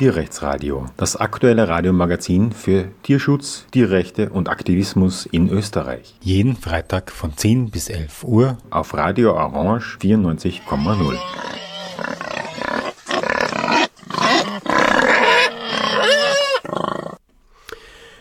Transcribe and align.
Tierrechtsradio, 0.00 0.86
das 0.96 1.14
aktuelle 1.16 1.68
Radiomagazin 1.68 2.52
für 2.52 2.88
Tierschutz, 3.02 3.66
Tierrechte 3.70 4.30
und 4.30 4.48
Aktivismus 4.48 5.26
in 5.26 5.50
Österreich. 5.50 6.14
Jeden 6.22 6.56
Freitag 6.56 7.10
von 7.10 7.36
10 7.36 7.70
bis 7.70 7.90
11 7.90 8.24
Uhr 8.24 8.56
auf 8.70 8.94
Radio 8.94 9.34
Orange 9.34 9.98
94,0. 10.00 11.18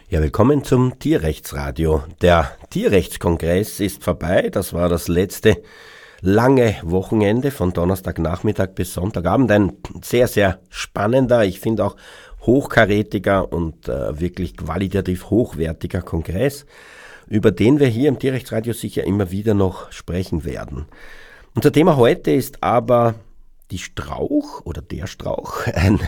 Ja, 0.09 0.21
willkommen 0.21 0.65
zum 0.65 0.99
Tierrechtsradio. 0.99 2.03
Der 2.21 2.51
Tierrechtskongress 2.71 3.79
ist 3.79 4.03
vorbei. 4.03 4.49
Das 4.51 4.73
war 4.73 4.89
das 4.89 5.07
letzte 5.07 5.63
lange 6.21 6.75
Wochenende 6.83 7.51
von 7.51 7.73
Donnerstagnachmittag 7.73 8.69
bis 8.75 8.93
Sonntagabend. 8.93 9.51
Ein 9.51 9.73
sehr, 10.03 10.27
sehr 10.27 10.59
spannender, 10.69 11.45
ich 11.45 11.59
finde 11.59 11.85
auch 11.85 11.95
hochkarätiger 12.41 13.51
und 13.51 13.87
äh, 13.89 14.19
wirklich 14.19 14.55
qualitativ 14.57 15.29
hochwertiger 15.29 16.01
Kongress, 16.01 16.65
über 17.27 17.51
den 17.51 17.79
wir 17.79 17.87
hier 17.87 18.09
im 18.09 18.19
Tierrechtsradio 18.19 18.73
sicher 18.73 19.03
immer 19.03 19.31
wieder 19.31 19.53
noch 19.53 19.91
sprechen 19.91 20.45
werden. 20.45 20.85
Unser 21.55 21.71
Thema 21.71 21.97
heute 21.97 22.31
ist 22.31 22.63
aber 22.63 23.15
die 23.71 23.77
Strauch 23.77 24.65
oder 24.65 24.81
der 24.81 25.07
Strauch, 25.07 25.67
ein, 25.73 25.99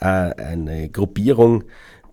äh, 0.00 0.04
eine 0.04 0.88
Gruppierung, 0.88 1.64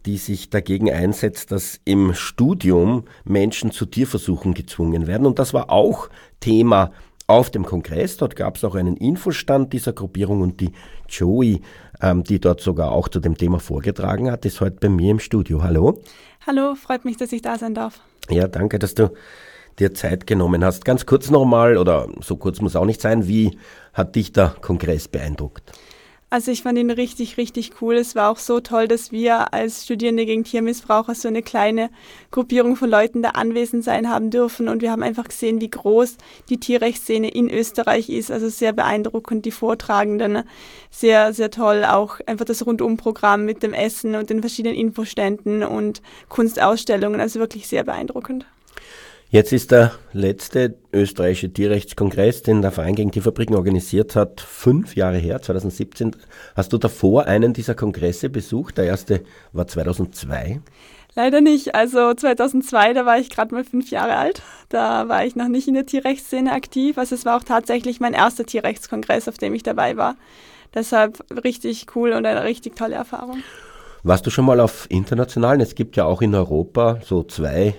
die 0.06 0.18
sich 0.18 0.50
dagegen 0.50 0.92
einsetzt, 0.92 1.52
dass 1.52 1.82
im 1.84 2.14
Studium 2.14 3.04
Menschen 3.26 3.72
zu 3.72 3.86
Tierversuchen 3.86 4.54
gezwungen 4.54 5.06
werden. 5.06 5.28
Und 5.28 5.38
das 5.38 5.54
war 5.54 5.70
auch 5.70 6.10
Thema 6.40 6.92
auf 7.28 7.50
dem 7.50 7.66
Kongress. 7.66 8.18
Dort 8.18 8.36
gab 8.36 8.56
es 8.56 8.64
auch 8.64 8.76
einen 8.76 8.98
Infostand 8.98 9.74
dieser 9.74 9.94
Gruppierung 9.94 10.42
und 10.42 10.62
die 10.62 10.72
Joey, 11.10 11.62
ähm, 12.02 12.24
die 12.24 12.40
dort 12.40 12.62
sogar 12.62 12.92
auch 12.92 13.10
zu 13.10 13.20
dem 13.20 13.38
Thema 13.38 13.60
vorgetragen 13.60 14.32
hat, 14.32 14.46
ist 14.46 14.62
heute 14.62 14.78
bei 14.80 14.90
mir 14.90 15.12
im 15.12 15.20
Studio. 15.20 15.62
Hallo. 15.62 16.02
Hallo, 16.46 16.76
freut 16.76 17.06
mich, 17.06 17.18
dass 17.18 17.32
ich 17.34 17.42
da 17.42 17.58
sein 17.58 17.74
darf. 17.74 18.00
Ja, 18.30 18.48
danke, 18.48 18.80
dass 18.80 18.96
du 18.96 19.12
dir 19.80 19.94
Zeit 19.94 20.26
genommen 20.26 20.64
hast. 20.64 20.86
Ganz 20.86 21.06
kurz 21.06 21.30
nochmal, 21.30 21.78
oder 21.78 22.08
so 22.22 22.38
kurz 22.38 22.62
muss 22.62 22.76
auch 22.76 22.86
nicht 22.86 23.02
sein, 23.02 23.28
wie 23.28 23.58
hat 23.94 24.16
dich 24.16 24.32
der 24.32 24.56
Kongress 24.62 25.08
beeindruckt? 25.08 25.72
Also 26.30 26.52
ich 26.52 26.64
fand 26.64 26.78
ihn 26.78 26.92
richtig, 26.92 27.38
richtig 27.38 27.82
cool. 27.82 27.96
Es 27.96 28.14
war 28.14 28.30
auch 28.30 28.38
so 28.38 28.60
toll, 28.60 28.90
dass 28.90 29.14
wir 29.14 29.54
als 29.54 29.86
Studierende 29.86 30.26
gegen 30.26 30.44
Tiermissbrauch 30.44 31.08
so 31.16 31.30
eine 31.30 31.42
kleine 31.42 31.90
Gruppierung 32.32 32.76
von 32.76 32.90
Leuten 32.90 33.22
da 33.22 33.30
anwesend 33.30 33.86
sein 33.86 34.10
haben 34.10 34.30
dürfen. 34.30 34.68
Und 34.68 34.82
wir 34.82 34.92
haben 34.92 35.04
einfach 35.04 35.24
gesehen, 35.24 35.62
wie 35.62 35.70
groß 35.70 36.18
die 36.50 36.60
Tierrechtsszene 36.60 37.30
in 37.30 37.50
Österreich 37.50 38.10
ist. 38.10 38.30
Also 38.30 38.50
sehr 38.50 38.74
beeindruckend, 38.74 39.46
die 39.46 39.52
Vortragenden. 39.52 40.44
Sehr, 40.92 41.32
sehr 41.32 41.50
toll. 41.50 41.86
Auch 41.86 42.20
einfach 42.26 42.46
das 42.46 42.66
Rundumprogramm 42.66 43.46
mit 43.46 43.64
dem 43.64 43.74
Essen 43.74 44.16
und 44.16 44.30
den 44.30 44.42
verschiedenen 44.42 44.76
Infoständen 44.76 45.64
und 45.64 46.02
Kunstausstellungen. 46.28 47.22
Also 47.22 47.40
wirklich 47.40 47.70
sehr 47.70 47.86
beeindruckend. 47.86 48.46
Jetzt 49.30 49.52
ist 49.52 49.72
der 49.72 49.92
letzte 50.14 50.78
österreichische 50.94 51.52
Tierrechtskongress, 51.52 52.44
den 52.44 52.62
der 52.62 52.72
Verein 52.72 52.96
gegen 52.96 53.12
Tierfabriken 53.12 53.58
organisiert 53.58 54.16
hat, 54.16 54.40
fünf 54.40 54.96
Jahre 54.96 55.18
her, 55.18 55.42
2017. 55.42 56.16
Hast 56.56 56.72
du 56.72 56.78
davor 56.78 57.26
einen 57.26 57.52
dieser 57.52 57.76
Kongresse 57.76 58.30
besucht? 58.30 58.78
Der 58.78 58.86
erste 58.86 59.26
war 59.52 59.68
2002. 59.68 60.62
Leider 61.14 61.42
nicht. 61.42 61.76
Also 61.76 62.14
2002, 62.14 62.94
da 62.94 63.06
war 63.06 63.20
ich 63.20 63.30
gerade 63.30 63.54
mal 63.54 63.66
fünf 63.66 63.92
Jahre 63.92 64.16
alt. 64.16 64.44
Da 64.70 65.10
war 65.10 65.26
ich 65.26 65.36
noch 65.36 65.50
nicht 65.50 65.68
in 65.68 65.74
der 65.74 65.86
Tierrechtsszene 65.86 66.54
aktiv. 66.54 66.98
Also 66.98 67.16
es 67.16 67.26
war 67.26 67.36
auch 67.36 67.44
tatsächlich 67.44 68.00
mein 68.00 68.14
erster 68.14 68.46
Tierrechtskongress, 68.46 69.28
auf 69.28 69.38
dem 69.38 69.54
ich 69.54 69.64
dabei 69.64 69.98
war. 69.98 70.16
Deshalb 70.74 71.26
richtig 71.44 71.88
cool 71.96 72.14
und 72.14 72.26
eine 72.26 72.46
richtig 72.46 72.78
tolle 72.78 72.96
Erfahrung. 72.96 73.44
Warst 74.04 74.26
du 74.26 74.30
schon 74.30 74.46
mal 74.46 74.62
auf 74.62 74.86
internationalen? 74.90 75.60
Es 75.60 75.76
gibt 75.76 75.98
ja 75.98 76.06
auch 76.06 76.22
in 76.22 76.34
Europa 76.34 77.00
so 77.04 77.24
zwei 77.24 77.76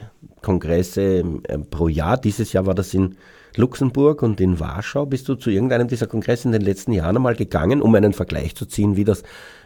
Kongresse 0.49 1.03
ähm, 1.47 1.67
pro 1.71 1.89
Jahr. 1.89 2.17
Dieses 2.17 2.55
Jahr 2.55 2.65
war 2.65 2.75
das 2.75 2.95
in 2.95 3.17
Luxemburg 3.55 4.23
und 4.23 4.41
in 4.41 4.59
Warschau. 4.59 5.05
Bist 5.05 5.29
du 5.29 5.35
zu 5.35 5.51
irgendeinem 5.51 5.89
dieser 5.89 6.07
Kongresse 6.07 6.49
in 6.49 6.53
den 6.53 6.63
letzten 6.63 6.93
Jahren 6.93 7.17
einmal 7.17 7.37
gegangen, 7.37 7.83
um 7.83 7.95
einen 7.95 8.15
Vergleich 8.15 8.55
zu 8.57 8.65
ziehen, 8.65 8.97
wie 8.97 9.05
das 9.05 9.25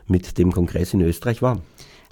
mit 0.09 0.39
dem 0.39 0.51
Kongress 0.51 0.93
in 0.93 1.01
Österreich 1.03 1.41
war? 1.41 1.61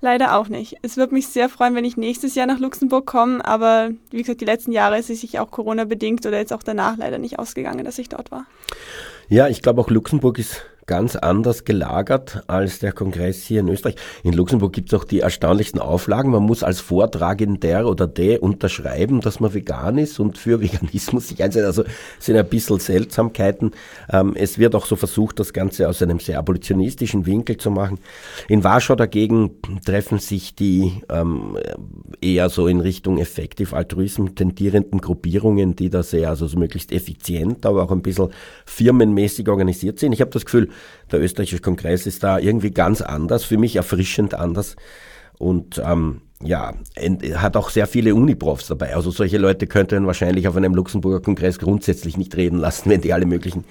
Leider 0.00 0.38
auch 0.38 0.47
nicht. 0.47 0.76
Es 0.82 0.97
würde 0.97 1.14
mich 1.14 1.26
sehr 1.26 1.48
freuen, 1.48 1.75
wenn 1.75 1.84
ich 1.84 1.97
nächstes 1.97 2.36
Jahr 2.36 2.47
nach 2.47 2.60
Luxemburg 2.60 3.06
komme, 3.06 3.44
aber 3.44 3.91
wie 4.12 4.19
gesagt, 4.19 4.41
die 4.41 4.47
letzten 4.47 4.70
Jahre 4.70 4.98
ist 4.98 5.10
es 5.10 5.20
sich 5.20 5.41
auch 5.41 5.50
Corona-bedingt 5.50 6.25
oder 6.25 6.38
jetzt 6.38 6.52
auch 6.52 6.62
danach 6.62 6.97
leider 6.97 7.19
nicht 7.19 7.41
ausgegangen, 7.41 7.84
dass 7.84 7.98
ich 7.98 8.08
dort 8.08 8.31
war. 8.31 8.47
Ja, 9.28 9.48
ich 9.48 9.62
glaube 9.62 9.81
auch 9.81 9.91
Luxemburg 9.91 10.38
ist 10.38 10.62
ganz 10.90 11.14
anders 11.14 11.64
gelagert 11.64 12.42
als 12.48 12.80
der 12.80 12.90
Kongress 12.90 13.44
hier 13.44 13.60
in 13.60 13.68
Österreich. 13.68 13.94
In 14.24 14.32
Luxemburg 14.32 14.72
gibt 14.72 14.92
es 14.92 14.98
auch 14.98 15.04
die 15.04 15.20
erstaunlichsten 15.20 15.80
Auflagen. 15.80 16.32
Man 16.32 16.42
muss 16.42 16.64
als 16.64 16.80
Vortragender 16.80 17.86
oder 17.86 18.08
der 18.08 18.42
unterschreiben, 18.42 19.20
dass 19.20 19.38
man 19.38 19.54
vegan 19.54 19.98
ist 19.98 20.18
und 20.18 20.36
für 20.36 20.60
Veganismus 20.60 21.28
sich 21.28 21.44
einsetzt. 21.44 21.64
Also 21.64 21.84
sind 22.18 22.36
ein 22.36 22.48
bisschen 22.48 22.80
Seltsamkeiten. 22.80 23.70
Ähm, 24.12 24.32
es 24.34 24.58
wird 24.58 24.74
auch 24.74 24.84
so 24.84 24.96
versucht, 24.96 25.38
das 25.38 25.52
Ganze 25.52 25.88
aus 25.88 26.02
einem 26.02 26.18
sehr 26.18 26.40
abolitionistischen 26.40 27.24
Winkel 27.24 27.56
zu 27.56 27.70
machen. 27.70 28.00
In 28.48 28.64
Warschau 28.64 28.96
dagegen 28.96 29.60
treffen 29.84 30.18
sich 30.18 30.56
die 30.56 31.02
ähm, 31.08 31.56
eher 32.20 32.48
so 32.48 32.66
in 32.66 32.80
Richtung 32.80 33.18
Effective 33.18 33.76
Altruism 33.76 34.34
tendierenden 34.34 35.00
Gruppierungen, 35.00 35.76
die 35.76 35.88
da 35.88 36.02
sehr, 36.02 36.30
also 36.30 36.48
so 36.48 36.58
möglichst 36.58 36.90
effizient, 36.90 37.64
aber 37.64 37.84
auch 37.84 37.92
ein 37.92 38.02
bisschen 38.02 38.30
firmenmäßig 38.66 39.48
organisiert 39.48 40.00
sind. 40.00 40.12
Ich 40.14 40.20
habe 40.20 40.32
das 40.32 40.44
Gefühl, 40.44 40.70
der 41.10 41.20
österreichische 41.20 41.60
Kongress 41.60 42.06
ist 42.06 42.22
da 42.22 42.38
irgendwie 42.38 42.70
ganz 42.70 43.00
anders, 43.00 43.44
für 43.44 43.58
mich 43.58 43.76
erfrischend 43.76 44.34
anders. 44.34 44.76
Und 45.38 45.80
ähm, 45.84 46.20
ja, 46.42 46.74
hat 47.34 47.56
auch 47.56 47.70
sehr 47.70 47.86
viele 47.86 48.14
Uniprofs 48.14 48.66
dabei. 48.68 48.94
Also 48.94 49.10
solche 49.10 49.38
Leute 49.38 49.66
könnten 49.66 50.06
wahrscheinlich 50.06 50.48
auf 50.48 50.56
einem 50.56 50.74
Luxemburger 50.74 51.20
Kongress 51.20 51.58
grundsätzlich 51.58 52.16
nicht 52.16 52.36
reden 52.36 52.58
lassen, 52.58 52.90
wenn 52.90 53.00
die 53.00 53.12
alle 53.12 53.26
möglichen 53.26 53.64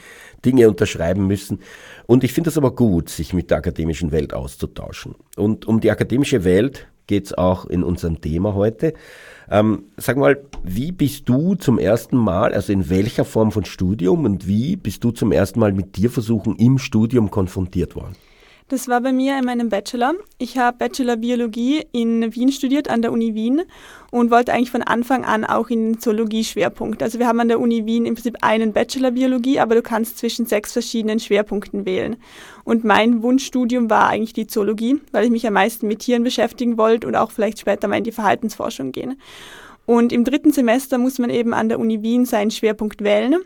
Dinge 0.45 0.67
unterschreiben 0.69 1.27
müssen. 1.27 1.59
Und 2.05 2.23
ich 2.23 2.33
finde 2.33 2.49
es 2.49 2.57
aber 2.57 2.75
gut, 2.75 3.09
sich 3.09 3.33
mit 3.33 3.51
der 3.51 3.57
akademischen 3.57 4.11
Welt 4.11 4.33
auszutauschen. 4.33 5.15
Und 5.35 5.67
um 5.67 5.79
die 5.79 5.91
akademische 5.91 6.43
Welt 6.43 6.87
geht 7.07 7.25
es 7.25 7.37
auch 7.37 7.65
in 7.65 7.83
unserem 7.83 8.21
Thema 8.21 8.53
heute. 8.53 8.93
Ähm, 9.51 9.85
sag 9.97 10.17
mal, 10.17 10.39
wie 10.63 10.91
bist 10.91 11.27
du 11.27 11.55
zum 11.55 11.79
ersten 11.79 12.17
Mal, 12.17 12.53
also 12.53 12.71
in 12.71 12.89
welcher 12.89 13.25
Form 13.25 13.51
von 13.51 13.65
Studium 13.65 14.25
und 14.25 14.47
wie 14.47 14.75
bist 14.75 15.03
du 15.03 15.11
zum 15.11 15.31
ersten 15.31 15.59
Mal 15.59 15.73
mit 15.73 15.93
Tierversuchen 15.93 16.55
im 16.57 16.77
Studium 16.77 17.31
konfrontiert 17.31 17.95
worden? 17.95 18.15
Das 18.69 18.87
war 18.87 19.01
bei 19.01 19.11
mir 19.11 19.35
in 19.39 19.45
meinem 19.45 19.69
Bachelor. 19.69 20.13
Ich 20.37 20.59
habe 20.59 20.77
Bachelor 20.77 21.17
Biologie 21.17 21.83
in 21.91 22.35
Wien 22.35 22.51
studiert, 22.51 22.87
an 22.87 23.01
der 23.01 23.11
Uni 23.11 23.33
Wien 23.33 23.63
und 24.11 24.29
wollte 24.29 24.53
eigentlich 24.53 24.69
von 24.69 24.83
Anfang 24.83 25.25
an 25.25 25.43
auch 25.43 25.69
in 25.71 25.93
den 25.93 25.99
Zoologie-Schwerpunkt. 25.99 27.01
Also 27.01 27.17
wir 27.17 27.25
haben 27.25 27.39
an 27.39 27.47
der 27.47 27.59
Uni 27.59 27.87
Wien 27.87 28.05
im 28.05 28.13
Prinzip 28.13 28.37
einen 28.41 28.71
Bachelor 28.71 29.09
Biologie, 29.09 29.59
aber 29.59 29.73
du 29.73 29.81
kannst 29.81 30.19
zwischen 30.19 30.45
sechs 30.45 30.71
verschiedenen 30.71 31.19
Schwerpunkten 31.19 31.87
wählen. 31.87 32.17
Und 32.63 32.83
mein 32.83 33.23
Wunschstudium 33.23 33.89
war 33.89 34.07
eigentlich 34.07 34.33
die 34.33 34.45
Zoologie, 34.45 35.01
weil 35.11 35.25
ich 35.25 35.31
mich 35.31 35.47
am 35.47 35.53
meisten 35.53 35.87
mit 35.87 36.01
Tieren 36.01 36.21
beschäftigen 36.23 36.77
wollte 36.77 37.07
und 37.07 37.15
auch 37.15 37.31
vielleicht 37.31 37.57
später 37.57 37.87
mal 37.87 37.97
in 37.97 38.03
die 38.03 38.11
Verhaltensforschung 38.11 38.91
gehen. 38.91 39.19
Und 39.89 40.13
im 40.13 40.23
dritten 40.23 40.51
Semester 40.51 40.99
muss 40.99 41.17
man 41.17 41.31
eben 41.31 41.51
an 41.51 41.67
der 41.67 41.79
Uni 41.79 42.03
Wien 42.03 42.23
seinen 42.23 42.51
Schwerpunkt 42.51 43.03
wählen. 43.03 43.37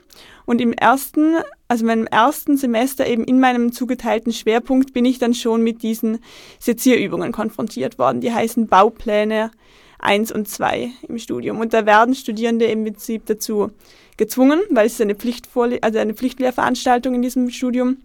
Und 0.43 0.59
im 0.59 0.73
ersten, 0.73 1.35
also 1.69 1.85
meinem 1.85 2.05
ersten 2.05 2.57
Semester 2.57 3.07
eben 3.07 3.23
in 3.23 3.39
meinem 3.39 3.71
zugeteilten 3.71 4.33
Schwerpunkt 4.33 4.91
bin 4.91 5.05
ich 5.05 5.19
dann 5.19 5.33
schon 5.33 5.63
mit 5.63 5.83
diesen 5.83 6.19
Sezierübungen 6.59 7.31
konfrontiert 7.31 7.97
worden. 7.97 8.19
Die 8.19 8.33
heißen 8.33 8.67
Baupläne 8.67 9.51
1 9.99 10.33
und 10.33 10.49
2 10.49 10.91
im 11.07 11.17
Studium. 11.17 11.61
Und 11.61 11.71
da 11.73 11.85
werden 11.85 12.13
Studierende 12.13 12.65
im 12.65 12.83
Prinzip 12.83 13.25
dazu 13.25 13.71
gezwungen, 14.17 14.59
weil 14.69 14.87
es 14.87 14.99
eine, 14.99 15.15
Pflichtvorle 15.15 15.81
also 15.81 15.97
eine 15.97 16.13
Pflichtlehrveranstaltung 16.13 17.15
in 17.15 17.21
diesem 17.21 17.51
Studium, 17.51 17.99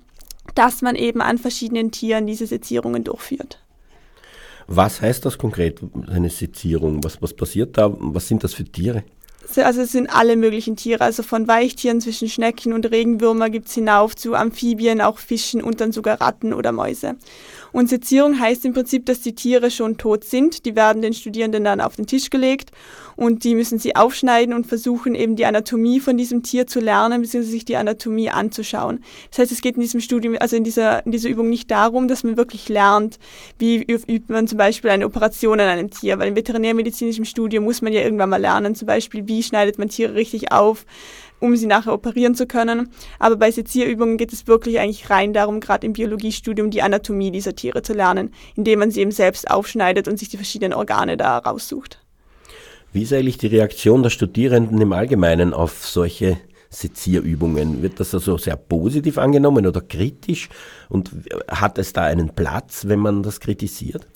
dass 0.55 0.81
man 0.81 0.95
eben 0.95 1.23
an 1.23 1.39
verschiedenen 1.39 1.91
Tieren 1.91 2.29
diese 2.29 2.47
Sezierungen 2.47 3.03
durchführt. 3.03 3.59
Was 4.70 5.00
heißt 5.00 5.25
das 5.25 5.38
konkret, 5.38 5.81
eine 6.09 6.29
Sezierung? 6.29 7.03
Was, 7.03 7.20
was 7.23 7.32
passiert 7.32 7.79
da? 7.79 7.91
Was 7.99 8.29
sind 8.29 8.44
das 8.44 8.53
für 8.53 8.65
Tiere? 8.65 9.03
Also 9.56 9.81
es 9.81 9.93
sind 9.93 10.15
alle 10.15 10.37
möglichen 10.37 10.76
Tiere, 10.76 11.03
also 11.03 11.23
von 11.23 11.49
Weichtieren 11.49 12.03
zwischen 12.03 12.29
Schnecken 12.29 12.75
und 12.75 12.91
Regenwürmer 12.91 13.49
gibt 13.49 13.69
es 13.69 13.75
hinauf 13.75 14.15
zu 14.15 14.35
Amphibien, 14.35 15.00
auch 15.00 15.19
Fischen 15.19 15.62
und 15.62 15.81
dann 15.81 15.91
sogar 15.91 16.20
Ratten 16.20 16.53
oder 16.53 16.70
Mäuse. 16.70 17.17
Und 17.73 17.88
Sezierung 17.88 18.38
heißt 18.38 18.65
im 18.65 18.73
Prinzip, 18.73 19.06
dass 19.06 19.20
die 19.20 19.35
Tiere 19.35 19.70
schon 19.70 19.97
tot 19.99 20.25
sind. 20.25 20.65
Die 20.65 20.76
werden 20.76 21.03
den 21.03 21.12
Studierenden 21.12 21.65
dann 21.65 21.81
auf 21.81 21.97
den 21.97 22.06
Tisch 22.06 22.31
gelegt 22.31 22.70
und 23.19 23.43
die 23.43 23.56
müssen 23.56 23.81
sie 23.81 23.97
aufschneiden 23.97 24.55
und 24.55 24.67
versuchen 24.67 25.17
eben 25.17 25.35
die 25.35 25.44
Anatomie 25.44 25.99
von 25.99 26.17
diesem 26.17 26.44
Tier 26.44 26.69
zu 26.69 26.79
lernen, 26.79 27.20
beziehungsweise 27.20 27.50
sich 27.50 27.65
die 27.65 27.76
Anatomie 27.76 28.31
anzuschauen. 28.31 29.03
Das 29.31 29.41
heißt, 29.41 29.53
es 29.53 29.61
geht 29.61 29.75
in 29.75 29.81
diesem 29.81 30.00
Studium, 30.00 30.37
also 30.38 30.55
in 30.55 30.62
dieser, 30.62 31.05
in 31.05 31.11
dieser 31.11 31.29
Übung 31.29 31.49
nicht 31.49 31.69
darum, 31.70 32.06
dass 32.06 32.23
man 32.23 32.37
wirklich 32.37 32.69
lernt, 32.69 33.19
wie 33.59 33.82
übt 33.82 34.32
man 34.32 34.47
zum 34.47 34.56
Beispiel 34.56 34.91
eine 34.91 35.05
Operation 35.05 35.59
an 35.59 35.67
einem 35.67 35.91
Tier, 35.91 36.21
weil 36.21 36.29
im 36.29 36.37
veterinärmedizinischen 36.37 37.25
Studium 37.25 37.64
muss 37.64 37.82
man 37.82 37.93
ja 37.93 38.03
irgendwann 38.03 38.31
mal 38.31 38.41
lernen, 38.41 38.76
zum 38.76 38.87
Beispiel, 38.87 39.26
wie 39.26 39.43
schneidet 39.43 39.79
man 39.79 39.88
Tiere 39.88 40.14
richtig 40.14 40.53
auf, 40.53 40.87
um 41.40 41.56
sie 41.56 41.67
nachher 41.67 41.93
operieren 41.93 42.35
zu 42.35 42.46
können. 42.46 42.90
Aber 43.19 43.37
bei 43.37 43.50
Sezierübungen 43.50 44.17
geht 44.17 44.32
es 44.32 44.46
wirklich 44.46 44.79
eigentlich 44.79 45.11
rein 45.11 45.32
darum, 45.32 45.61
gerade 45.61 45.87
im 45.87 45.93
Biologiestudium 45.93 46.70
die 46.70 46.82
Anatomie 46.82 47.31
dieser 47.31 47.55
Tiere 47.55 47.82
zu 47.82 47.93
lernen, 47.93 48.32
indem 48.56 48.81
man 48.81 48.90
sie 48.90 49.00
eben 49.00 49.11
selbst 49.11 49.50
aufschneidet 49.50 50.08
und 50.08 50.19
sich 50.19 50.29
die 50.29 50.37
verschiedenen 50.37 50.75
Organe 50.75 51.17
da 51.17 51.38
raussucht. 51.38 52.00
Wie 52.93 53.02
ist 53.02 53.12
eigentlich 53.12 53.38
die 53.38 53.49
Reaktion 53.49 54.02
der 54.02 54.11
Studierenden 54.11 54.81
im 54.81 54.93
Allgemeinen 54.93 55.52
auf 55.52 55.87
solche 55.87 56.38
Sezierübungen? 56.70 57.82
Wird 57.82 58.00
das 58.00 58.14
also 58.14 58.38
sehr 58.38 58.56
positiv 58.56 59.19
angenommen 59.19 59.67
oder 59.67 59.81
kritisch? 59.81 60.49
Und 60.88 61.11
hat 61.49 61.79
es 61.79 61.93
da 61.93 62.05
einen 62.05 62.31
Platz, 62.31 62.88
wenn 62.88 63.00
man 63.00 63.23
das 63.23 63.40
kritisiert? 63.40 64.06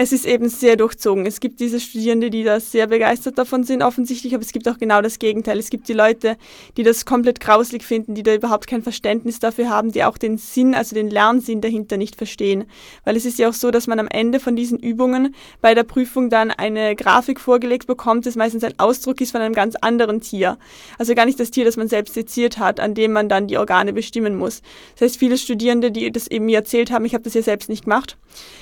Es 0.00 0.12
ist 0.12 0.26
eben 0.26 0.48
sehr 0.48 0.76
durchzogen. 0.76 1.26
Es 1.26 1.40
gibt 1.40 1.58
diese 1.58 1.80
Studierende, 1.80 2.30
die 2.30 2.44
da 2.44 2.60
sehr 2.60 2.86
begeistert 2.86 3.36
davon 3.36 3.64
sind, 3.64 3.82
offensichtlich, 3.82 4.32
aber 4.32 4.44
es 4.44 4.52
gibt 4.52 4.68
auch 4.68 4.78
genau 4.78 5.02
das 5.02 5.18
Gegenteil. 5.18 5.58
Es 5.58 5.70
gibt 5.70 5.88
die 5.88 5.92
Leute, 5.92 6.36
die 6.76 6.84
das 6.84 7.04
komplett 7.04 7.40
grauslig 7.40 7.82
finden, 7.82 8.14
die 8.14 8.22
da 8.22 8.32
überhaupt 8.32 8.68
kein 8.68 8.84
Verständnis 8.84 9.40
dafür 9.40 9.70
haben, 9.70 9.90
die 9.90 10.04
auch 10.04 10.16
den 10.16 10.38
Sinn, 10.38 10.76
also 10.76 10.94
den 10.94 11.10
Lernsinn 11.10 11.60
dahinter 11.60 11.96
nicht 11.96 12.14
verstehen. 12.14 12.66
Weil 13.02 13.16
es 13.16 13.24
ist 13.24 13.40
ja 13.40 13.48
auch 13.48 13.54
so, 13.54 13.72
dass 13.72 13.88
man 13.88 13.98
am 13.98 14.06
Ende 14.06 14.38
von 14.38 14.54
diesen 14.54 14.78
Übungen 14.78 15.34
bei 15.60 15.74
der 15.74 15.82
Prüfung 15.82 16.30
dann 16.30 16.52
eine 16.52 16.94
Grafik 16.94 17.40
vorgelegt 17.40 17.88
bekommt, 17.88 18.24
das 18.24 18.36
meistens 18.36 18.62
ein 18.62 18.78
Ausdruck 18.78 19.20
ist 19.20 19.32
von 19.32 19.40
einem 19.40 19.54
ganz 19.54 19.74
anderen 19.74 20.20
Tier. 20.20 20.58
Also 20.98 21.16
gar 21.16 21.26
nicht 21.26 21.40
das 21.40 21.50
Tier, 21.50 21.64
das 21.64 21.76
man 21.76 21.88
selbst 21.88 22.14
seziert 22.14 22.58
hat, 22.58 22.78
an 22.78 22.94
dem 22.94 23.10
man 23.10 23.28
dann 23.28 23.48
die 23.48 23.58
Organe 23.58 23.92
bestimmen 23.92 24.36
muss. 24.36 24.62
Das 24.92 25.06
heißt, 25.06 25.18
viele 25.18 25.36
Studierende, 25.36 25.90
die 25.90 26.12
das 26.12 26.28
eben 26.28 26.44
mir 26.44 26.58
erzählt 26.58 26.92
haben, 26.92 27.04
ich 27.04 27.14
habe 27.14 27.24
das 27.24 27.34
ja 27.34 27.42
selbst 27.42 27.68
nicht 27.68 27.82
gemacht, 27.82 28.16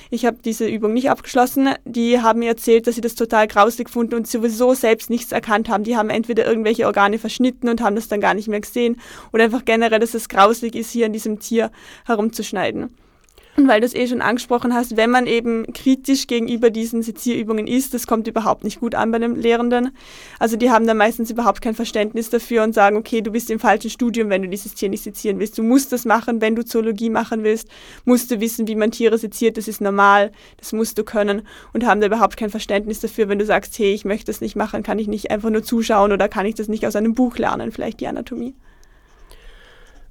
ich 0.09 0.25
habe 0.25 0.37
diese 0.43 0.65
Übung 0.65 0.93
nicht 0.93 1.11
abgeschlossen. 1.11 1.26
Die 1.85 2.21
haben 2.21 2.39
mir 2.39 2.49
erzählt, 2.49 2.87
dass 2.87 2.95
sie 2.95 3.01
das 3.01 3.15
total 3.15 3.47
grausig 3.47 3.85
gefunden 3.85 4.15
und 4.15 4.27
sowieso 4.27 4.73
selbst 4.73 5.09
nichts 5.09 5.31
erkannt 5.31 5.69
haben. 5.69 5.83
Die 5.83 5.97
haben 5.97 6.09
entweder 6.09 6.45
irgendwelche 6.45 6.85
Organe 6.85 7.19
verschnitten 7.19 7.69
und 7.69 7.81
haben 7.81 7.95
das 7.95 8.07
dann 8.07 8.21
gar 8.21 8.33
nicht 8.33 8.47
mehr 8.47 8.61
gesehen 8.61 8.99
oder 9.33 9.43
einfach 9.43 9.65
generell, 9.65 9.99
dass 9.99 10.13
es 10.13 10.29
grausig 10.29 10.75
ist, 10.75 10.91
hier 10.91 11.05
an 11.05 11.13
diesem 11.13 11.39
Tier 11.39 11.71
herumzuschneiden. 12.05 12.89
Und 13.57 13.67
weil 13.67 13.79
du 13.79 13.87
es 13.87 13.95
eh 13.95 14.05
schon 14.05 14.21
angesprochen 14.21 14.75
hast, 14.75 14.97
wenn 14.97 15.09
man 15.09 15.25
eben 15.25 15.65
kritisch 15.73 16.27
gegenüber 16.27 16.69
diesen 16.69 17.01
Sezierübungen 17.01 17.65
ist, 17.65 17.91
das 17.95 18.05
kommt 18.05 18.27
überhaupt 18.27 18.63
nicht 18.63 18.79
gut 18.79 18.93
an 18.93 19.09
bei 19.11 19.17
den 19.17 19.35
Lehrenden. 19.35 19.89
Also 20.37 20.57
die 20.57 20.69
haben 20.69 20.85
dann 20.85 20.97
meistens 20.97 21.31
überhaupt 21.31 21.63
kein 21.63 21.73
Verständnis 21.73 22.29
dafür 22.29 22.63
und 22.63 22.75
sagen, 22.75 22.97
okay, 22.97 23.21
du 23.21 23.31
bist 23.31 23.49
im 23.49 23.59
falschen 23.59 23.89
Studium, 23.89 24.29
wenn 24.29 24.43
du 24.43 24.47
dieses 24.47 24.75
Tier 24.75 24.89
nicht 24.89 25.03
sezieren 25.03 25.39
willst. 25.39 25.57
Du 25.57 25.63
musst 25.63 25.91
das 25.91 26.05
machen, 26.05 26.39
wenn 26.39 26.55
du 26.55 26.63
Zoologie 26.63 27.09
machen 27.09 27.43
willst, 27.43 27.67
musst 28.05 28.29
du 28.29 28.39
wissen, 28.39 28.67
wie 28.67 28.75
man 28.75 28.91
Tiere 28.91 29.17
seziert, 29.17 29.57
das 29.57 29.67
ist 29.67 29.81
normal, 29.81 30.31
das 30.57 30.71
musst 30.71 30.99
du 30.99 31.03
können 31.03 31.41
und 31.73 31.83
haben 31.83 31.99
da 31.99 32.05
überhaupt 32.05 32.37
kein 32.37 32.51
Verständnis 32.51 32.99
dafür, 32.99 33.27
wenn 33.27 33.39
du 33.39 33.45
sagst, 33.45 33.79
hey, 33.79 33.91
ich 33.91 34.05
möchte 34.05 34.27
das 34.27 34.39
nicht 34.39 34.55
machen, 34.55 34.83
kann 34.83 34.99
ich 34.99 35.07
nicht 35.07 35.31
einfach 35.31 35.49
nur 35.49 35.63
zuschauen 35.63 36.11
oder 36.11 36.29
kann 36.29 36.45
ich 36.45 36.53
das 36.53 36.67
nicht 36.67 36.85
aus 36.85 36.95
einem 36.95 37.15
Buch 37.15 37.39
lernen, 37.39 37.71
vielleicht 37.71 38.01
die 38.01 38.07
Anatomie. 38.07 38.53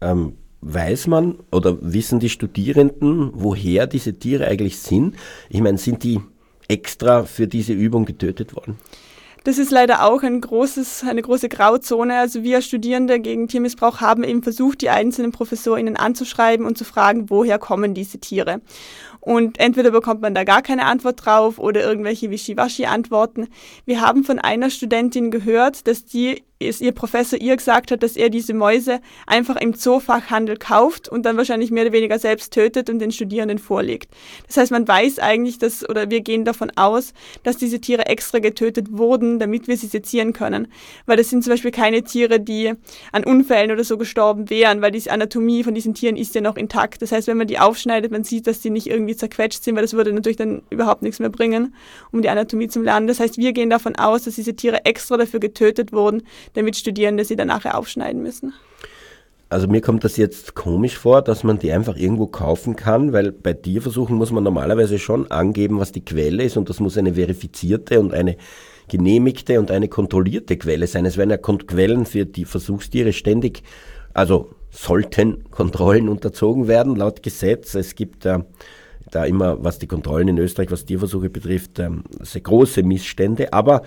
Ähm 0.01 0.37
weiß 0.73 1.07
man 1.07 1.39
oder 1.53 1.77
wissen 1.81 2.21
die 2.21 2.29
Studierenden, 2.29 3.31
woher 3.35 3.87
diese 3.87 4.15
Tiere 4.15 4.47
eigentlich 4.47 4.79
sind? 4.79 5.17
Ich 5.49 5.61
meine, 5.61 5.79
sind 5.79 6.03
die 6.03 6.21
extra 6.69 7.25
für 7.25 7.47
diese 7.47 7.73
Übung 7.73 8.05
getötet 8.05 8.55
worden? 8.57 8.77
Das 9.45 9.59
ist 9.59 9.71
leider 9.71 10.05
auch 10.05 10.25
ein 10.25 10.41
großes, 10.41 11.05
eine 11.09 11.23
große 11.23 11.49
Grauzone. 11.49 12.19
Also 12.19 12.43
wir 12.43 12.63
Studierende 12.63 13.21
gegen 13.21 13.47
Tiermissbrauch 13.47 14.01
haben 14.01 14.25
eben 14.25 14.43
versucht, 14.43 14.81
die 14.81 14.91
einzelnen 14.91 15.31
ProfessorInnen 15.31 15.97
anzuschreiben 15.97 16.67
und 16.67 16.77
zu 16.77 16.85
fragen, 16.85 17.31
woher 17.31 17.61
kommen 17.61 17.95
diese 17.95 18.19
Tiere. 18.19 18.61
Und 19.27 19.59
entweder 19.59 19.91
bekommt 19.91 20.21
man 20.21 20.37
da 20.37 20.45
gar 20.45 20.63
keine 20.63 20.85
Antwort 20.85 21.27
drauf 21.27 21.59
oder 21.59 21.83
irgendwelche 21.83 22.31
Wischiwaschi-Antworten. 22.31 23.49
Wir 23.85 24.01
haben 24.01 24.23
von 24.23 24.39
einer 24.39 24.71
Studentin 24.71 25.33
gehört, 25.33 25.89
dass 25.89 26.05
die 26.05 26.45
ist 26.59 26.81
ihr 26.81 26.93
Professor 26.93 27.39
ihr 27.39 27.57
gesagt 27.57 27.91
hat, 27.91 28.03
dass 28.03 28.17
er 28.17 28.31
diese 28.31 28.55
Mäuse 28.55 29.01
einfach 29.27 29.57
im 29.57 29.75
Zoofachhandel 29.75 30.57
kauft 30.57 31.09
und 31.09 31.27
dann 31.27 31.37
wahrscheinlich 31.37 31.71
mehr 31.71 31.85
oder 31.85 31.93
weniger 31.93 32.19
selbst 32.19 32.53
tötet 32.53 32.89
und 32.89 32.99
den 32.99 33.13
Studierenden 33.13 33.59
vorlegt. 33.59 34.11
Das 34.47 34.57
heißt, 34.57 34.73
man 34.73 34.89
weiß 34.89 35.19
eigentlich, 35.19 35.59
dass, 35.59 35.87
oder 35.87 36.11
wir 36.11 36.23
gehen 36.23 36.47
davon 36.47 36.73
aus, 36.77 37.13
dass 37.43 37.59
diese 37.59 37.81
Tiere 37.81 38.07
extra 38.07 38.39
getötet 38.39 38.97
wurden, 38.97 39.39
damit 39.39 39.69
wir 39.69 39.77
sie 39.77 39.87
sezieren 39.87 40.33
können. 40.33 40.69
Weil 41.05 41.19
das 41.19 41.29
sind 41.29 41.45
zum 41.45 41.53
Beispiel 41.53 41.73
keine 41.73 42.03
Tiere, 42.05 42.41
die 42.41 42.73
an 43.13 43.25
Unfällen 43.25 43.71
oder 43.71 43.85
so 43.85 43.99
gestorben 43.99 44.49
wären, 44.49 44.81
weil 44.81 44.93
die 44.93 45.11
Anatomie 45.11 45.63
von 45.63 45.75
diesen 45.75 45.93
Tieren 45.93 46.17
ist 46.17 46.35
ja 46.35 46.41
noch 46.41 46.57
intakt. 46.57 47.03
Das 47.03 47.13
heißt, 47.13 47.29
wenn 47.29 47.37
man 47.37 47.49
die 47.49 47.59
aufschneidet, 47.59 48.11
man 48.11 48.25
sieht, 48.25 48.47
dass 48.47 48.63
sie 48.63 48.71
nicht 48.71 48.87
irgendwie 48.87 49.16
zerquetscht 49.17 49.65
sind, 49.65 49.75
weil 49.75 49.83
das 49.83 49.95
würde 49.95 50.13
natürlich 50.13 50.37
dann 50.37 50.63
überhaupt 50.71 51.03
nichts 51.03 51.19
mehr 51.19 51.31
bringen, 51.31 51.75
um 52.13 52.23
die 52.23 52.29
Anatomie 52.29 52.69
zu 52.69 52.83
lernen. 52.83 53.07
Das 53.07 53.21
heißt, 53.21 53.39
wir 53.39 53.53
gehen 53.53 53.71
davon 53.71 53.97
aus, 53.97 54.25
dass 54.25 54.35
diese 54.35 54.55
Tiere 54.55 54.85
extra 54.85 55.17
dafür 55.17 55.41
getötet 55.41 55.93
wurden, 55.93 56.23
damit 56.55 56.77
Studierende 56.77 57.25
sie 57.25 57.37
dann 57.37 57.49
nachher 57.49 57.79
aufschneiden 57.79 58.23
müssen. 58.23 58.53
Also 59.49 59.69
mir 59.69 59.81
kommt 59.81 60.03
das 60.03 60.17
jetzt 60.17 60.57
komisch 60.57 60.99
vor, 60.99 61.23
dass 61.23 61.45
man 61.45 61.61
die 61.61 61.71
einfach 61.71 61.97
irgendwo 61.97 62.27
kaufen 62.27 62.75
kann, 62.75 63.13
weil 63.13 63.31
bei 63.31 63.53
Tierversuchen 63.53 64.17
muss 64.17 64.33
man 64.33 64.43
normalerweise 64.43 64.99
schon 64.99 65.31
angeben, 65.31 65.79
was 65.79 65.93
die 65.93 66.05
Quelle 66.05 66.43
ist 66.43 66.57
und 66.57 66.69
das 66.69 66.81
muss 66.81 66.99
eine 66.99 67.15
verifizierte 67.15 68.01
und 68.01 68.13
eine 68.13 68.37
genehmigte 68.89 69.61
und 69.61 69.71
eine 69.71 69.87
kontrollierte 69.87 70.57
Quelle 70.57 70.89
sein. 70.89 71.07
Es 71.07 71.17
werden 71.17 71.31
ja 71.31 71.37
Quellen 71.37 72.07
für 72.07 72.27
die 72.27 72.45
Versuchstiere 72.45 73.13
ständig, 73.13 73.63
also 74.15 74.51
sollten 74.71 75.49
Kontrollen 75.51 76.09
unterzogen 76.09 76.67
werden 76.67 76.97
laut 76.97 77.23
Gesetz. 77.23 77.75
Es 77.75 77.95
gibt 77.95 78.27
äh, 78.27 78.41
da 79.11 79.25
immer, 79.25 79.63
was 79.63 79.79
die 79.79 79.87
Kontrollen 79.87 80.29
in 80.29 80.39
Österreich, 80.39 80.71
was 80.71 80.85
Tierversuche 80.85 81.31
betrifft, 81.31 81.79
ähm, 81.79 82.05
sehr 82.21 82.41
große 82.41 82.83
Missstände, 82.83 83.53
aber 83.53 83.83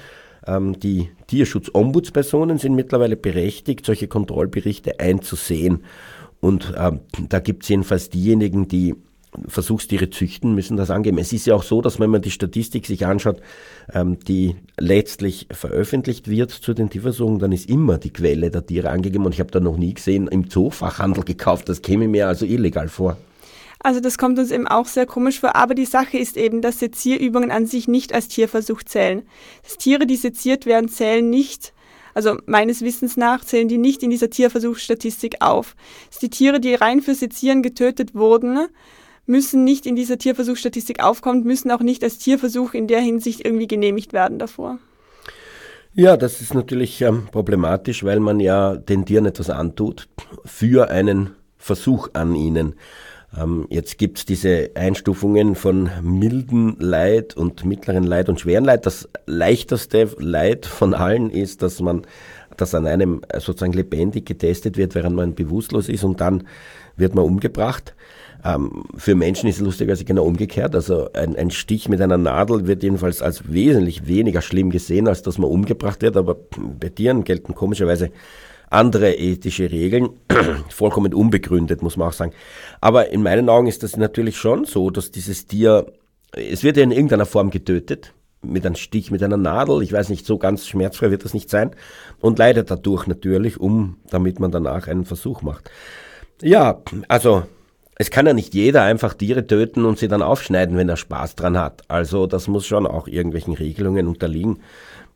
ähm, 0.47 0.79
die 0.79 1.09
Tierschutzombudspersonen 1.27 2.57
sind 2.57 2.75
mittlerweile 2.75 3.15
berechtigt, 3.15 3.85
solche 3.85 4.07
Kontrollberichte 4.07 4.99
einzusehen. 4.99 5.83
Und 6.39 6.73
ähm, 6.77 7.01
da 7.27 7.39
gibt 7.39 7.63
es 7.63 7.69
jedenfalls 7.69 8.09
diejenigen, 8.09 8.67
die 8.67 8.95
Versuchstiere 9.47 10.09
züchten, 10.09 10.55
müssen 10.55 10.75
das 10.75 10.89
angeben. 10.89 11.19
Es 11.19 11.33
ist 11.33 11.45
ja 11.45 11.53
auch 11.53 11.61
so, 11.61 11.81
dass 11.81 11.99
wenn 11.99 12.09
man 12.09 12.23
die 12.23 12.31
Statistik 12.31 12.87
sich 12.87 13.05
anschaut, 13.05 13.41
die 14.27 14.55
letztlich 14.79 15.47
veröffentlicht 15.51 16.27
wird 16.29 16.49
zu 16.49 16.73
den 16.73 16.89
Tierversuchen, 16.89 17.37
dann 17.37 17.51
ist 17.51 17.69
immer 17.69 17.99
die 17.99 18.11
Quelle 18.11 18.49
der 18.49 18.65
Tiere 18.65 18.89
angegeben. 18.89 19.27
Und 19.27 19.33
ich 19.35 19.39
habe 19.39 19.51
da 19.51 19.59
noch 19.59 19.77
nie 19.77 19.93
gesehen, 19.93 20.27
im 20.27 20.49
Zoofachhandel 20.49 21.23
gekauft. 21.25 21.69
Das 21.69 21.83
käme 21.83 22.07
mir 22.07 22.27
also 22.27 22.43
illegal 22.43 22.89
vor. 22.89 23.17
Also 23.81 24.01
das 24.01 24.17
kommt 24.17 24.37
uns 24.39 24.51
eben 24.51 24.67
auch 24.67 24.87
sehr 24.87 25.05
komisch 25.05 25.39
vor, 25.39 25.55
aber 25.55 25.73
die 25.73 25.85
Sache 25.85 26.17
ist 26.17 26.35
eben, 26.35 26.61
dass 26.61 26.79
Sezierübungen 26.79 27.49
an 27.49 27.65
sich 27.65 27.87
nicht 27.87 28.13
als 28.13 28.27
Tierversuch 28.27 28.83
zählen. 28.83 29.23
Dass 29.63 29.77
Tiere, 29.77 30.05
die 30.05 30.17
seziert 30.17 30.65
werden, 30.65 30.89
zählen 30.89 31.29
nicht, 31.29 31.73
also 32.13 32.37
meines 32.45 32.81
Wissens 32.81 33.15
nach 33.15 33.45
zählen 33.45 33.69
die 33.69 33.77
nicht 33.77 34.03
in 34.03 34.09
dieser 34.09 34.29
Tierversuchsstatistik 34.29 35.37
auf. 35.39 35.75
Dass 36.09 36.19
die 36.19 36.29
Tiere, 36.29 36.59
die 36.59 36.75
rein 36.75 37.01
für 37.01 37.15
Sezieren 37.15 37.63
getötet 37.63 38.15
wurden, 38.15 38.67
müssen 39.25 39.63
nicht 39.63 39.85
in 39.85 39.95
dieser 39.95 40.17
Tierversuchsstatistik 40.17 41.01
aufkommen, 41.01 41.43
müssen 41.43 41.71
auch 41.71 41.81
nicht 41.81 42.03
als 42.03 42.17
Tierversuch 42.17 42.73
in 42.73 42.87
der 42.87 42.99
Hinsicht 42.99 43.45
irgendwie 43.45 43.67
genehmigt 43.67 44.11
werden 44.11 44.39
davor. 44.39 44.79
Ja, 45.93 46.17
das 46.17 46.41
ist 46.41 46.53
natürlich 46.53 47.01
ähm, 47.01 47.27
problematisch, 47.31 48.03
weil 48.03 48.19
man 48.19 48.39
ja 48.39 48.75
den 48.75 49.05
Tieren 49.05 49.25
etwas 49.25 49.49
antut 49.49 50.07
für 50.45 50.89
einen 50.89 51.35
Versuch 51.57 52.09
an 52.13 52.35
ihnen. 52.35 52.75
Ähm, 53.37 53.67
jetzt 53.69 53.97
gibt's 53.97 54.25
diese 54.25 54.71
Einstufungen 54.75 55.55
von 55.55 55.89
milden 56.01 56.75
Leid 56.79 57.37
und 57.37 57.65
mittleren 57.65 58.03
Leid 58.03 58.29
und 58.29 58.39
schweren 58.39 58.65
Leid. 58.65 58.85
Das 58.85 59.07
leichteste 59.25 60.09
Leid 60.17 60.65
von 60.65 60.93
allen 60.93 61.29
ist, 61.29 61.61
dass 61.61 61.79
man, 61.79 62.03
dass 62.57 62.73
an 62.73 62.87
einem 62.87 63.21
sozusagen 63.33 63.73
lebendig 63.73 64.25
getestet 64.25 64.77
wird, 64.77 64.95
während 64.95 65.15
man 65.15 65.35
bewusstlos 65.35 65.89
ist 65.89 66.03
und 66.03 66.21
dann 66.21 66.47
wird 66.97 67.15
man 67.15 67.25
umgebracht. 67.25 67.95
Ähm, 68.43 68.85
für 68.95 69.15
Menschen 69.15 69.49
ist 69.49 69.57
es 69.57 69.61
lustigerweise 69.61 70.05
genau 70.05 70.23
umgekehrt. 70.23 70.73
Also 70.73 71.11
ein, 71.13 71.35
ein, 71.35 71.51
Stich 71.51 71.89
mit 71.89 72.01
einer 72.01 72.17
Nadel 72.17 72.67
wird 72.67 72.83
jedenfalls 72.83 73.21
als 73.21 73.51
wesentlich 73.51 74.07
weniger 74.07 74.41
schlimm 74.41 74.69
gesehen, 74.69 75.07
als 75.07 75.21
dass 75.21 75.37
man 75.37 75.49
umgebracht 75.49 76.01
wird. 76.01 76.15
Aber 76.15 76.37
bei 76.79 76.89
Tieren 76.89 77.25
gelten 77.25 77.53
komischerweise 77.53 78.11
andere 78.69 79.15
ethische 79.15 79.71
Regeln, 79.71 80.09
vollkommen 80.69 81.13
unbegründet, 81.13 81.81
muss 81.81 81.97
man 81.97 82.09
auch 82.09 82.13
sagen. 82.13 82.33
Aber 82.81 83.09
in 83.09 83.23
meinen 83.23 83.49
Augen 83.49 83.67
ist 83.67 83.83
das 83.83 83.97
natürlich 83.97 84.37
schon 84.37 84.65
so, 84.65 84.89
dass 84.89 85.11
dieses 85.11 85.47
Tier, 85.47 85.87
es 86.31 86.63
wird 86.63 86.77
ja 86.77 86.83
in 86.83 86.91
irgendeiner 86.91 87.25
Form 87.25 87.49
getötet, 87.49 88.13
mit 88.41 88.65
einem 88.65 88.75
Stich, 88.75 89.11
mit 89.11 89.21
einer 89.21 89.37
Nadel, 89.37 89.81
ich 89.81 89.91
weiß 89.91 90.09
nicht, 90.09 90.25
so 90.25 90.37
ganz 90.37 90.65
schmerzfrei 90.65 91.11
wird 91.11 91.25
das 91.25 91.33
nicht 91.33 91.49
sein, 91.49 91.71
und 92.21 92.39
leidet 92.39 92.71
dadurch 92.71 93.07
natürlich 93.07 93.59
um, 93.59 93.97
damit 94.09 94.39
man 94.39 94.51
danach 94.51 94.87
einen 94.87 95.05
Versuch 95.05 95.41
macht. 95.41 95.69
Ja, 96.41 96.81
also 97.09 97.43
es 98.01 98.11
kann 98.11 98.25
ja 98.25 98.33
nicht 98.33 98.53
jeder 98.53 98.83
einfach 98.83 99.13
Tiere 99.13 99.45
töten 99.45 99.83
und 99.83 99.99
sie 99.99 100.07
dann 100.07 100.21
aufschneiden, 100.21 100.77
wenn 100.77 100.87
er 100.87 100.95
Spaß 100.95 101.35
dran 101.35 101.57
hat. 101.57 101.81
Also 101.89 102.27
das 102.27 102.47
muss 102.47 102.65
schon 102.65 102.87
auch 102.87 103.09
irgendwelchen 103.09 103.53
Regelungen 103.53 104.07
unterliegen. 104.07 104.59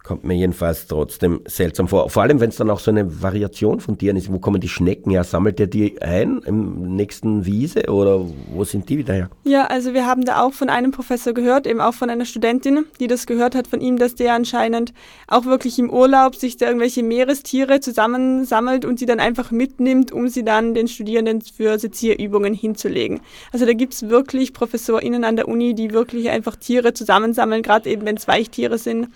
Kommt 0.03 0.25
mir 0.25 0.33
jedenfalls 0.33 0.87
trotzdem 0.87 1.39
seltsam 1.45 1.87
vor. 1.87 2.09
Vor 2.09 2.23
allem, 2.23 2.41
wenn 2.41 2.49
es 2.49 2.57
dann 2.57 2.69
auch 2.69 2.79
so 2.79 2.91
eine 2.91 3.21
Variation 3.21 3.79
von 3.79 3.97
Tieren 3.97 4.17
ist. 4.17 4.29
Wo 4.29 4.37
kommen 4.37 4.59
die 4.59 4.67
Schnecken 4.67 5.11
her? 5.11 5.23
Sammelt 5.23 5.61
ihr 5.61 5.67
die 5.67 6.01
ein 6.01 6.41
im 6.45 6.97
nächsten 6.97 7.45
Wiese 7.45 7.89
oder 7.89 8.25
wo 8.51 8.65
sind 8.65 8.89
die 8.89 8.97
wieder 8.97 9.13
her? 9.13 9.29
Ja, 9.45 9.65
also 9.67 9.93
wir 9.93 10.05
haben 10.05 10.25
da 10.25 10.43
auch 10.43 10.51
von 10.51 10.67
einem 10.67 10.91
Professor 10.91 11.33
gehört, 11.33 11.65
eben 11.65 11.79
auch 11.79 11.93
von 11.93 12.09
einer 12.09 12.25
Studentin, 12.25 12.85
die 12.99 13.07
das 13.07 13.25
gehört 13.27 13.55
hat 13.55 13.67
von 13.67 13.79
ihm, 13.79 13.97
dass 13.97 14.15
der 14.15 14.33
anscheinend 14.33 14.93
auch 15.27 15.45
wirklich 15.45 15.79
im 15.79 15.89
Urlaub 15.89 16.35
sich 16.35 16.57
da 16.57 16.65
irgendwelche 16.65 17.01
Meerestiere 17.01 17.79
zusammensammelt 17.79 18.83
und 18.83 18.99
sie 18.99 19.05
dann 19.05 19.21
einfach 19.21 19.51
mitnimmt, 19.51 20.11
um 20.11 20.27
sie 20.27 20.43
dann 20.43 20.73
den 20.73 20.89
Studierenden 20.89 21.39
für 21.41 21.79
Sezierübungen 21.79 22.53
hinzulegen. 22.53 23.21
Also 23.53 23.65
da 23.65 23.71
gibt 23.71 23.93
es 23.93 24.09
wirklich 24.09 24.51
ProfessorInnen 24.51 25.23
an 25.23 25.37
der 25.37 25.47
Uni, 25.47 25.75
die 25.75 25.93
wirklich 25.93 26.29
einfach 26.29 26.57
Tiere 26.57 26.93
zusammensammeln, 26.93 27.63
gerade 27.63 27.89
eben 27.89 28.05
wenn 28.05 28.17
es 28.17 28.27
Weichtiere 28.27 28.77
sind 28.77 29.07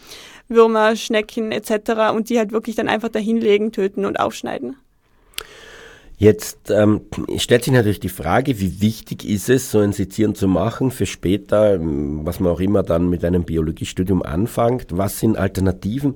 Würmer, 0.48 0.96
Schnecken 0.96 1.52
etc. 1.52 2.14
und 2.16 2.30
die 2.30 2.38
halt 2.38 2.52
wirklich 2.52 2.76
dann 2.76 2.88
einfach 2.88 3.10
dahinlegen, 3.10 3.72
töten 3.72 4.06
und 4.06 4.20
aufschneiden. 4.20 4.76
Jetzt 6.20 6.72
ähm, 6.72 7.02
stellt 7.38 7.64
sich 7.64 7.74
natürlich 7.74 8.00
die 8.00 8.10
Frage, 8.10 8.60
wie 8.60 8.82
wichtig 8.82 9.24
ist 9.24 9.50
es, 9.50 9.70
so 9.70 9.78
ein 9.78 9.94
Sezieren 9.94 10.34
zu 10.34 10.48
machen 10.48 10.90
für 10.90 11.06
später, 11.06 11.78
was 11.80 12.40
man 12.40 12.52
auch 12.52 12.60
immer 12.60 12.82
dann 12.82 13.08
mit 13.08 13.24
einem 13.24 13.44
Biologiestudium 13.44 14.24
anfängt. 14.24 14.98
Was 14.98 15.20
sind 15.20 15.38
Alternativen? 15.38 16.16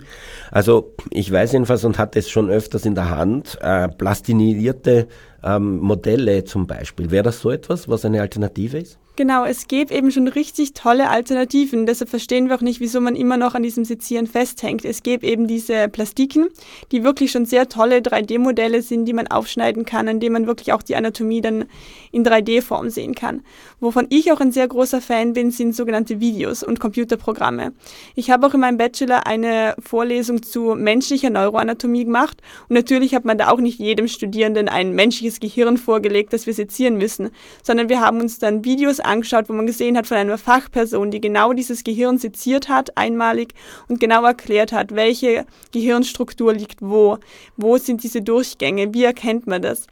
Also 0.50 0.96
ich 1.12 1.32
weiß 1.32 1.52
jedenfalls 1.52 1.86
und 1.86 2.00
hatte 2.00 2.18
es 2.18 2.32
schon 2.32 2.50
öfters 2.50 2.86
in 2.86 2.96
der 2.96 3.12
Hand, 3.12 3.60
äh, 3.62 3.90
plastinierte 3.90 5.08
ähm, 5.44 5.78
Modelle 5.78 6.46
zum 6.46 6.66
Beispiel. 6.66 7.12
Wäre 7.12 7.26
das 7.26 7.40
so 7.40 7.52
etwas, 7.52 7.88
was 7.88 8.04
eine 8.04 8.22
Alternative 8.22 8.80
ist? 8.80 8.98
Genau, 9.18 9.44
es 9.44 9.68
gäbe 9.68 9.94
eben 9.94 10.10
schon 10.10 10.30
richtig 10.30 10.74
tolle 10.74 11.10
Alternativen. 11.10 11.86
Deshalb 11.86 12.10
verstehen 12.10 12.48
wir 12.48 12.56
auch 12.56 12.62
nicht, 12.62 12.80
wieso 12.80 13.02
man 13.02 13.16
immer 13.16 13.36
noch 13.36 13.56
an 13.56 13.64
diesem 13.64 13.84
Sezieren 13.84 14.26
festhängt. 14.26 14.86
Es 14.86 15.04
gäbe 15.04 15.28
eben 15.28 15.48
diese 15.48 15.90
Plastiken, 15.90 16.48
die 16.94 17.04
wirklich 17.04 17.32
schon 17.32 17.46
sehr 17.46 17.68
tolle 17.68 17.98
3D-Modelle 17.98 18.82
sind, 18.82 19.06
die 19.06 19.14
man 19.14 19.28
aufschneiden 19.28 19.86
kann, 19.86 20.08
an 20.08 20.22
denen 20.22 20.34
man 20.34 20.48
wirklich 20.48 20.72
auch 20.72 20.82
die 20.82 20.96
Anatomie 20.96 21.42
dann 21.42 21.66
in 22.14 22.24
3D-Form 22.24 22.90
sehen 22.90 23.14
kann. 23.14 23.44
Wovon 23.82 24.06
ich 24.10 24.32
auch 24.32 24.40
ein 24.40 24.52
sehr 24.52 24.68
großer 24.68 25.02
Fan 25.02 25.34
bin, 25.34 25.50
sind 25.50 25.76
sogenannte 25.76 26.20
Videos 26.20 26.62
und 26.62 26.80
Computerprogramme. 26.80 27.74
Ich 28.14 28.30
habe 28.30 28.46
auch 28.46 28.54
in 28.54 28.60
meinem 28.60 28.78
Bachelor 28.78 29.26
eine 29.26 29.74
Vorlesung 29.80 30.44
zu 30.44 30.76
menschlicher 30.76 31.32
Neuroanatomie 31.32 32.06
gemacht 32.06 32.38
und 32.70 32.76
natürlich 32.76 33.16
hat 33.16 33.26
man 33.26 33.40
da 33.40 33.50
auch 33.50 33.58
nicht 33.58 33.80
jedem 33.80 34.08
Studierenden 34.08 34.70
ein 34.70 34.94
menschliches 34.94 35.40
Gehirn 35.40 35.78
vorgelegt, 35.78 36.32
das 36.32 36.46
wir 36.46 36.54
sezieren 36.54 36.98
müssen, 36.98 37.32
sondern 37.64 37.90
wir 37.90 38.02
haben 38.02 38.22
uns 38.22 38.38
dann 38.38 38.64
Videos 38.64 39.00
angeschaut, 39.00 39.50
wo 39.50 39.54
man 39.54 39.66
gesehen 39.66 39.98
hat 39.98 40.06
von 40.06 40.18
einer 40.18 40.38
Fachperson, 40.38 41.10
die 41.10 41.20
genau 41.20 41.54
dieses 41.54 41.84
Gehirn 41.84 42.20
seziert 42.20 42.70
hat, 42.70 42.96
einmalig 43.00 43.56
und 43.88 44.00
genau 44.00 44.24
erklärt 44.24 44.74
hat, 44.74 44.94
welche 44.94 45.48
Gehirnstruktur 45.72 46.54
liegt 46.54 46.84
wo, 46.84 47.18
wo 47.58 47.78
sind 47.78 48.04
diese 48.04 48.22
Durchgänge, 48.22 48.94
wie 48.94 49.06
erkennt 49.06 49.48
man 49.48 49.64
das. 49.64 49.88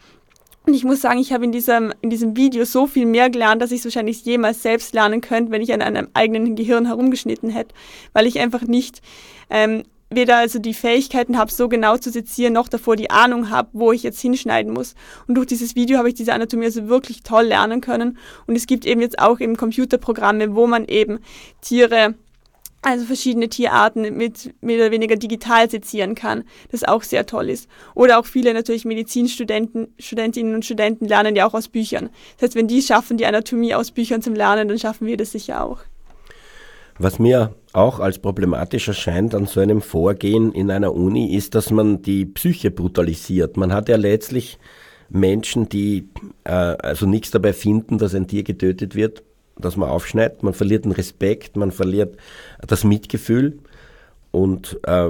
Und 0.69 0.75
ich 0.75 0.83
muss 0.83 1.01
sagen, 1.01 1.17
ich 1.17 1.33
habe 1.33 1.45
in 1.45 1.51
diesem, 1.51 1.91
in 2.01 2.11
diesem 2.11 2.37
Video 2.37 2.63
so 2.63 2.85
viel 2.85 3.07
mehr 3.07 3.31
gelernt, 3.31 3.59
dass 3.59 3.71
ich 3.71 3.79
es 3.79 3.85
wahrscheinlich 3.85 4.23
jemals 4.23 4.61
selbst 4.61 4.93
lernen 4.93 5.19
könnte, 5.19 5.51
wenn 5.51 5.63
ich 5.63 5.73
an 5.73 5.81
einem 5.81 6.09
eigenen 6.13 6.55
Gehirn 6.55 6.85
herumgeschnitten 6.85 7.49
hätte, 7.49 7.73
weil 8.13 8.27
ich 8.27 8.39
einfach 8.39 8.61
nicht 8.61 9.01
ähm, 9.49 9.81
weder 10.11 10.37
also 10.37 10.59
die 10.59 10.75
Fähigkeiten 10.75 11.39
habe, 11.39 11.51
so 11.51 11.69
genau 11.69 11.97
zu 11.97 12.11
sezieren, 12.11 12.53
noch 12.53 12.67
davor 12.67 12.95
die 12.95 13.09
Ahnung 13.09 13.49
habe, 13.49 13.69
wo 13.73 13.91
ich 13.91 14.03
jetzt 14.03 14.21
hinschneiden 14.21 14.71
muss. 14.71 14.93
Und 15.25 15.33
durch 15.33 15.47
dieses 15.47 15.75
Video 15.75 15.97
habe 15.97 16.09
ich 16.09 16.13
diese 16.13 16.33
Anatomie 16.33 16.65
also 16.65 16.87
wirklich 16.87 17.23
toll 17.23 17.45
lernen 17.45 17.81
können. 17.81 18.19
Und 18.45 18.55
es 18.55 18.67
gibt 18.67 18.85
eben 18.85 19.01
jetzt 19.01 19.17
auch 19.17 19.39
eben 19.39 19.57
Computerprogramme, 19.57 20.53
wo 20.55 20.67
man 20.67 20.85
eben 20.85 21.17
Tiere 21.61 22.13
also 22.81 23.05
verschiedene 23.05 23.49
Tierarten 23.49 24.15
mit 24.15 24.53
mehr 24.61 24.77
oder 24.77 24.91
weniger 24.91 25.15
digital 25.15 25.69
sezieren 25.69 26.15
kann, 26.15 26.43
das 26.71 26.83
auch 26.83 27.03
sehr 27.03 27.25
toll 27.25 27.49
ist. 27.49 27.67
Oder 27.93 28.19
auch 28.19 28.25
viele 28.25 28.53
natürlich 28.53 28.85
Medizinstudenten, 28.85 29.93
Studentinnen 29.99 30.55
und 30.55 30.65
Studenten 30.65 31.05
lernen 31.05 31.35
ja 31.35 31.45
auch 31.47 31.53
aus 31.53 31.67
Büchern. 31.67 32.09
Das 32.37 32.49
heißt, 32.49 32.55
wenn 32.55 32.67
die 32.67 32.81
schaffen, 32.81 33.17
die 33.17 33.25
Anatomie 33.25 33.75
aus 33.75 33.91
Büchern 33.91 34.21
zum 34.21 34.33
Lernen, 34.33 34.67
dann 34.67 34.79
schaffen 34.79 35.07
wir 35.07 35.17
das 35.17 35.31
sicher 35.31 35.63
auch. 35.63 35.79
Was 36.97 37.17
mir 37.17 37.55
auch 37.71 37.99
als 37.99 38.19
problematisch 38.19 38.87
erscheint 38.87 39.33
an 39.33 39.45
so 39.45 39.61
einem 39.61 39.81
Vorgehen 39.81 40.51
in 40.51 40.69
einer 40.69 40.93
Uni, 40.93 41.33
ist, 41.33 41.55
dass 41.55 41.71
man 41.71 42.01
die 42.01 42.25
Psyche 42.25 42.71
brutalisiert. 42.71 43.55
Man 43.55 43.71
hat 43.71 43.87
ja 43.87 43.95
letztlich 43.95 44.57
Menschen, 45.09 45.69
die 45.69 46.09
äh, 46.43 46.51
also 46.51 47.05
nichts 47.05 47.31
dabei 47.31 47.53
finden, 47.53 47.97
dass 47.97 48.13
ein 48.15 48.27
Tier 48.27 48.43
getötet 48.43 48.95
wird, 48.95 49.23
dass 49.59 49.77
man 49.77 49.89
aufschneidet. 49.89 50.43
Man 50.43 50.53
verliert 50.53 50.85
den 50.85 50.91
Respekt, 50.91 51.55
man 51.55 51.71
verliert 51.71 52.17
das 52.65 52.83
Mitgefühl. 52.83 53.59
Und 54.31 54.79
äh, 54.83 55.09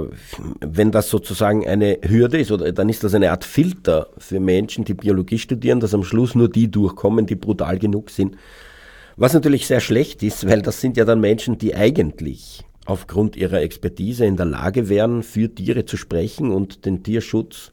wenn 0.60 0.90
das 0.90 1.10
sozusagen 1.10 1.66
eine 1.66 1.98
Hürde 2.02 2.38
ist, 2.38 2.50
oder 2.50 2.72
dann 2.72 2.88
ist 2.88 3.04
das 3.04 3.14
eine 3.14 3.30
Art 3.30 3.44
Filter 3.44 4.08
für 4.16 4.40
Menschen, 4.40 4.84
die 4.84 4.94
Biologie 4.94 5.38
studieren, 5.38 5.80
dass 5.80 5.92
am 5.92 6.04
Schluss 6.04 6.34
nur 6.34 6.48
die 6.48 6.70
durchkommen, 6.70 7.26
die 7.26 7.34
brutal 7.34 7.78
genug 7.78 8.10
sind, 8.10 8.36
was 9.16 9.34
natürlich 9.34 9.66
sehr 9.66 9.80
schlecht 9.80 10.22
ist, 10.22 10.48
weil 10.48 10.62
das 10.62 10.80
sind 10.80 10.96
ja 10.96 11.04
dann 11.04 11.20
Menschen, 11.20 11.58
die 11.58 11.74
eigentlich 11.74 12.64
aufgrund 12.86 13.36
ihrer 13.36 13.60
Expertise 13.60 14.24
in 14.24 14.36
der 14.36 14.46
Lage 14.46 14.88
wären, 14.88 15.22
für 15.22 15.54
Tiere 15.54 15.84
zu 15.84 15.98
sprechen 15.98 16.50
und 16.50 16.86
den 16.86 17.02
Tierschutz 17.02 17.70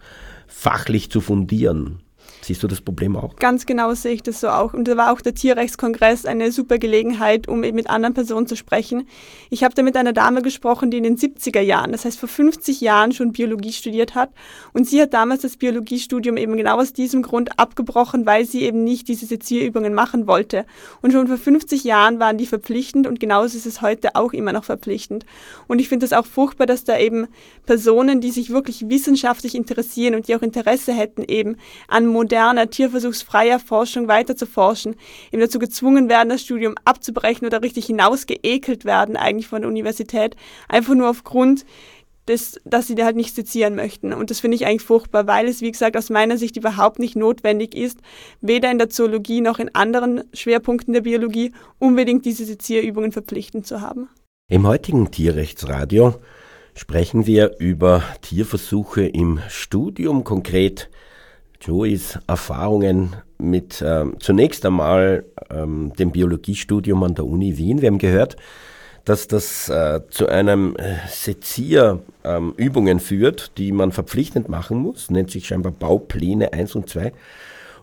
fachlich 0.47 1.09
zu 1.09 1.21
fundieren. 1.21 2.01
Siehst 2.47 2.63
du 2.63 2.67
das 2.67 2.79
Problem 2.79 3.17
auch? 3.17 3.35
Ganz 3.35 3.65
genau 3.65 3.93
sehe 3.93 4.13
ich 4.13 4.23
das 4.23 4.39
so 4.39 4.47
auch. 4.47 4.73
Und 4.73 4.87
da 4.87 4.95
war 4.95 5.11
auch 5.11 5.19
der 5.19 5.35
Tierrechtskongress 5.35 6.25
eine 6.25 6.53
super 6.53 6.77
Gelegenheit, 6.77 7.49
um 7.49 7.61
eben 7.65 7.75
mit 7.75 7.89
anderen 7.89 8.13
Personen 8.13 8.47
zu 8.47 8.55
sprechen. 8.55 9.05
Ich 9.49 9.65
habe 9.65 9.75
da 9.75 9.83
mit 9.83 9.97
einer 9.97 10.13
Dame 10.13 10.41
gesprochen, 10.41 10.89
die 10.89 10.95
in 10.95 11.03
den 11.03 11.17
70er 11.17 11.59
Jahren, 11.59 11.91
das 11.91 12.05
heißt 12.05 12.17
vor 12.17 12.29
50 12.29 12.79
Jahren 12.79 13.11
schon 13.11 13.33
Biologie 13.33 13.73
studiert 13.73 14.15
hat. 14.15 14.29
Und 14.71 14.87
sie 14.87 15.01
hat 15.01 15.13
damals 15.13 15.41
das 15.41 15.57
Biologiestudium 15.57 16.37
eben 16.37 16.55
genau 16.55 16.79
aus 16.79 16.93
diesem 16.93 17.21
Grund 17.21 17.59
abgebrochen, 17.59 18.25
weil 18.25 18.45
sie 18.45 18.61
eben 18.61 18.85
nicht 18.85 19.09
diese 19.09 19.25
Sezierübungen 19.25 19.93
machen 19.93 20.25
wollte. 20.25 20.65
Und 21.01 21.11
schon 21.11 21.27
vor 21.27 21.37
50 21.37 21.83
Jahren 21.83 22.19
waren 22.19 22.37
die 22.37 22.45
verpflichtend 22.45 23.07
und 23.07 23.19
genauso 23.19 23.57
ist 23.57 23.65
es 23.65 23.81
heute 23.81 24.15
auch 24.15 24.31
immer 24.31 24.53
noch 24.53 24.63
verpflichtend. 24.63 25.25
Und 25.67 25.79
ich 25.79 25.89
finde 25.89 26.07
das 26.07 26.17
auch 26.17 26.25
furchtbar, 26.25 26.65
dass 26.65 26.85
da 26.85 26.97
eben 26.97 27.27
Personen, 27.65 28.21
die 28.21 28.31
sich 28.31 28.51
wirklich 28.51 28.87
wissenschaftlich 28.87 29.53
interessieren 29.53 30.15
und 30.15 30.29
die 30.29 30.35
auch 30.37 30.41
Interesse 30.41 30.93
hätten 30.93 31.23
eben 31.23 31.57
an 31.89 32.07
modernen 32.07 32.36
moderner, 32.37 32.69
tierversuchsfreier 32.69 33.59
Forschung 33.59 34.07
weiter 34.07 34.35
zu 34.35 34.45
forschen, 34.45 34.95
eben 35.31 35.41
dazu 35.41 35.57
gezwungen 35.57 36.07
werden, 36.07 36.29
das 36.29 36.43
Studium 36.43 36.75
abzubrechen 36.85 37.47
oder 37.47 37.63
richtig 37.63 37.87
hinausgeekelt 37.87 38.85
werden 38.85 39.17
eigentlich 39.17 39.47
von 39.47 39.61
der 39.61 39.69
Universität, 39.71 40.35
einfach 40.69 40.93
nur 40.93 41.09
aufgrund 41.09 41.65
des, 42.27 42.59
dass 42.63 42.85
sie 42.85 43.03
halt 43.03 43.15
nicht 43.15 43.33
sezieren 43.33 43.73
möchten. 43.73 44.13
Und 44.13 44.29
das 44.29 44.39
finde 44.39 44.55
ich 44.55 44.67
eigentlich 44.67 44.83
furchtbar, 44.83 45.25
weil 45.25 45.47
es, 45.47 45.61
wie 45.61 45.71
gesagt, 45.71 45.97
aus 45.97 46.11
meiner 46.11 46.37
Sicht 46.37 46.57
überhaupt 46.57 46.99
nicht 46.99 47.15
notwendig 47.15 47.73
ist, 47.73 47.97
weder 48.39 48.69
in 48.69 48.77
der 48.77 48.89
Zoologie 48.89 49.41
noch 49.41 49.57
in 49.57 49.73
anderen 49.73 50.23
Schwerpunkten 50.33 50.93
der 50.93 51.01
Biologie 51.01 51.53
unbedingt 51.79 52.23
diese 52.25 52.45
Sezierübungen 52.45 53.11
verpflichtend 53.11 53.65
zu 53.65 53.81
haben. 53.81 54.09
Im 54.47 54.67
heutigen 54.67 55.09
Tierrechtsradio 55.09 56.13
sprechen 56.75 57.25
wir 57.25 57.57
über 57.57 58.03
Tierversuche 58.21 59.07
im 59.07 59.39
Studium, 59.49 60.23
konkret 60.23 60.91
Joeys 61.61 62.19
Erfahrungen 62.27 63.15
mit 63.37 63.83
ähm, 63.85 64.15
zunächst 64.19 64.65
einmal 64.65 65.25
ähm, 65.49 65.93
dem 65.97 66.11
Biologiestudium 66.11 67.03
an 67.03 67.15
der 67.15 67.25
Uni 67.25 67.57
Wien. 67.57 67.81
Wir 67.81 67.87
haben 67.87 67.97
gehört, 67.97 68.37
dass 69.05 69.27
das 69.27 69.69
äh, 69.69 70.01
zu 70.09 70.27
einem 70.27 70.75
äh, 70.75 70.95
Sezierübungen 71.07 72.97
ähm, 72.97 72.99
führt, 72.99 73.57
die 73.57 73.71
man 73.71 73.91
verpflichtend 73.91 74.49
machen 74.49 74.77
muss, 74.79 75.09
nennt 75.09 75.31
sich 75.31 75.47
scheinbar 75.47 75.71
Baupläne 75.71 76.51
1 76.51 76.75
und 76.75 76.89
2, 76.89 77.13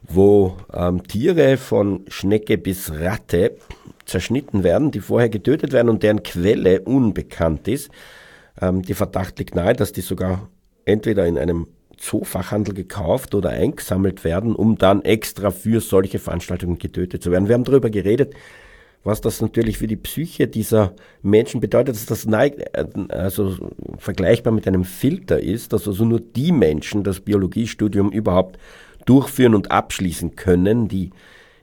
wo 0.02 0.56
ähm, 0.72 1.02
Tiere 1.04 1.56
von 1.56 2.04
Schnecke 2.08 2.58
bis 2.58 2.92
Ratte 2.92 3.56
zerschnitten 4.04 4.64
werden, 4.64 4.90
die 4.90 5.00
vorher 5.00 5.30
getötet 5.30 5.72
werden 5.72 5.88
und 5.88 6.02
deren 6.02 6.22
Quelle 6.22 6.82
unbekannt 6.82 7.68
ist. 7.68 7.90
Ähm, 8.60 8.82
die 8.82 8.94
Verdacht 8.94 9.38
liegt 9.38 9.54
nahe, 9.54 9.72
dass 9.72 9.92
die 9.92 10.02
sogar 10.02 10.50
entweder 10.84 11.26
in 11.26 11.38
einem 11.38 11.68
Zoofachhandel 12.04 12.74
gekauft 12.74 13.34
oder 13.34 13.50
eingesammelt 13.50 14.24
werden, 14.24 14.54
um 14.54 14.76
dann 14.76 15.02
extra 15.02 15.50
für 15.50 15.80
solche 15.80 16.18
Veranstaltungen 16.18 16.78
getötet 16.78 17.22
zu 17.22 17.30
werden. 17.30 17.48
Wir 17.48 17.54
haben 17.54 17.64
darüber 17.64 17.90
geredet, 17.90 18.34
was 19.02 19.20
das 19.20 19.40
natürlich 19.40 19.78
für 19.78 19.86
die 19.86 19.96
Psyche 19.96 20.46
dieser 20.46 20.94
Menschen 21.22 21.60
bedeutet, 21.60 21.96
dass 21.96 22.06
das 22.06 22.26
also 23.08 23.70
vergleichbar 23.98 24.52
mit 24.52 24.66
einem 24.66 24.84
Filter 24.84 25.40
ist, 25.40 25.72
dass 25.72 25.86
also 25.86 26.04
nur 26.04 26.20
die 26.20 26.52
Menschen 26.52 27.04
das 27.04 27.20
Biologiestudium 27.20 28.10
überhaupt 28.10 28.58
durchführen 29.04 29.54
und 29.54 29.70
abschließen 29.70 30.36
können, 30.36 30.88
die 30.88 31.10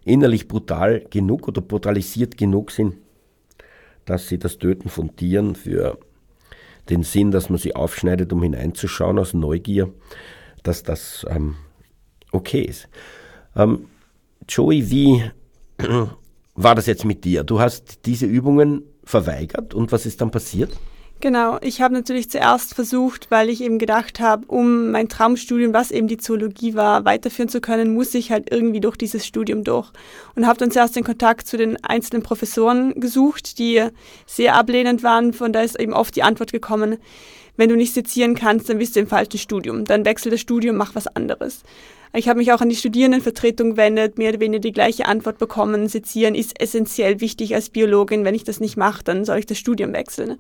innerlich 0.04 0.48
brutal 0.48 1.04
genug 1.10 1.48
oder 1.48 1.62
brutalisiert 1.62 2.38
genug 2.38 2.72
sind, 2.72 2.96
dass 4.06 4.28
sie 4.28 4.38
das 4.38 4.58
Töten 4.58 4.90
von 4.90 5.16
Tieren 5.16 5.56
für 5.56 5.98
den 6.90 7.04
Sinn, 7.04 7.32
dass 7.32 7.50
man 7.50 7.60
sie 7.60 7.76
aufschneidet, 7.76 8.34
um 8.34 8.42
hineinzuschauen 8.44 9.20
aus 9.20 9.34
Neugier, 9.34 9.94
dass 10.64 10.84
das 10.84 11.26
ähm, 11.30 11.56
okay 12.32 12.62
ist. 12.62 12.88
Ähm, 13.56 13.88
Joey, 14.48 14.90
wie 14.90 15.24
war 16.56 16.76
das 16.76 16.86
jetzt 16.86 17.06
mit 17.06 17.24
dir? 17.24 17.44
Du 17.44 17.60
hast 17.60 18.06
diese 18.06 18.26
Übungen 18.26 18.84
verweigert 19.04 19.74
und 19.74 19.92
was 19.92 20.06
ist 20.06 20.22
dann 20.22 20.32
passiert? 20.32 20.78
Genau, 21.22 21.60
ich 21.62 21.82
habe 21.82 21.94
natürlich 21.94 22.32
zuerst 22.32 22.74
versucht, 22.74 23.30
weil 23.30 23.50
ich 23.50 23.62
eben 23.62 23.78
gedacht 23.78 24.20
habe, 24.20 24.44
um 24.48 24.90
mein 24.90 25.08
Traumstudium, 25.08 25.72
was 25.72 25.92
eben 25.92 26.08
die 26.08 26.18
Zoologie 26.18 26.74
war, 26.74 27.06
weiterführen 27.06 27.48
zu 27.48 27.62
können, 27.62 27.94
muss 27.94 28.16
ich 28.16 28.32
halt 28.32 28.52
irgendwie 28.52 28.80
durch 28.80 28.98
dieses 28.98 29.28
Studium 29.28 29.64
durch. 29.64 29.92
Und 30.36 30.48
habe 30.48 30.58
dann 30.58 30.72
zuerst 30.72 30.96
den 30.96 31.04
Kontakt 31.04 31.46
zu 31.46 31.58
den 31.58 31.78
einzelnen 31.86 32.24
Professoren 32.24 33.00
gesucht, 33.00 33.60
die 33.60 33.88
sehr 34.26 34.56
ablehnend 34.56 35.04
waren. 35.04 35.32
Von 35.32 35.54
da 35.54 35.62
ist 35.62 35.80
eben 35.80 35.94
oft 35.94 36.16
die 36.16 36.24
Antwort 36.24 36.52
gekommen, 36.52 36.98
wenn 37.56 37.70
du 37.70 37.76
nicht 37.76 37.94
sezieren 37.94 38.34
kannst, 38.34 38.70
dann 38.70 38.80
bist 38.80 38.96
du 38.96 39.00
im 39.02 39.08
falschen 39.08 39.38
Studium. 39.38 39.86
Dann 39.86 40.06
wechsel 40.06 40.32
das 40.32 40.42
Studium, 40.42 40.76
mach 40.76 40.96
was 40.96 41.06
anderes. 41.06 41.62
Ich 42.14 42.28
habe 42.28 42.40
mich 42.40 42.52
auch 42.52 42.60
an 42.60 42.70
die 42.70 42.76
Studierendenvertretung 42.76 43.72
gewendet, 43.72 44.18
mehr 44.18 44.30
oder 44.30 44.40
weniger 44.42 44.60
die 44.60 44.74
gleiche 44.74 45.06
Antwort 45.06 45.38
bekommen. 45.38 45.88
Sezieren 45.88 46.36
ist 46.36 46.60
essentiell 46.60 47.22
wichtig 47.22 47.56
als 47.56 47.70
Biologin. 47.70 48.26
Wenn 48.26 48.36
ich 48.36 48.44
das 48.44 48.60
nicht 48.60 48.76
mache, 48.76 49.04
dann 49.04 49.24
soll 49.24 49.38
ich 49.38 49.46
das 49.46 49.58
Studium 49.58 49.94
wechseln. 49.94 50.38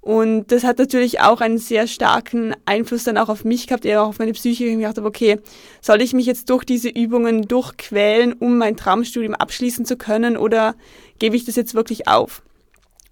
Und 0.00 0.46
das 0.50 0.64
hat 0.64 0.78
natürlich 0.78 1.20
auch 1.20 1.42
einen 1.42 1.58
sehr 1.58 1.86
starken 1.86 2.54
Einfluss 2.64 3.04
dann 3.04 3.18
auch 3.18 3.28
auf 3.28 3.44
mich 3.44 3.66
gehabt, 3.66 3.84
eher 3.84 4.02
auch 4.02 4.08
auf 4.08 4.18
meine 4.18 4.32
Psyche. 4.32 4.64
Ich 4.64 4.76
gedacht 4.76 4.96
habe, 4.96 5.06
okay, 5.06 5.38
soll 5.82 6.00
ich 6.00 6.14
mich 6.14 6.24
jetzt 6.24 6.48
durch 6.48 6.64
diese 6.64 6.88
Übungen 6.88 7.42
durchquälen, 7.42 8.32
um 8.32 8.56
mein 8.56 8.76
Traumstudium 8.76 9.34
abschließen 9.34 9.84
zu 9.84 9.96
können 9.96 10.38
oder 10.38 10.74
gebe 11.18 11.36
ich 11.36 11.44
das 11.44 11.56
jetzt 11.56 11.74
wirklich 11.74 12.08
auf? 12.08 12.42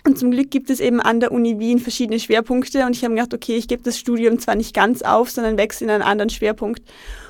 Und 0.06 0.18
zum 0.18 0.30
Glück 0.30 0.50
gibt 0.50 0.70
es 0.70 0.80
eben 0.80 1.00
an 1.00 1.20
der 1.20 1.32
Uni 1.32 1.58
Wien 1.58 1.78
verschiedene 1.80 2.18
Schwerpunkte 2.18 2.86
und 2.86 2.96
ich 2.96 3.04
habe 3.04 3.12
mir 3.12 3.20
gedacht, 3.20 3.34
okay, 3.34 3.56
ich 3.56 3.68
gebe 3.68 3.82
das 3.82 3.98
Studium 3.98 4.38
zwar 4.38 4.54
nicht 4.54 4.72
ganz 4.72 5.02
auf, 5.02 5.30
sondern 5.30 5.58
wechsle 5.58 5.86
in 5.86 5.90
einen 5.90 6.02
anderen 6.02 6.30
Schwerpunkt. 6.30 6.82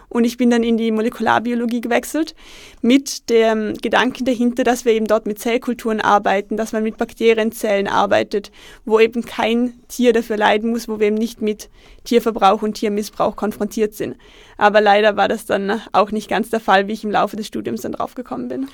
Und 0.09 0.25
ich 0.25 0.37
bin 0.37 0.51
dann 0.51 0.63
in 0.63 0.77
die 0.77 0.91
Molekularbiologie 0.91 1.81
gewechselt 1.81 2.35
mit 2.81 3.29
dem 3.29 3.75
Gedanken 3.75 4.25
dahinter, 4.25 4.65
dass 4.65 4.85
wir 4.85 4.93
eben 4.93 5.07
dort 5.07 5.27
mit 5.27 5.39
Zellkulturen 5.39 6.01
arbeiten, 6.01 6.57
dass 6.57 6.73
man 6.73 6.83
mit 6.83 6.97
Bakterienzellen 6.97 7.89
arbeitet, 7.89 8.51
wo 8.85 8.99
eben 8.99 9.23
kein 9.23 9.75
Tier 9.89 10.13
dafür 10.13 10.37
leiden 10.37 10.71
muss, 10.71 10.89
wo 10.89 10.99
wir 10.99 11.09
eben 11.09 11.17
nicht 11.17 11.43
mit 11.43 11.69
Tierverbrauch 12.05 12.63
und 12.63 12.75
Tiermissbrauch 12.75 13.37
konfrontiert 13.37 13.95
sind. 13.95 14.17
Aber 14.57 14.81
leider 14.81 15.17
war 15.17 15.29
das 15.29 15.45
dann 15.45 15.81
auch 15.93 16.11
nicht 16.11 16.29
ganz 16.29 16.51
der 16.51 16.61
Fall, 16.61 16.89
wie 16.89 16.93
ich 16.93 17.05
im 17.05 17.11
Laufe 17.11 17.37
des 17.37 17.47
Studiums 17.47 17.83
dann 17.83 17.93
draufgekommen 17.93 18.49
bin. 18.49 18.69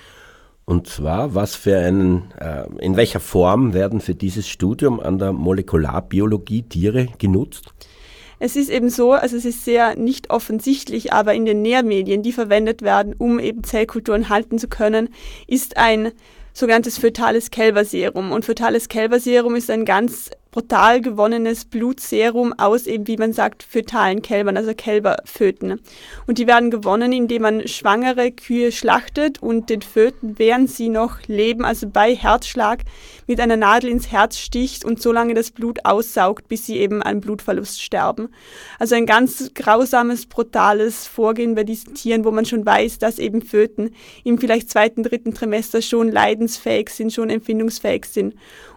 Und 0.66 0.86
zwar, 0.86 1.34
was 1.34 1.54
für 1.54 1.76
einen, 1.78 2.32
äh, 2.38 2.64
in 2.78 2.96
welcher 2.96 3.20
Form 3.20 3.74
werden 3.74 4.00
für 4.00 4.14
dieses 4.14 4.48
Studium 4.48 4.98
an 4.98 5.18
der 5.18 5.32
Molekularbiologie 5.32 6.62
Tiere 6.62 7.08
genutzt? 7.18 7.74
Es 8.38 8.56
ist 8.56 8.70
eben 8.70 8.90
so, 8.90 9.12
also 9.12 9.36
es 9.36 9.44
ist 9.44 9.64
sehr 9.64 9.96
nicht 9.96 10.30
offensichtlich, 10.30 11.12
aber 11.12 11.34
in 11.34 11.44
den 11.44 11.62
Nährmedien, 11.62 12.22
die 12.22 12.32
verwendet 12.32 12.82
werden, 12.82 13.14
um 13.16 13.38
eben 13.38 13.64
Zellkulturen 13.64 14.28
halten 14.28 14.58
zu 14.58 14.68
können, 14.68 15.08
ist 15.46 15.76
ein 15.76 16.12
sogenanntes 16.52 16.98
fötales 16.98 17.50
Kälberserum. 17.50 18.32
Und 18.32 18.44
fötales 18.44 18.88
Kälberserum 18.88 19.56
ist 19.56 19.70
ein 19.70 19.84
ganz 19.84 20.30
brutal 20.54 21.00
gewonnenes 21.00 21.64
Blutserum 21.64 22.52
aus 22.56 22.86
eben, 22.86 23.08
wie 23.08 23.16
man 23.16 23.32
sagt, 23.32 23.64
fötalen 23.64 24.22
Kälbern, 24.22 24.56
also 24.56 24.72
Kälberföten. 24.72 25.80
Und 26.28 26.38
die 26.38 26.46
werden 26.46 26.70
gewonnen, 26.70 27.12
indem 27.12 27.42
man 27.42 27.66
schwangere 27.66 28.30
Kühe 28.30 28.70
schlachtet 28.70 29.42
und 29.42 29.68
den 29.68 29.82
Föten, 29.82 30.38
während 30.38 30.70
sie 30.70 30.90
noch 30.90 31.18
leben, 31.26 31.64
also 31.64 31.88
bei 31.88 32.14
Herzschlag, 32.14 32.82
mit 33.26 33.40
einer 33.40 33.56
Nadel 33.56 33.90
ins 33.90 34.12
Herz 34.12 34.38
sticht 34.38 34.84
und 34.84 35.02
so 35.02 35.10
lange 35.10 35.34
das 35.34 35.50
Blut 35.50 35.84
aussaugt, 35.84 36.46
bis 36.46 36.66
sie 36.66 36.76
eben 36.78 37.02
an 37.02 37.20
Blutverlust 37.20 37.82
sterben. 37.82 38.28
Also 38.78 38.94
ein 38.94 39.06
ganz 39.06 39.50
grausames, 39.54 40.26
brutales 40.26 41.08
Vorgehen 41.08 41.56
bei 41.56 41.64
diesen 41.64 41.94
Tieren, 41.94 42.24
wo 42.24 42.30
man 42.30 42.44
schon 42.44 42.64
weiß, 42.64 43.00
dass 43.00 43.18
eben 43.18 43.42
Föten 43.42 43.90
im 44.22 44.38
vielleicht 44.38 44.70
zweiten, 44.70 45.02
dritten 45.02 45.34
Trimester 45.34 45.82
schon 45.82 46.12
leidensfähig 46.12 46.90
sind, 46.90 47.12
schon 47.12 47.28
empfindungsfähig 47.28 48.04
sind. 48.04 48.34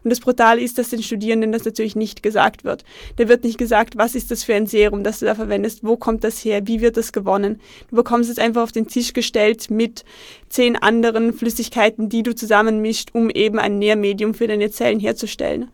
Und 0.07 0.11
das 0.11 0.21
Brutale 0.21 0.61
ist, 0.61 0.77
dass 0.77 0.87
den 0.87 1.03
Studierenden 1.03 1.51
das 1.51 1.65
natürlich 1.65 1.97
nicht 1.97 2.23
gesagt 2.23 2.63
wird. 2.63 2.85
Da 3.17 3.27
wird 3.27 3.43
nicht 3.43 3.57
gesagt, 3.57 3.97
was 3.97 4.15
ist 4.15 4.31
das 4.31 4.45
für 4.45 4.55
ein 4.55 4.65
Serum, 4.65 5.03
das 5.03 5.19
du 5.19 5.25
da 5.25 5.35
verwendest, 5.35 5.83
wo 5.83 5.97
kommt 5.97 6.23
das 6.23 6.45
her, 6.45 6.65
wie 6.65 6.79
wird 6.79 6.95
das 6.95 7.11
gewonnen. 7.11 7.59
Du 7.89 7.97
bekommst 7.97 8.29
es 8.29 8.39
einfach 8.39 8.63
auf 8.63 8.71
den 8.71 8.87
Tisch 8.87 9.11
gestellt 9.11 9.69
mit 9.69 10.05
zehn 10.47 10.77
anderen 10.77 11.33
Flüssigkeiten, 11.33 12.07
die 12.07 12.23
du 12.23 12.33
zusammenmischt, 12.33 13.09
um 13.11 13.29
eben 13.29 13.59
ein 13.59 13.79
Nährmedium 13.79 14.33
für 14.33 14.47
deine 14.47 14.71
Zellen 14.71 15.01
herzustellen. 15.01 15.71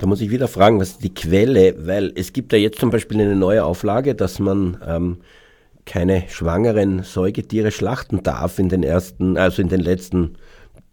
Da 0.00 0.08
muss 0.08 0.20
ich 0.20 0.32
wieder 0.32 0.48
fragen, 0.48 0.80
was 0.80 0.88
ist 0.88 1.04
die 1.04 1.14
Quelle? 1.14 1.76
Weil 1.86 2.12
es 2.16 2.32
gibt 2.32 2.52
ja 2.52 2.58
jetzt 2.58 2.80
zum 2.80 2.90
Beispiel 2.90 3.20
eine 3.20 3.36
neue 3.36 3.64
Auflage, 3.64 4.16
dass 4.16 4.40
man 4.40 4.82
ähm, 4.84 5.18
keine 5.84 6.24
schwangeren 6.28 7.04
Säugetiere 7.04 7.70
schlachten 7.70 8.24
darf 8.24 8.58
in 8.58 8.68
den 8.68 8.82
ersten, 8.82 9.36
also 9.36 9.62
in 9.62 9.68
den 9.68 9.78
letzten 9.78 10.38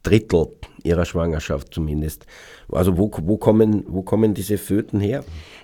Drittel 0.03 0.49
ihrer 0.83 1.05
Schwangerschaft 1.05 1.73
zumindest. 1.73 2.25
Also 2.71 2.97
wo, 2.97 3.11
wo, 3.23 3.37
kommen, 3.37 3.83
wo 3.87 4.01
kommen 4.01 4.33
diese 4.33 4.57
Föten 4.57 4.99
her? 4.99 5.23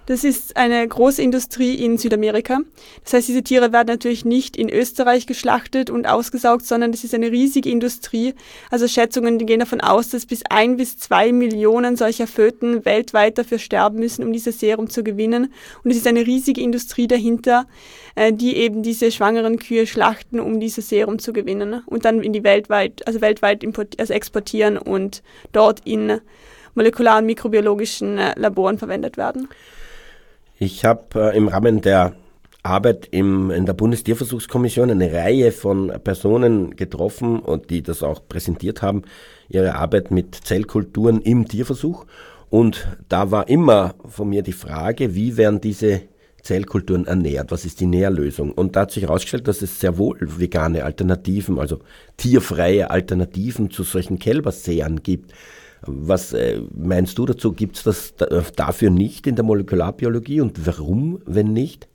Das 0.10 0.24
ist 0.24 0.58
eine 0.58 0.88
große 0.88 1.22
Industrie 1.22 1.76
in 1.76 2.00
Südamerika. 2.00 2.62
Das 3.04 3.14
heißt, 3.14 3.28
diese 3.28 3.44
Tiere 3.44 3.72
werden 3.72 3.90
natürlich 3.90 4.26
nicht 4.26 4.58
in 4.58 4.68
Österreich 4.68 5.28
geschlachtet 5.28 5.92
und 5.92 6.08
ausgesaugt, 6.08 6.66
sondern 6.66 6.92
das 6.92 7.04
ist 7.04 7.14
eine 7.14 7.32
riesige 7.32 7.70
Industrie. 7.70 8.34
Also 8.72 8.88
Schätzungen 8.88 9.38
die 9.38 9.46
gehen 9.46 9.60
davon 9.60 9.82
aus, 9.82 10.10
dass 10.10 10.26
bis 10.26 10.42
ein 10.50 10.78
bis 10.78 10.98
zwei 10.98 11.32
Millionen 11.32 11.96
solcher 11.96 12.26
Föten 12.26 12.86
weltweit 12.86 13.38
dafür 13.38 13.60
sterben 13.60 14.00
müssen, 14.00 14.24
um 14.24 14.34
dieses 14.34 14.60
Serum 14.60 14.90
zu 14.90 15.04
gewinnen. 15.04 15.54
Und 15.84 15.92
es 15.92 15.98
ist 15.98 16.08
eine 16.08 16.26
riesige 16.26 16.62
Industrie 16.62 17.08
dahinter, 17.08 17.68
äh, 18.16 18.34
die 18.34 18.56
eben 18.58 18.82
diese 18.82 19.12
schwangeren 19.12 19.60
Kühe 19.60 19.86
schlachten, 19.86 20.40
um 20.40 20.60
dieses 20.60 20.90
Serum 20.90 21.20
zu 21.20 21.34
gewinnen 21.34 21.84
und 21.86 22.06
dann 22.06 22.22
in 22.22 22.34
die 22.34 22.44
weltweit, 22.44 23.06
also 23.08 23.22
weltweit 23.22 23.64
also 24.00 24.14
exportieren 24.14 24.78
und 24.78 25.09
dort 25.52 25.82
in 25.86 26.20
molekularen 26.76 27.26
mikrobiologischen 27.26 28.18
äh, 28.18 28.34
Laboren 28.38 28.78
verwendet 28.78 29.18
werden. 29.18 29.50
Ich 30.58 30.86
habe 30.86 31.32
äh, 31.32 31.38
im 31.38 31.48
Rahmen 31.48 31.82
der 31.82 32.14
Arbeit 32.64 33.08
im, 33.12 33.52
in 33.52 33.66
der 33.66 33.74
Bundestierversuchskommission 33.74 34.92
eine 34.92 35.12
Reihe 35.14 35.52
von 35.52 35.92
Personen 36.04 36.76
getroffen 36.76 37.40
und 37.40 37.70
die 37.70 37.82
das 37.82 38.04
auch 38.04 38.22
präsentiert 38.28 38.82
haben, 38.82 39.04
ihre 39.48 39.76
Arbeit 39.76 40.12
mit 40.12 40.36
Zellkulturen 40.36 41.22
im 41.22 41.48
Tierversuch. 41.48 42.06
Und 42.50 42.88
da 43.08 43.32
war 43.32 43.48
immer 43.48 43.96
von 44.08 44.30
mir 44.30 44.42
die 44.42 44.54
Frage, 44.54 45.16
wie 45.16 45.38
werden 45.38 45.62
diese 45.62 46.02
Zellkulturen 46.50 47.06
ernährt? 47.06 47.52
Was 47.52 47.64
ist 47.64 47.80
die 47.80 47.86
Nährlösung? 47.86 48.52
Und 48.52 48.76
da 48.76 48.82
hat 48.82 48.92
sich 48.92 49.04
herausgestellt, 49.04 49.48
dass 49.48 49.62
es 49.62 49.80
sehr 49.80 50.00
wohl 50.00 50.18
vegane 50.20 50.84
Alternativen, 50.84 51.60
also 51.60 51.80
tierfreie 52.18 52.90
Alternativen 52.90 53.70
zu 53.70 53.84
solchen 53.84 54.18
Kälbersäern 54.18 55.04
gibt. 55.04 55.32
Was 55.84 56.34
äh, 56.34 56.62
meinst 56.76 57.20
du 57.20 57.28
dazu? 57.28 57.54
Gibt 57.54 57.78
es 57.78 57.84
das 57.84 58.16
dafür 58.56 58.90
nicht 58.90 59.28
in 59.28 59.36
der 59.36 59.46
Molekularbiologie 59.46 60.42
und 60.42 60.66
warum, 60.66 61.22
wenn 61.28 61.54
nicht? 61.54 61.88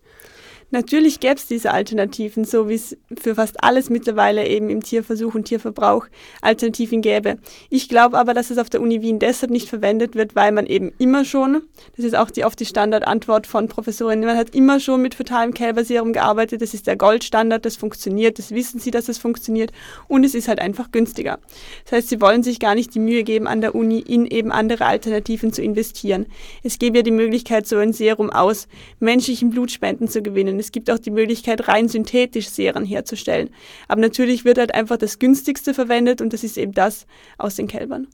Natürlich 0.75 1.21
gäbe 1.21 1.37
es 1.37 1.47
diese 1.47 1.71
Alternativen, 1.71 2.45
so 2.45 2.69
wie 2.69 2.75
es 2.75 2.97
für 3.17 3.37
fast 3.37 3.63
alles 3.63 3.91
mittlerweile 3.91 4.45
eben 4.49 4.71
im 4.71 4.83
Tierversuch 4.83 5.37
und 5.37 5.45
Tierverbrauch 5.45 6.09
Alternativen 6.43 7.01
gäbe. 7.01 7.39
Ich 7.71 7.89
glaube 7.89 8.19
aber, 8.19 8.35
dass 8.35 8.51
es 8.51 8.59
auf 8.59 8.71
der 8.71 8.81
Uni 8.81 9.01
Wien 9.01 9.21
deshalb 9.21 9.53
nicht 9.53 9.69
verwendet 9.69 10.17
wird, 10.17 10.35
weil 10.35 10.51
man 10.51 10.67
eben 10.67 10.91
immer 10.99 11.25
schon, 11.25 11.63
das 11.95 12.05
ist 12.05 12.17
auch 12.17 12.29
die, 12.29 12.45
oft 12.45 12.59
die 12.59 12.67
Standardantwort 12.67 13.47
von 13.47 13.69
Professorinnen, 13.69 14.25
man 14.25 14.37
hat 14.37 14.53
immer 14.53 14.81
schon 14.81 15.01
mit 15.01 15.15
fetalem 15.15 15.55
Kälberserum 15.55 16.13
gearbeitet, 16.13 16.61
das 16.61 16.75
ist 16.75 16.89
der 16.89 16.97
Goldstandard, 16.97 17.65
das 17.65 17.77
funktioniert, 17.77 18.41
das 18.41 18.51
wissen 18.51 18.81
sie, 18.81 18.91
dass 18.91 19.09
es 19.09 19.19
funktioniert 19.19 19.71
und 20.09 20.25
es 20.25 20.35
ist 20.35 20.49
halt 20.49 20.59
einfach 20.59 20.91
günstiger. 20.91 21.39
Das 21.85 21.93
heißt, 21.93 22.09
sie 22.09 22.21
wollen 22.21 22.43
sich 22.43 22.59
gar 22.59 22.75
nicht 22.75 22.97
die 22.97 22.99
Mühe 22.99 23.23
geben, 23.23 23.47
an 23.47 23.61
der 23.61 23.77
Uni 23.77 24.01
in 24.01 24.27
eben 24.27 24.51
andere 24.51 24.87
Alternativen 24.87 25.53
zu 25.53 25.63
investieren. 25.63 26.27
Es 26.65 26.81
gäbe 26.81 26.97
ja 26.97 27.03
die 27.05 27.13
Möglichkeit, 27.13 27.69
so 27.69 27.77
ein 27.77 27.93
Serum 27.93 28.31
aus 28.31 28.67
menschlichen 28.99 29.51
Blutspenden 29.51 30.09
zu 30.09 30.21
gewinnen 30.21 30.64
es 30.65 30.73
gibt 30.73 30.91
auch 30.91 30.99
die 30.99 31.11
Möglichkeit, 31.11 31.69
rein 31.69 31.89
synthetisch 31.89 32.49
Serien 32.49 32.85
herzustellen. 32.85 33.51
Aber 33.89 34.01
natürlich 34.01 34.45
wird 34.45 34.59
halt 34.59 34.75
einfach 34.75 34.97
das 34.97 35.19
günstigste 35.19 35.75
verwendet 35.75 36.21
und 36.21 36.33
das 36.33 36.45
ist 36.45 36.59
eben 36.59 36.73
das 36.73 37.07
aus 37.39 37.57
den 37.57 37.69
Kälbern 37.69 38.09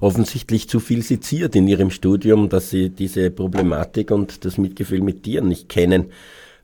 offensichtlich 0.00 0.68
zu 0.68 0.80
viel 0.80 1.02
seziert 1.02 1.56
in 1.56 1.66
ihrem 1.66 1.90
Studium, 1.90 2.48
dass 2.50 2.68
sie 2.68 2.90
diese 2.90 3.30
Problematik 3.30 4.10
und 4.10 4.44
das 4.44 4.58
Mitgefühl 4.58 5.00
mit 5.00 5.22
Tieren 5.22 5.48
nicht 5.48 5.68
kennen. 5.68 6.10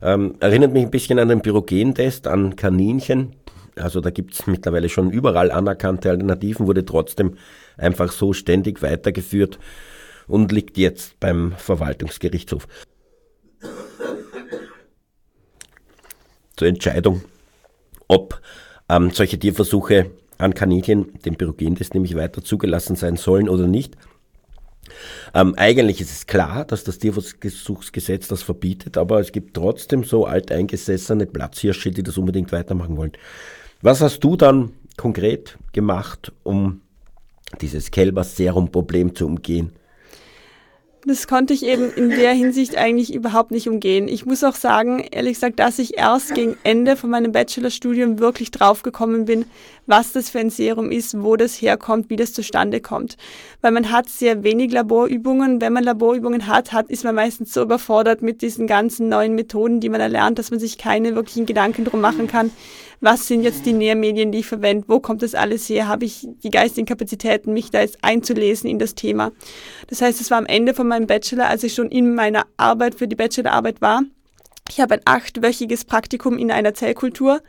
Ähm, 0.01 0.35
erinnert 0.39 0.73
mich 0.73 0.83
ein 0.83 0.91
bisschen 0.91 1.17
an 1.17 1.29
den 1.29 1.41
Pyrogentest, 1.41 2.27
an 2.27 2.55
Kaninchen. 2.55 3.33
Also 3.75 4.01
da 4.01 4.09
gibt 4.09 4.33
es 4.33 4.47
mittlerweile 4.47 4.89
schon 4.89 5.11
überall 5.11 5.49
anerkannte 5.49 6.09
Alternativen, 6.09 6.67
wurde 6.67 6.85
trotzdem 6.85 7.37
einfach 7.77 8.11
so 8.11 8.33
ständig 8.33 8.81
weitergeführt 8.81 9.59
und 10.27 10.51
liegt 10.51 10.77
jetzt 10.77 11.19
beim 11.19 11.53
Verwaltungsgerichtshof. 11.57 12.67
Zur 16.61 16.67
Entscheidung, 16.67 17.21
ob 18.07 18.39
ähm, 18.87 19.09
solche 19.09 19.39
Tierversuche 19.39 20.11
an 20.37 20.53
Kaninchen, 20.53 21.19
dem 21.25 21.35
Pyrogendes 21.35 21.95
nämlich 21.95 22.15
weiter 22.15 22.43
zugelassen 22.43 22.95
sein 22.95 23.17
sollen 23.17 23.49
oder 23.49 23.65
nicht. 23.65 23.97
Ähm, 25.33 25.55
eigentlich 25.57 26.01
ist 26.01 26.11
es 26.11 26.27
klar, 26.27 26.63
dass 26.65 26.83
das 26.83 26.99
Tierversuchsgesetz 26.99 28.27
das 28.27 28.43
verbietet, 28.43 28.95
aber 28.95 29.19
es 29.19 29.31
gibt 29.31 29.55
trotzdem 29.55 30.03
so 30.03 30.27
alteingesessene 30.27 31.25
Platzhirsche, 31.25 31.89
die 31.89 32.03
das 32.03 32.19
unbedingt 32.19 32.51
weitermachen 32.51 32.95
wollen. 32.95 33.13
Was 33.81 34.01
hast 34.01 34.19
du 34.19 34.37
dann 34.37 34.71
konkret 34.97 35.57
gemacht, 35.73 36.31
um 36.43 36.81
dieses 37.59 37.89
Kälberserum-Problem 37.89 39.15
zu 39.15 39.25
umgehen? 39.25 39.71
Das 41.05 41.27
konnte 41.27 41.53
ich 41.53 41.65
eben 41.65 41.91
in 41.91 42.09
der 42.09 42.31
Hinsicht 42.33 42.77
eigentlich 42.77 43.13
überhaupt 43.13 43.49
nicht 43.49 43.67
umgehen. 43.67 44.07
Ich 44.07 44.27
muss 44.27 44.43
auch 44.43 44.53
sagen, 44.53 44.99
ehrlich 45.11 45.33
gesagt, 45.33 45.59
dass 45.59 45.79
ich 45.79 45.97
erst 45.97 46.35
gegen 46.35 46.57
Ende 46.63 46.95
von 46.95 47.09
meinem 47.09 47.31
Bachelorstudium 47.31 48.19
wirklich 48.19 48.51
draufgekommen 48.51 49.25
bin, 49.25 49.45
was 49.91 50.13
das 50.13 50.29
für 50.29 50.39
ein 50.39 50.49
Serum 50.49 50.89
ist, 50.89 51.21
wo 51.21 51.35
das 51.35 51.61
herkommt, 51.61 52.09
wie 52.09 52.15
das 52.15 52.31
zustande 52.31 52.79
kommt. 52.79 53.17
Weil 53.59 53.73
man 53.73 53.91
hat 53.91 54.07
sehr 54.07 54.41
wenig 54.41 54.71
Laborübungen. 54.71 55.59
Wenn 55.59 55.73
man 55.73 55.83
Laborübungen 55.83 56.47
hat, 56.47 56.71
hat 56.71 56.89
ist 56.89 57.03
man 57.03 57.13
meistens 57.13 57.53
so 57.53 57.61
überfordert 57.61 58.21
mit 58.21 58.41
diesen 58.41 58.67
ganzen 58.67 59.09
neuen 59.09 59.35
Methoden, 59.35 59.81
die 59.81 59.89
man 59.89 59.99
erlernt, 59.99 60.39
dass 60.39 60.49
man 60.49 60.61
sich 60.61 60.77
keine 60.77 61.13
wirklichen 61.13 61.45
Gedanken 61.45 61.83
drum 61.83 61.99
machen 61.99 62.27
kann, 62.27 62.51
was 63.01 63.27
sind 63.27 63.43
jetzt 63.43 63.65
die 63.65 63.73
Nährmedien, 63.73 64.31
die 64.31 64.39
ich 64.39 64.47
verwende, 64.47 64.85
wo 64.87 65.01
kommt 65.01 65.23
das 65.23 65.35
alles 65.35 65.67
her, 65.67 65.89
habe 65.89 66.05
ich 66.05 66.25
die 66.41 66.51
geistigen 66.51 66.87
Kapazitäten, 66.87 67.51
mich 67.51 67.69
da 67.69 67.81
jetzt 67.81 67.97
einzulesen 68.01 68.69
in 68.69 68.79
das 68.79 68.95
Thema. 68.95 69.33
Das 69.87 70.01
heißt, 70.01 70.21
es 70.21 70.31
war 70.31 70.37
am 70.37 70.45
Ende 70.45 70.73
von 70.73 70.87
meinem 70.87 71.07
Bachelor, 71.07 71.49
als 71.49 71.63
ich 71.63 71.73
schon 71.73 71.89
in 71.89 72.15
meiner 72.15 72.45
Arbeit 72.55 72.95
für 72.95 73.09
die 73.09 73.15
Bachelorarbeit 73.17 73.81
war. 73.81 74.03
Ich 74.69 74.79
habe 74.79 74.93
ein 74.93 75.01
achtwöchiges 75.03 75.83
Praktikum 75.83 76.37
in 76.37 76.49
einer 76.49 76.73
Zellkultur 76.73 77.41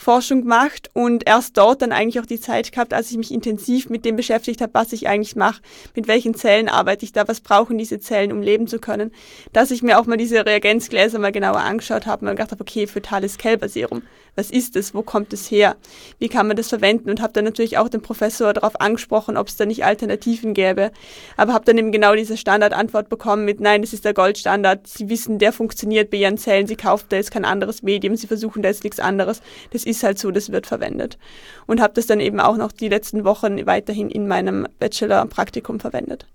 Forschung 0.00 0.42
gemacht 0.42 0.88
und 0.94 1.26
erst 1.26 1.58
dort 1.58 1.82
dann 1.82 1.92
eigentlich 1.92 2.20
auch 2.20 2.26
die 2.26 2.40
Zeit 2.40 2.72
gehabt, 2.72 2.94
als 2.94 3.10
ich 3.10 3.18
mich 3.18 3.30
intensiv 3.30 3.90
mit 3.90 4.04
dem 4.04 4.16
beschäftigt 4.16 4.62
habe, 4.62 4.72
was 4.72 4.92
ich 4.92 5.08
eigentlich 5.08 5.36
mache, 5.36 5.60
mit 5.94 6.08
welchen 6.08 6.34
Zellen 6.34 6.68
arbeite 6.70 7.04
ich 7.04 7.12
da, 7.12 7.28
was 7.28 7.40
brauchen 7.40 7.76
diese 7.76 8.00
Zellen, 8.00 8.32
um 8.32 8.40
leben 8.40 8.66
zu 8.66 8.78
können, 8.78 9.12
dass 9.52 9.70
ich 9.70 9.82
mir 9.82 10.00
auch 10.00 10.06
mal 10.06 10.16
diese 10.16 10.46
Reagenzgläser 10.46 11.18
mal 11.18 11.32
genauer 11.32 11.60
angeschaut 11.60 12.06
habe 12.06 12.24
und 12.24 12.30
gedacht 12.30 12.50
habe, 12.50 12.62
okay, 12.62 12.86
fetales 12.86 13.36
Kälberserum, 13.36 14.02
was 14.36 14.50
ist 14.50 14.74
es, 14.76 14.94
wo 14.94 15.02
kommt 15.02 15.34
es 15.34 15.50
her, 15.50 15.76
wie 16.18 16.28
kann 16.28 16.46
man 16.46 16.56
das 16.56 16.68
verwenden? 16.68 17.10
Und 17.10 17.20
habe 17.20 17.34
dann 17.34 17.44
natürlich 17.44 17.76
auch 17.76 17.90
den 17.90 18.00
Professor 18.00 18.54
darauf 18.54 18.80
angesprochen, 18.80 19.36
ob 19.36 19.48
es 19.48 19.56
da 19.56 19.66
nicht 19.66 19.84
Alternativen 19.84 20.54
gäbe, 20.54 20.92
aber 21.36 21.52
habe 21.52 21.66
dann 21.66 21.76
eben 21.76 21.92
genau 21.92 22.14
diese 22.14 22.38
Standardantwort 22.38 23.10
bekommen 23.10 23.44
mit, 23.44 23.60
nein, 23.60 23.82
das 23.82 23.92
ist 23.92 24.06
der 24.06 24.14
Goldstandard, 24.14 24.86
Sie 24.86 25.10
wissen, 25.10 25.38
der 25.38 25.52
funktioniert 25.52 26.10
bei 26.10 26.16
Ihren 26.16 26.38
Zellen, 26.38 26.66
Sie 26.66 26.76
kaufen 26.76 27.06
da 27.10 27.16
jetzt 27.16 27.32
kein 27.32 27.44
anderes 27.44 27.82
Medium, 27.82 28.16
Sie 28.16 28.26
versuchen 28.26 28.62
da 28.62 28.70
jetzt 28.70 28.84
nichts 28.84 28.98
anderes, 28.98 29.42
das 29.72 29.84
ist 29.90 30.02
halt 30.02 30.18
so, 30.18 30.30
das 30.30 30.50
wird 30.52 30.66
verwendet. 30.66 31.18
Und 31.66 31.80
habe 31.80 31.94
das 31.94 32.06
dann 32.06 32.20
eben 32.20 32.40
auch 32.40 32.56
noch 32.56 32.72
die 32.72 32.88
letzten 32.88 33.24
Wochen 33.24 33.66
weiterhin 33.66 34.10
in 34.10 34.26
meinem 34.28 34.66
Bachelor-Praktikum 34.78 35.80
verwendet. 35.80 36.26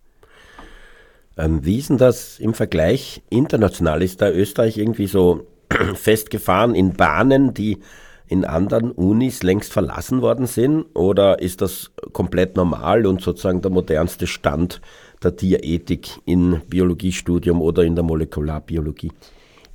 Ähm, 1.38 1.66
wie 1.66 1.80
ist 1.80 1.90
denn 1.90 1.98
das 1.98 2.40
im 2.40 2.54
Vergleich 2.54 3.22
international? 3.30 4.02
Ist 4.02 4.22
da 4.22 4.30
Österreich 4.30 4.78
irgendwie 4.78 5.08
so 5.08 5.48
festgefahren 5.96 6.76
in 6.76 6.94
Bahnen, 6.94 7.54
die 7.54 7.80
in 8.28 8.46
anderen 8.46 8.92
Unis 8.92 9.44
längst 9.44 9.74
verlassen 9.74 10.22
worden 10.22 10.48
sind? 10.48 10.86
Oder 10.94 11.40
ist 11.40 11.62
das 11.62 11.92
komplett 12.14 12.56
normal 12.56 13.06
und 13.06 13.22
sozusagen 13.22 13.62
der 13.62 13.72
modernste 13.72 14.28
Stand 14.28 14.82
der 15.24 15.36
Tierethik 15.36 16.20
im 16.26 16.62
Biologiestudium 16.68 17.62
oder 17.62 17.84
in 17.84 17.96
der 17.96 18.04
Molekularbiologie? 18.04 19.12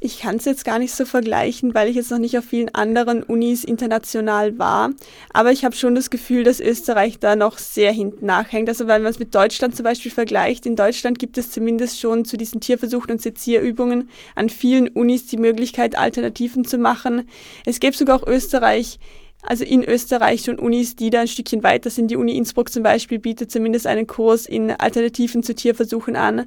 Ich 0.02 0.20
kann 0.20 0.36
es 0.36 0.46
jetzt 0.46 0.64
gar 0.64 0.78
nicht 0.78 0.94
so 0.94 1.04
vergleichen, 1.04 1.74
weil 1.74 1.88
ich 1.88 1.96
jetzt 1.96 2.10
noch 2.10 2.18
nicht 2.18 2.38
auf 2.38 2.46
vielen 2.46 2.74
anderen 2.74 3.22
Unis 3.22 3.64
international 3.64 4.58
war. 4.58 4.92
Aber 5.34 5.52
ich 5.52 5.62
habe 5.62 5.76
schon 5.76 5.94
das 5.94 6.08
Gefühl, 6.08 6.42
dass 6.42 6.58
Österreich 6.58 7.18
da 7.18 7.36
noch 7.36 7.58
sehr 7.58 7.92
hinten 7.92 8.24
nachhängt. 8.24 8.70
Also 8.70 8.86
wenn 8.86 9.02
man 9.02 9.10
es 9.10 9.18
mit 9.18 9.34
Deutschland 9.34 9.76
zum 9.76 9.84
Beispiel 9.84 10.10
vergleicht, 10.10 10.64
in 10.64 10.74
Deutschland 10.74 11.18
gibt 11.18 11.36
es 11.36 11.50
zumindest 11.50 12.00
schon 12.00 12.24
zu 12.24 12.38
diesen 12.38 12.62
Tierversuchen 12.62 13.10
und 13.10 13.20
Sezierübungen 13.20 14.08
an 14.34 14.48
vielen 14.48 14.88
Unis 14.88 15.26
die 15.26 15.36
Möglichkeit, 15.36 15.98
Alternativen 15.98 16.64
zu 16.64 16.78
machen. 16.78 17.28
Es 17.66 17.78
gäbe 17.78 17.94
sogar 17.94 18.16
auch 18.16 18.26
Österreich 18.26 18.98
also 19.42 19.64
in 19.64 19.82
Österreich 19.82 20.42
schon 20.42 20.58
Unis, 20.58 20.96
die 20.96 21.10
da 21.10 21.22
ein 21.22 21.28
Stückchen 21.28 21.62
weiter 21.62 21.88
sind. 21.90 22.10
Die 22.10 22.16
Uni 22.16 22.36
Innsbruck 22.36 22.70
zum 22.70 22.82
Beispiel 22.82 23.18
bietet 23.18 23.50
zumindest 23.50 23.86
einen 23.86 24.06
Kurs 24.06 24.44
in 24.46 24.70
Alternativen 24.70 25.42
zu 25.42 25.54
Tierversuchen 25.54 26.14
an. 26.16 26.46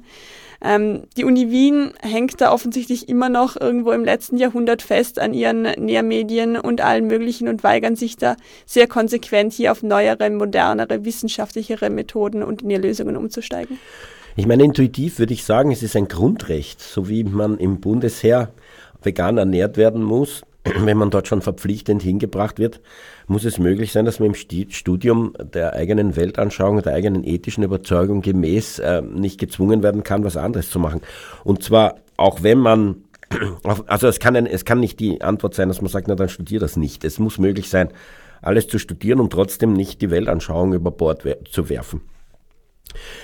Ähm, 0.62 1.02
die 1.16 1.24
Uni 1.24 1.50
Wien 1.50 1.92
hängt 2.00 2.40
da 2.40 2.52
offensichtlich 2.52 3.08
immer 3.08 3.28
noch 3.28 3.60
irgendwo 3.60 3.92
im 3.92 4.04
letzten 4.04 4.36
Jahrhundert 4.36 4.82
fest 4.82 5.18
an 5.18 5.34
ihren 5.34 5.62
Nährmedien 5.62 6.56
und 6.56 6.80
allen 6.80 7.06
möglichen 7.06 7.48
und 7.48 7.62
weigern 7.62 7.96
sich 7.96 8.16
da 8.16 8.36
sehr 8.66 8.86
konsequent 8.86 9.52
hier 9.52 9.72
auf 9.72 9.82
neuere, 9.82 10.30
modernere, 10.30 11.04
wissenschaftlichere 11.04 11.90
Methoden 11.90 12.42
und 12.42 12.62
in 12.62 12.70
ihre 12.70 12.82
Lösungen 12.82 13.16
umzusteigen. 13.16 13.78
Ich 14.36 14.46
meine, 14.46 14.64
intuitiv 14.64 15.18
würde 15.18 15.32
ich 15.32 15.44
sagen, 15.44 15.70
es 15.70 15.82
ist 15.82 15.94
ein 15.94 16.08
Grundrecht, 16.08 16.80
so 16.80 17.08
wie 17.08 17.22
man 17.22 17.58
im 17.58 17.80
Bundesheer 17.80 18.50
vegan 19.02 19.38
ernährt 19.38 19.76
werden 19.76 20.02
muss, 20.02 20.42
wenn 20.64 20.96
man 20.96 21.10
dort 21.10 21.28
schon 21.28 21.42
verpflichtend 21.42 22.02
hingebracht 22.02 22.58
wird, 22.58 22.80
muss 23.26 23.44
es 23.44 23.58
möglich 23.58 23.92
sein, 23.92 24.04
dass 24.04 24.20
man 24.20 24.34
im 24.34 24.70
Studium 24.70 25.34
der 25.38 25.74
eigenen 25.74 26.16
Weltanschauung, 26.16 26.82
der 26.82 26.94
eigenen 26.94 27.24
ethischen 27.24 27.64
Überzeugung 27.64 28.20
gemäß 28.20 28.78
äh, 28.78 29.02
nicht 29.02 29.38
gezwungen 29.38 29.82
werden 29.82 30.02
kann, 30.02 30.24
was 30.24 30.36
anderes 30.36 30.70
zu 30.70 30.78
machen. 30.78 31.00
Und 31.42 31.62
zwar 31.62 31.96
auch 32.16 32.42
wenn 32.42 32.58
man, 32.58 33.04
also 33.86 34.08
es 34.08 34.20
kann, 34.20 34.36
ein, 34.36 34.46
es 34.46 34.64
kann 34.64 34.80
nicht 34.80 35.00
die 35.00 35.22
Antwort 35.22 35.54
sein, 35.54 35.68
dass 35.68 35.80
man 35.80 35.90
sagt, 35.90 36.08
na 36.08 36.14
dann 36.14 36.28
studier 36.28 36.60
das 36.60 36.76
nicht. 36.76 37.04
Es 37.04 37.18
muss 37.18 37.38
möglich 37.38 37.68
sein, 37.68 37.88
alles 38.42 38.68
zu 38.68 38.78
studieren 38.78 39.20
und 39.20 39.32
trotzdem 39.32 39.72
nicht 39.72 40.02
die 40.02 40.10
Weltanschauung 40.10 40.74
über 40.74 40.90
Bord 40.90 41.24
zu 41.50 41.68
werfen. 41.68 42.02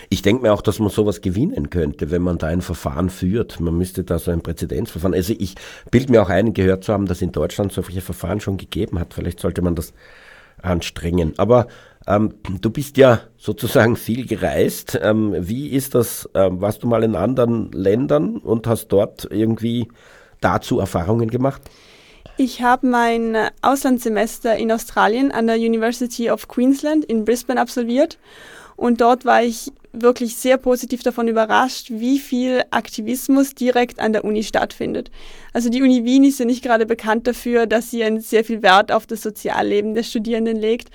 Ich 0.09 0.23
denke 0.23 0.43
mir 0.43 0.53
auch, 0.53 0.63
dass 0.63 0.79
man 0.79 0.91
sowas 0.91 1.21
gewinnen 1.21 1.71
könnte, 1.71 2.11
wenn 2.11 2.23
man 2.23 2.39
da 2.39 2.49
ein 2.49 2.63
Verfahren 2.63 3.11
führt. 3.11 3.61
Man 3.61 3.77
müsste 3.77 4.05
da 4.05 4.19
so 4.19 4.31
ein 4.31 4.43
Präzedenzverfahren. 4.43 5.15
Also 5.15 5.35
ich 5.39 5.55
bilde 5.91 6.13
mir 6.13 6.23
auch 6.23 6.29
ein, 6.29 6.55
gehört 6.55 6.85
zu 6.85 6.93
haben, 6.93 7.07
dass 7.07 7.23
in 7.23 7.33
Deutschland 7.33 7.73
solche 7.73 8.01
Verfahren 8.01 8.41
schon 8.41 8.57
gegeben 8.57 8.99
hat. 8.99 9.15
Vielleicht 9.15 9.41
sollte 9.41 9.63
man 9.63 9.75
das 9.75 9.93
anstrengen. 10.63 11.35
Aber 11.37 11.67
ähm, 12.07 12.35
du 12.61 12.71
bist 12.71 12.97
ja 12.97 13.21
sozusagen 13.37 13.97
viel 13.97 14.27
gereist. 14.27 14.99
Ähm, 15.03 15.35
wie 15.39 15.69
ist 15.69 15.95
das? 15.95 16.29
Ähm, 16.35 16.61
warst 16.61 16.83
du 16.83 16.87
mal 16.87 17.03
in 17.03 17.15
anderen 17.15 17.71
Ländern 17.73 18.39
und 18.39 18.67
hast 18.67 18.89
dort 18.89 19.29
irgendwie 19.31 19.89
dazu 20.41 20.81
Erfahrungen 20.81 21.31
gemacht? 21.31 21.63
Ich 22.42 22.62
habe 22.62 22.87
mein 22.87 23.37
Auslandssemester 23.61 24.57
in 24.57 24.72
Australien 24.72 25.31
an 25.31 25.46
der 25.46 25.57
University 25.57 26.31
of 26.31 26.48
Queensland 26.48 27.05
in 27.05 27.26
Brisbane 27.26 27.61
absolviert 27.61 28.16
und 28.76 29.03
dort 29.03 29.26
war 29.26 29.42
ich 29.42 29.70
wirklich 29.92 30.37
sehr 30.37 30.57
positiv 30.57 31.03
davon 31.03 31.29
überrascht, 31.29 31.90
wie 31.90 32.18
viel 32.18 32.62
Aktivismus 32.70 33.55
direkt 33.55 34.00
an 34.00 34.14
der 34.14 34.24
Uni 34.24 34.42
stattfindet. 34.42 35.11
Also 35.53 35.68
die 35.68 35.83
Uni 35.83 36.07
Wien 36.07 36.24
ist 36.24 36.38
ja 36.38 36.46
nicht 36.46 36.64
gerade 36.64 36.87
bekannt 36.87 37.26
dafür, 37.26 37.66
dass 37.66 37.90
sie 37.90 38.03
sehr 38.20 38.42
viel 38.42 38.62
Wert 38.62 38.90
auf 38.90 39.07
das 39.07 39.20
Sozialleben 39.20 39.92
der 39.92 40.03
Studierenden 40.05 40.57
legt. 40.57 40.88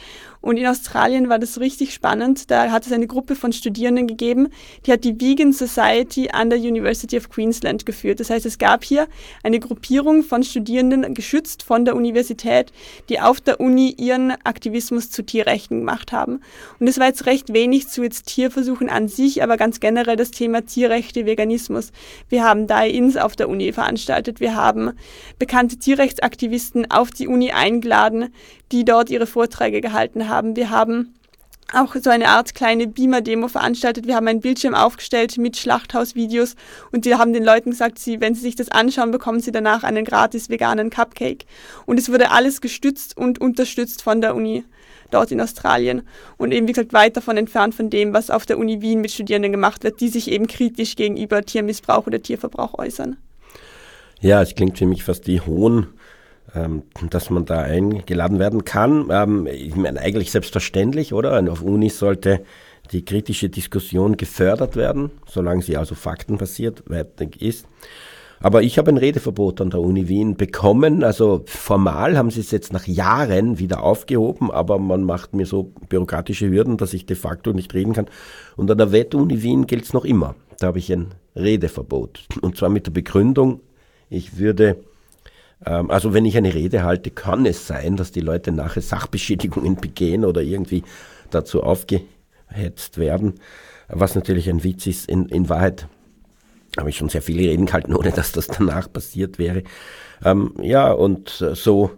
Und 0.45 0.57
in 0.57 0.67
Australien 0.67 1.27
war 1.27 1.39
das 1.39 1.59
richtig 1.59 1.91
spannend. 1.91 2.51
Da 2.51 2.69
hat 2.69 2.85
es 2.85 2.91
eine 2.91 3.07
Gruppe 3.07 3.35
von 3.35 3.51
Studierenden 3.51 4.05
gegeben, 4.05 4.49
die 4.85 4.91
hat 4.91 5.03
die 5.03 5.19
Vegan 5.19 5.53
Society 5.53 6.29
an 6.31 6.51
der 6.51 6.59
University 6.59 7.17
of 7.17 7.31
Queensland 7.31 7.87
geführt. 7.87 8.19
Das 8.19 8.29
heißt, 8.29 8.45
es 8.45 8.59
gab 8.59 8.83
hier 8.83 9.07
eine 9.41 9.59
Gruppierung 9.59 10.21
von 10.21 10.43
Studierenden, 10.43 11.15
geschützt 11.15 11.63
von 11.63 11.83
der 11.83 11.95
Universität, 11.95 12.71
die 13.09 13.19
auf 13.19 13.41
der 13.41 13.59
Uni 13.59 13.95
ihren 13.97 14.33
Aktivismus 14.43 15.09
zu 15.09 15.23
Tierrechten 15.23 15.79
gemacht 15.79 16.11
haben. 16.11 16.41
Und 16.79 16.85
es 16.87 16.99
war 16.99 17.07
jetzt 17.07 17.25
recht 17.25 17.51
wenig 17.51 17.87
zu 17.87 18.03
jetzt 18.03 18.27
Tierversuchen 18.27 18.87
an 18.87 19.07
sich, 19.07 19.41
aber 19.41 19.57
ganz 19.57 19.79
generell 19.79 20.15
das 20.15 20.29
Thema 20.29 20.63
Tierrechte, 20.63 21.25
Veganismus. 21.25 21.91
Wir 22.29 22.43
haben 22.43 22.67
Die-Ins 22.67 23.17
auf 23.17 23.35
der 23.35 23.49
Uni 23.49 23.73
veranstaltet. 23.73 24.39
Wir 24.39 24.53
haben 24.53 24.91
bekannte 25.39 25.77
Tierrechtsaktivisten 25.77 26.91
auf 26.91 27.09
die 27.09 27.27
Uni 27.27 27.49
eingeladen, 27.49 28.31
die 28.71 28.85
dort 28.85 29.09
ihre 29.09 29.27
Vorträge 29.27 29.81
gehalten 29.81 30.29
haben. 30.29 30.55
Wir 30.55 30.69
haben 30.69 31.13
auch 31.73 31.95
so 31.95 32.09
eine 32.09 32.29
Art 32.29 32.53
kleine 32.53 32.87
Beamer-Demo 32.87 33.47
veranstaltet. 33.47 34.07
Wir 34.07 34.15
haben 34.15 34.27
einen 34.27 34.41
Bildschirm 34.41 34.75
aufgestellt 34.75 35.37
mit 35.37 35.57
Schlachthausvideos 35.57 36.55
und 36.91 37.05
die 37.05 37.15
haben 37.15 37.33
den 37.33 37.43
Leuten 37.43 37.71
gesagt, 37.71 37.97
sie, 37.99 38.21
wenn 38.21 38.35
sie 38.35 38.41
sich 38.41 38.55
das 38.55 38.69
anschauen, 38.69 39.11
bekommen 39.11 39.39
sie 39.39 39.51
danach 39.51 39.83
einen 39.83 40.05
gratis 40.05 40.49
veganen 40.49 40.89
Cupcake. 40.89 41.45
Und 41.85 41.99
es 41.99 42.11
wurde 42.11 42.31
alles 42.31 42.61
gestützt 42.61 43.17
und 43.17 43.41
unterstützt 43.41 44.03
von 44.03 44.21
der 44.21 44.35
Uni 44.35 44.63
dort 45.11 45.31
in 45.31 45.41
Australien 45.41 46.01
und 46.37 46.51
eben 46.51 46.67
wie 46.67 46.71
gesagt 46.71 46.93
weit 46.93 47.15
davon 47.15 47.37
entfernt 47.37 47.75
von 47.75 47.89
dem, 47.89 48.13
was 48.13 48.29
auf 48.29 48.45
der 48.45 48.57
Uni 48.57 48.81
Wien 48.81 49.01
mit 49.01 49.11
Studierenden 49.11 49.51
gemacht 49.51 49.83
wird, 49.83 50.01
die 50.01 50.09
sich 50.09 50.31
eben 50.31 50.47
kritisch 50.47 50.95
gegenüber 50.95 51.43
Tiermissbrauch 51.43 52.07
oder 52.07 52.21
Tierverbrauch 52.21 52.77
äußern. 52.77 53.17
Ja, 54.19 54.41
es 54.41 54.55
klingt 54.55 54.77
für 54.77 54.85
mich 54.85 55.03
fast 55.03 55.27
wie 55.27 55.41
Hohn, 55.41 55.87
dass 57.09 57.29
man 57.29 57.45
da 57.45 57.59
eingeladen 57.61 58.39
werden 58.39 58.63
kann. 58.63 59.09
Ähm, 59.11 59.47
ich 59.47 59.75
meine, 59.75 59.99
eigentlich 59.99 60.31
selbstverständlich, 60.31 61.13
oder? 61.13 61.51
Auf 61.51 61.61
Unis 61.61 61.99
sollte 61.99 62.43
die 62.91 63.03
kritische 63.03 63.49
Diskussion 63.49 64.15
gefördert 64.17 64.75
werden, 64.75 65.11
solange 65.27 65.63
sie 65.63 65.77
also 65.77 65.95
faktenbasiert 65.95 66.83
ist. 67.39 67.67
Aber 68.39 68.61
ich 68.61 68.77
habe 68.77 68.91
ein 68.91 68.97
Redeverbot 68.97 69.61
an 69.61 69.69
der 69.69 69.79
Uni 69.79 70.07
Wien 70.07 70.35
bekommen. 70.35 71.03
Also 71.03 71.43
formal 71.45 72.17
haben 72.17 72.29
sie 72.29 72.41
es 72.41 72.51
jetzt 72.51 72.73
nach 72.73 72.85
Jahren 72.85 73.59
wieder 73.59 73.81
aufgehoben, 73.81 74.51
aber 74.51 74.77
man 74.77 75.03
macht 75.03 75.33
mir 75.33 75.45
so 75.45 75.73
bürokratische 75.89 76.49
Hürden, 76.49 76.77
dass 76.77 76.93
ich 76.93 77.05
de 77.05 77.15
facto 77.15 77.53
nicht 77.53 77.73
reden 77.73 77.93
kann. 77.93 78.07
Und 78.55 78.69
an 78.69 78.77
der 78.77 78.91
Wett-Uni 78.91 79.41
Wien 79.41 79.67
gilt 79.67 79.85
es 79.85 79.93
noch 79.93 80.05
immer. 80.05 80.35
Da 80.59 80.67
habe 80.67 80.79
ich 80.79 80.91
ein 80.91 81.15
Redeverbot. 81.35 82.27
Und 82.41 82.57
zwar 82.57 82.69
mit 82.69 82.85
der 82.87 82.91
Begründung, 82.91 83.61
ich 84.09 84.37
würde, 84.37 84.69
ähm, 84.71 84.85
also 85.61 86.13
wenn 86.13 86.25
ich 86.25 86.37
eine 86.37 86.53
Rede 86.53 86.83
halte, 86.83 87.11
kann 87.11 87.45
es 87.45 87.67
sein, 87.67 87.95
dass 87.95 88.11
die 88.11 88.21
Leute 88.21 88.51
nachher 88.51 88.81
Sachbeschädigungen 88.81 89.75
begehen 89.77 90.25
oder 90.25 90.41
irgendwie 90.41 90.83
dazu 91.31 91.63
aufgehetzt 91.63 92.97
werden. 92.97 93.35
Was 93.87 94.15
natürlich 94.15 94.49
ein 94.49 94.63
Witz 94.63 94.87
ist. 94.87 95.09
In, 95.09 95.27
in 95.29 95.49
Wahrheit 95.49 95.87
habe 96.77 96.89
ich 96.89 96.97
schon 96.97 97.09
sehr 97.09 97.21
viele 97.21 97.49
Reden 97.49 97.67
gehalten, 97.67 97.95
ohne 97.95 98.11
dass 98.11 98.31
das 98.31 98.47
danach 98.47 98.91
passiert 98.91 99.39
wäre. 99.39 99.63
Ähm, 100.23 100.53
ja, 100.61 100.91
und 100.91 101.29
so 101.53 101.91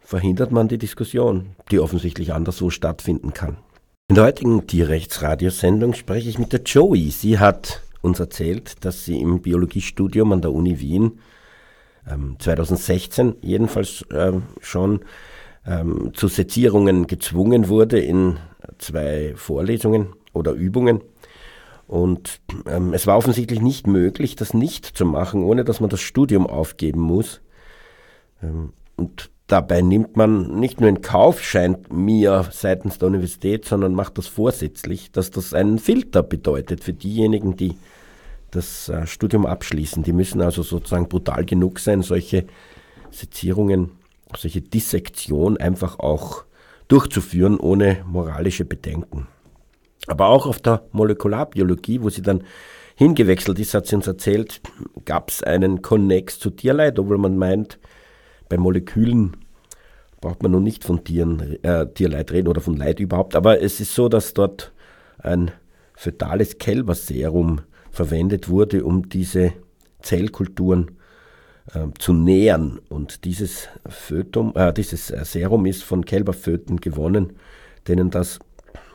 verhindert 0.00 0.52
man 0.52 0.68
die 0.68 0.78
Diskussion, 0.78 1.56
die 1.70 1.80
offensichtlich 1.80 2.34
anderswo 2.34 2.70
stattfinden 2.70 3.32
kann. 3.32 3.56
In 4.08 4.16
der 4.16 4.24
heutigen 4.24 4.66
Tierrechtsradiosendung 4.66 5.94
spreche 5.94 6.28
ich 6.28 6.38
mit 6.38 6.52
der 6.52 6.60
Joey. 6.62 7.10
Sie 7.10 7.38
hat 7.38 7.80
uns 8.02 8.20
erzählt, 8.20 8.84
dass 8.84 9.04
sie 9.04 9.18
im 9.18 9.40
Biologiestudium 9.40 10.32
an 10.32 10.42
der 10.42 10.52
Uni 10.52 10.80
Wien 10.80 11.18
ähm, 12.10 12.36
2016 12.38 13.36
jedenfalls 13.40 14.04
ähm, 14.12 14.44
schon 14.60 15.00
ähm, 15.66 16.12
zu 16.14 16.28
Sezierungen 16.28 17.06
gezwungen 17.06 17.68
wurde 17.68 18.00
in 18.00 18.38
zwei 18.78 19.34
Vorlesungen 19.36 20.08
oder 20.32 20.52
Übungen. 20.52 21.00
Und 21.86 22.40
ähm, 22.66 22.94
es 22.94 23.06
war 23.06 23.16
offensichtlich 23.16 23.60
nicht 23.60 23.86
möglich, 23.86 24.36
das 24.36 24.54
nicht 24.54 24.86
zu 24.86 25.04
machen, 25.04 25.44
ohne 25.44 25.64
dass 25.64 25.80
man 25.80 25.90
das 25.90 26.00
Studium 26.00 26.46
aufgeben 26.46 27.00
muss. 27.00 27.42
Ähm, 28.42 28.72
und 28.96 29.30
dabei 29.46 29.82
nimmt 29.82 30.16
man 30.16 30.58
nicht 30.58 30.80
nur 30.80 30.88
in 30.88 31.02
Kauf, 31.02 31.42
scheint 31.42 31.92
mir 31.92 32.46
seitens 32.50 32.98
der 32.98 33.08
Universität, 33.08 33.66
sondern 33.66 33.94
macht 33.94 34.16
das 34.16 34.26
vorsätzlich, 34.26 35.12
dass 35.12 35.30
das 35.30 35.52
einen 35.52 35.78
Filter 35.78 36.22
bedeutet 36.22 36.82
für 36.82 36.94
diejenigen, 36.94 37.56
die 37.56 37.76
das 38.52 38.88
äh, 38.88 39.06
Studium 39.06 39.46
abschließen. 39.46 40.02
Die 40.04 40.12
müssen 40.12 40.40
also 40.40 40.62
sozusagen 40.62 41.08
brutal 41.08 41.44
genug 41.44 41.80
sein, 41.80 42.02
solche 42.02 42.46
Sezierungen, 43.10 43.90
solche 44.36 44.60
Dissektion 44.60 45.56
einfach 45.56 45.98
auch 45.98 46.44
durchzuführen, 46.88 47.58
ohne 47.58 48.04
moralische 48.06 48.64
Bedenken. 48.64 49.26
Aber 50.06 50.28
auch 50.28 50.46
auf 50.46 50.60
der 50.60 50.84
Molekularbiologie, 50.92 52.02
wo 52.02 52.10
sie 52.10 52.22
dann 52.22 52.44
hingewechselt 52.96 53.58
ist, 53.58 53.74
hat 53.74 53.86
sie 53.86 53.96
uns 53.96 54.06
erzählt, 54.06 54.60
gab 55.04 55.30
es 55.30 55.42
einen 55.42 55.82
Konnex 55.82 56.38
zu 56.38 56.50
Tierleid, 56.50 56.98
obwohl 56.98 57.18
man 57.18 57.38
meint, 57.38 57.78
bei 58.48 58.58
Molekülen 58.58 59.36
braucht 60.20 60.42
man 60.42 60.52
nun 60.52 60.62
nicht 60.62 60.84
von 60.84 61.02
Tieren, 61.02 61.62
äh, 61.62 61.86
Tierleid 61.92 62.30
reden 62.32 62.48
oder 62.48 62.60
von 62.60 62.76
Leid 62.76 63.00
überhaupt. 63.00 63.34
Aber 63.34 63.60
es 63.60 63.80
ist 63.80 63.94
so, 63.94 64.08
dass 64.08 64.34
dort 64.34 64.72
ein 65.18 65.50
fötales 65.94 66.58
Kälberserum 66.58 67.62
verwendet 67.92 68.48
wurde, 68.48 68.84
um 68.84 69.08
diese 69.08 69.52
Zellkulturen 70.00 70.98
äh, 71.72 71.86
zu 71.98 72.12
nähern. 72.12 72.80
Und 72.88 73.24
dieses, 73.24 73.68
Fötum, 73.86 74.52
äh, 74.56 74.72
dieses 74.72 75.10
äh, 75.10 75.24
Serum 75.24 75.66
ist 75.66 75.84
von 75.84 76.04
Kälberföten 76.04 76.80
gewonnen, 76.80 77.34
denen 77.86 78.10
das 78.10 78.40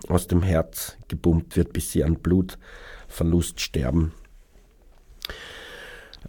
aus 0.09 0.27
dem 0.27 0.41
Herz 0.43 0.97
gepumpt 1.07 1.55
wird, 1.55 1.73
bis 1.73 1.91
sie 1.91 2.03
an 2.03 2.15
Blutverlust 2.15 3.61
sterben. 3.61 4.11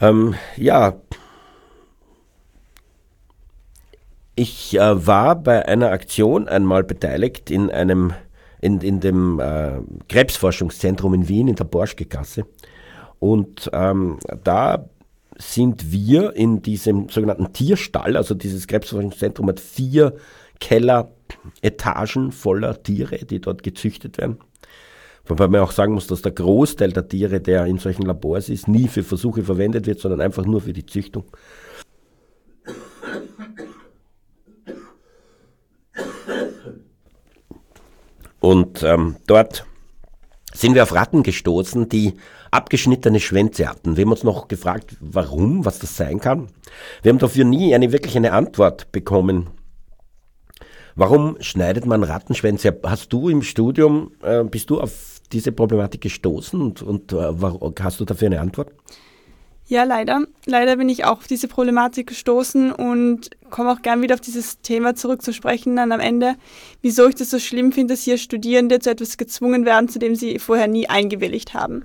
Ähm, 0.01 0.35
ja, 0.57 1.01
ich 4.35 4.79
äh, 4.79 5.07
war 5.07 5.35
bei 5.37 5.67
einer 5.67 5.91
Aktion 5.91 6.49
einmal 6.49 6.85
beteiligt 6.85 7.51
in 7.51 7.71
einem 7.71 8.13
in, 8.61 8.81
in 8.81 9.01
dem 9.01 9.41
äh, 9.41 9.81
Krebsforschungszentrum 10.09 11.15
in 11.15 11.29
Wien 11.29 11.49
in 11.49 11.57
der 11.57 11.65
Borschke-Gasse. 11.65 12.47
Und 13.19 13.71
ähm, 13.73 14.19
da 14.45 14.89
sind 15.37 15.93
wir 15.93 16.35
in 16.35 16.63
diesem 16.63 17.09
sogenannten 17.09 17.53
Tierstall, 17.53 18.17
also 18.17 18.35
dieses 18.35 18.67
Krebsforschungszentrum 18.67 19.49
hat 19.49 19.61
vier 19.61 20.15
Kelleretagen 20.61 22.33
voller 22.33 22.83
Tiere, 22.83 23.19
die 23.19 23.41
dort 23.41 23.63
gezüchtet 23.63 24.19
werden. 24.19 24.39
Wobei 25.27 25.47
man 25.47 25.61
auch 25.61 25.73
sagen 25.73 25.93
muss, 25.93 26.07
dass 26.07 26.23
der 26.23 26.33
Großteil 26.33 26.93
der 26.93 27.07
Tiere, 27.07 27.41
der 27.41 27.67
in 27.67 27.79
solchen 27.79 28.03
Labors 28.03 28.49
ist, 28.49 28.67
nie 28.67 28.89
für 28.89 29.03
Versuche 29.03 29.43
verwendet 29.43 29.87
wird, 29.87 30.01
sondern 30.01 30.21
einfach 30.21 30.47
nur 30.47 30.63
für 30.63 30.73
die 30.73 30.87
Züchtung. 30.87 31.25
Und 38.41 38.83
ähm, 38.83 39.17
dort 39.27 39.67
sind 40.53 40.75
wir 40.75 40.83
auf 40.83 40.95
Ratten 40.95 41.23
gestoßen, 41.23 41.89
die 41.89 42.15
abgeschnittene 42.51 43.21
Schwänze 43.21 43.69
hatten. 43.69 43.97
Wir 43.97 44.05
haben 44.05 44.13
uns 44.13 44.25
noch 44.25 44.49
gefragt, 44.49 44.97
warum, 45.01 45.65
was 45.65 45.79
das 45.79 45.97
sein 45.97 46.21
kann. 46.21 46.49
Wir 47.03 47.11
haben 47.11 47.19
dafür 47.19 47.45
nie 47.45 47.75
eine 47.75 47.93
wirklich 47.93 48.17
eine 48.17 48.33
Antwort 48.33 48.91
bekommen. 48.93 49.49
Warum 50.95 51.37
schneidet 51.41 51.87
man 51.87 52.03
Rattenschwänze 52.03 52.71
ab? 52.71 52.79
Hast 52.85 53.13
du 53.13 53.29
im 53.29 53.43
Studium, 53.43 54.13
äh, 54.23 54.43
bist 54.43 54.71
du 54.71 54.81
auf 54.81 55.21
diese 55.31 55.53
Problematik 55.53 56.01
gestoßen 56.01 56.61
und, 56.61 56.83
und 56.83 57.13
äh, 57.13 57.33
hast 57.81 58.01
du 58.01 58.05
dafür 58.05 58.27
eine 58.27 58.41
Antwort? 58.41 58.73
Ja, 59.67 59.85
leider. 59.85 60.25
Leider 60.47 60.77
bin 60.77 60.89
ich 60.89 61.05
auch 61.05 61.19
auf 61.19 61.27
diese 61.27 61.47
Problematik 61.47 62.09
gestoßen 62.09 62.73
und 62.73 63.31
komme 63.51 63.73
auch 63.73 63.83
gern 63.83 64.03
wieder 64.03 64.15
auf 64.15 64.21
dieses 64.21 64.61
Thema 64.61 64.95
zurückzusprechen 64.95 65.77
dann 65.77 65.93
am 65.93 66.01
Ende, 66.01 66.37
wieso 66.83 67.09
ich 67.09 67.15
das 67.15 67.31
so 67.31 67.39
schlimm 67.39 67.73
finde, 67.73 67.95
dass 67.95 68.03
hier 68.03 68.19
Studierende 68.19 68.79
zu 68.79 68.91
etwas 68.91 69.17
gezwungen 69.17 69.65
werden, 69.65 69.89
zu 69.89 69.99
dem 69.99 70.15
sie 70.15 70.39
vorher 70.39 70.69
nie 70.69 70.89
eingewilligt 70.89 71.55
haben. 71.55 71.85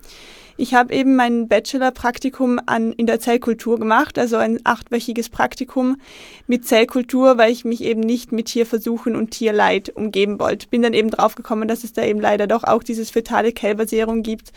Ich 0.55 0.75
habe 0.75 0.93
eben 0.93 1.15
mein 1.15 1.47
Bachelor-Praktikum 1.47 2.59
an, 2.67 2.93
in 2.93 3.07
der 3.07 3.19
Zellkultur 3.19 3.79
gemacht, 3.79 4.19
also 4.19 4.37
ein 4.37 4.59
achtwöchiges 4.63 5.29
Praktikum 5.29 5.97
mit 6.45 6.67
Zellkultur, 6.67 7.39
weil 7.39 7.51
ich 7.51 7.65
mich 7.65 7.83
eben 7.83 8.01
nicht 8.01 8.31
mit 8.31 8.47
Tierversuchen 8.47 9.15
und 9.15 9.31
Tierleid 9.31 9.89
umgeben 9.95 10.39
wollte. 10.39 10.67
Bin 10.67 10.83
dann 10.83 10.93
eben 10.93 11.09
draufgekommen, 11.09 11.67
dass 11.67 11.83
es 11.83 11.93
da 11.93 12.03
eben 12.03 12.21
leider 12.21 12.45
doch 12.45 12.63
auch 12.63 12.83
dieses 12.83 13.09
fetale 13.09 13.51
Kälberserum 13.51 14.21
gibt 14.21 14.51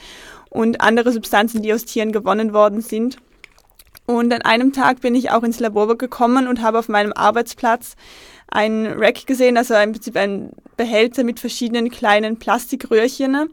und 0.51 0.83
andere 0.83 1.13
Substanzen, 1.13 1.63
die 1.63 1.73
aus 1.73 1.87
Tieren 1.87 2.13
gewonnen 2.13 2.53
worden 2.53 2.83
sind. 2.83 3.17
Und 4.07 4.33
an 4.33 4.43
einem 4.43 4.73
Tag 4.73 5.01
bin 5.01 5.15
ich 5.15 5.31
auch 5.31 5.43
ins 5.43 5.59
Labor 5.59 5.99
gekommen 5.99 6.47
und 6.47 6.63
habe 6.63 6.79
auf 6.79 6.89
meinem 6.89 7.13
Arbeitsplatz 7.13 7.97
ein 8.49 8.87
Rack 8.87 9.27
gesehen, 9.27 9.57
also 9.57 9.75
im 9.75 9.93
Prinzip 9.93 10.17
ein 10.17 10.51
Behälter 10.77 11.25
mit 11.25 11.41
verschiedenen 11.41 11.91
kleinen 11.91 12.39
Plastikröhrchen. 12.39 13.51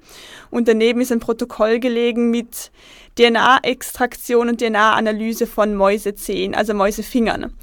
Und 0.52 0.68
daneben 0.68 1.02
ist 1.02 1.12
ein 1.12 1.20
Protokoll 1.20 1.80
gelegen 1.80 2.30
mit 2.30 2.72
DNA-Extraktion 3.18 4.50
und 4.50 4.62
DNA-Analyse 4.62 5.48
von 5.48 5.76
Mäusezehen, 5.76 6.54
also 6.54 6.74
Mäusefingern. 6.74 7.54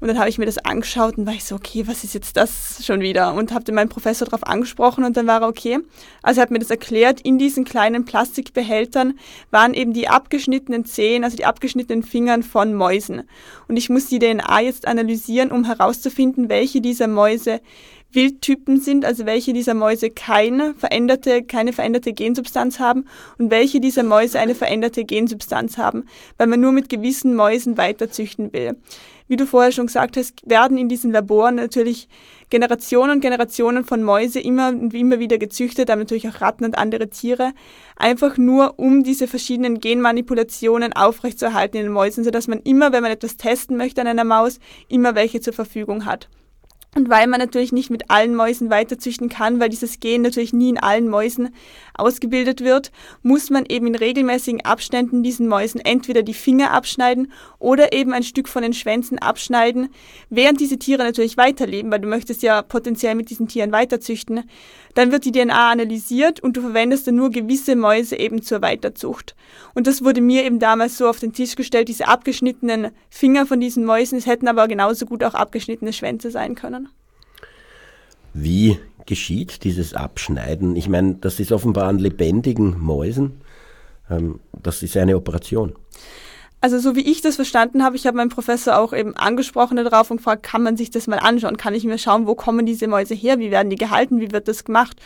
Und 0.00 0.08
dann 0.08 0.18
habe 0.18 0.30
ich 0.30 0.38
mir 0.38 0.46
das 0.46 0.58
angeschaut 0.58 1.18
und 1.18 1.26
war 1.26 1.34
ich 1.34 1.44
so, 1.44 1.54
okay, 1.54 1.86
was 1.86 2.04
ist 2.04 2.14
jetzt 2.14 2.36
das 2.36 2.84
schon 2.84 3.00
wieder? 3.00 3.34
Und 3.34 3.52
habe 3.52 3.70
meinen 3.72 3.90
Professor 3.90 4.26
darauf 4.26 4.46
angesprochen 4.46 5.04
und 5.04 5.16
dann 5.16 5.26
war 5.26 5.42
er 5.42 5.48
okay. 5.48 5.78
Also 6.22 6.40
er 6.40 6.42
hat 6.42 6.50
mir 6.50 6.58
das 6.58 6.70
erklärt, 6.70 7.20
in 7.20 7.38
diesen 7.38 7.64
kleinen 7.64 8.06
Plastikbehältern 8.06 9.18
waren 9.50 9.74
eben 9.74 9.92
die 9.92 10.08
abgeschnittenen 10.08 10.86
Zehen, 10.86 11.22
also 11.22 11.36
die 11.36 11.44
abgeschnittenen 11.44 12.02
Fingern 12.02 12.42
von 12.42 12.74
Mäusen. 12.74 13.24
Und 13.68 13.76
ich 13.76 13.90
muss 13.90 14.06
die 14.06 14.18
DNA 14.18 14.60
jetzt 14.60 14.88
analysieren, 14.88 15.52
um 15.52 15.64
herauszufinden, 15.64 16.48
welche 16.48 16.80
dieser 16.80 17.06
Mäuse 17.06 17.60
Wildtypen 18.12 18.80
sind, 18.80 19.04
also 19.04 19.26
welche 19.26 19.52
dieser 19.52 19.74
Mäuse 19.74 20.10
keine 20.10 20.74
veränderte, 20.74 21.42
keine 21.42 21.72
veränderte 21.72 22.12
Gensubstanz 22.12 22.78
haben 22.78 23.06
und 23.38 23.50
welche 23.50 23.80
dieser 23.80 24.02
Mäuse 24.02 24.38
eine 24.38 24.54
veränderte 24.54 25.04
Gensubstanz 25.04 25.78
haben, 25.78 26.04
weil 26.38 26.46
man 26.46 26.60
nur 26.60 26.72
mit 26.72 26.88
gewissen 26.88 27.34
Mäusen 27.34 27.76
weiterzüchten 27.76 28.52
will 28.52 28.76
wie 29.30 29.36
du 29.36 29.46
vorher 29.46 29.70
schon 29.70 29.86
gesagt 29.86 30.16
hast, 30.16 30.42
werden 30.44 30.76
in 30.76 30.88
diesen 30.88 31.12
Laboren 31.12 31.54
natürlich 31.54 32.08
Generationen 32.50 33.12
und 33.12 33.20
Generationen 33.20 33.84
von 33.84 34.02
Mäuse 34.02 34.40
immer 34.40 34.70
und 34.70 34.92
immer 34.92 35.20
wieder 35.20 35.38
gezüchtet, 35.38 35.88
aber 35.88 36.00
natürlich 36.00 36.28
auch 36.28 36.40
Ratten 36.40 36.64
und 36.64 36.76
andere 36.76 37.08
Tiere, 37.10 37.52
einfach 37.94 38.38
nur 38.38 38.80
um 38.80 39.04
diese 39.04 39.28
verschiedenen 39.28 39.78
Genmanipulationen 39.78 40.94
aufrechtzuerhalten 40.94 41.76
in 41.76 41.84
den 41.84 41.92
Mäusen, 41.92 42.24
sodass 42.24 42.48
man 42.48 42.58
immer, 42.62 42.90
wenn 42.90 43.04
man 43.04 43.12
etwas 43.12 43.36
testen 43.36 43.76
möchte 43.76 44.00
an 44.00 44.08
einer 44.08 44.24
Maus, 44.24 44.58
immer 44.88 45.14
welche 45.14 45.40
zur 45.40 45.52
Verfügung 45.52 46.06
hat. 46.06 46.28
Und 46.96 47.08
weil 47.08 47.28
man 47.28 47.38
natürlich 47.38 47.70
nicht 47.70 47.90
mit 47.90 48.10
allen 48.10 48.34
Mäusen 48.34 48.68
weiterzüchten 48.68 49.28
kann, 49.28 49.60
weil 49.60 49.68
dieses 49.68 50.00
Gen 50.00 50.22
natürlich 50.22 50.52
nie 50.52 50.70
in 50.70 50.78
allen 50.78 51.08
Mäusen 51.08 51.54
ausgebildet 51.94 52.62
wird, 52.62 52.90
muss 53.22 53.48
man 53.48 53.64
eben 53.68 53.86
in 53.86 53.94
regelmäßigen 53.94 54.64
Abständen 54.64 55.22
diesen 55.22 55.46
Mäusen 55.46 55.80
entweder 55.80 56.24
die 56.24 56.34
Finger 56.34 56.72
abschneiden 56.72 57.30
oder 57.60 57.92
eben 57.92 58.12
ein 58.12 58.24
Stück 58.24 58.48
von 58.48 58.62
den 58.62 58.72
Schwänzen 58.72 59.20
abschneiden, 59.20 59.90
während 60.30 60.58
diese 60.58 60.78
Tiere 60.78 61.04
natürlich 61.04 61.36
weiterleben, 61.36 61.92
weil 61.92 62.00
du 62.00 62.08
möchtest 62.08 62.42
ja 62.42 62.60
potenziell 62.62 63.14
mit 63.14 63.30
diesen 63.30 63.46
Tieren 63.46 63.70
weiterzüchten. 63.70 64.42
Dann 64.94 65.12
wird 65.12 65.24
die 65.24 65.32
DNA 65.32 65.70
analysiert 65.70 66.40
und 66.40 66.56
du 66.56 66.62
verwendest 66.62 67.06
dann 67.06 67.16
nur 67.16 67.30
gewisse 67.30 67.76
Mäuse 67.76 68.16
eben 68.16 68.42
zur 68.42 68.62
Weiterzucht. 68.62 69.36
Und 69.74 69.86
das 69.86 70.02
wurde 70.04 70.20
mir 70.20 70.44
eben 70.44 70.58
damals 70.58 70.98
so 70.98 71.08
auf 71.08 71.20
den 71.20 71.32
Tisch 71.32 71.56
gestellt, 71.56 71.88
diese 71.88 72.08
abgeschnittenen 72.08 72.90
Finger 73.08 73.46
von 73.46 73.60
diesen 73.60 73.84
Mäusen, 73.84 74.18
es 74.18 74.26
hätten 74.26 74.48
aber 74.48 74.68
genauso 74.68 75.06
gut 75.06 75.22
auch 75.24 75.34
abgeschnittene 75.34 75.92
Schwänze 75.92 76.30
sein 76.30 76.54
können. 76.54 76.88
Wie 78.32 78.78
geschieht 79.06 79.64
dieses 79.64 79.94
Abschneiden? 79.94 80.76
Ich 80.76 80.88
meine, 80.88 81.14
das 81.14 81.40
ist 81.40 81.52
offenbar 81.52 81.88
an 81.88 81.98
lebendigen 81.98 82.78
Mäusen. 82.78 83.40
Ähm, 84.08 84.40
das 84.62 84.82
ist 84.82 84.96
eine 84.96 85.16
Operation. 85.16 85.74
Also 86.62 86.78
so 86.78 86.94
wie 86.94 87.10
ich 87.10 87.22
das 87.22 87.36
verstanden 87.36 87.82
habe, 87.82 87.96
ich 87.96 88.06
habe 88.06 88.18
meinen 88.18 88.28
Professor 88.28 88.78
auch 88.78 88.92
eben 88.92 89.16
angesprochen 89.16 89.76
darauf 89.76 90.10
und 90.10 90.18
gefragt, 90.18 90.42
kann 90.42 90.62
man 90.62 90.76
sich 90.76 90.90
das 90.90 91.06
mal 91.06 91.18
anschauen? 91.18 91.56
Kann 91.56 91.74
ich 91.74 91.84
mir 91.84 91.96
schauen, 91.96 92.26
wo 92.26 92.34
kommen 92.34 92.66
diese 92.66 92.86
Mäuse 92.86 93.14
her? 93.14 93.38
Wie 93.38 93.50
werden 93.50 93.70
die 93.70 93.76
gehalten? 93.76 94.20
Wie 94.20 94.30
wird 94.30 94.46
das 94.46 94.64
gemacht? 94.64 94.98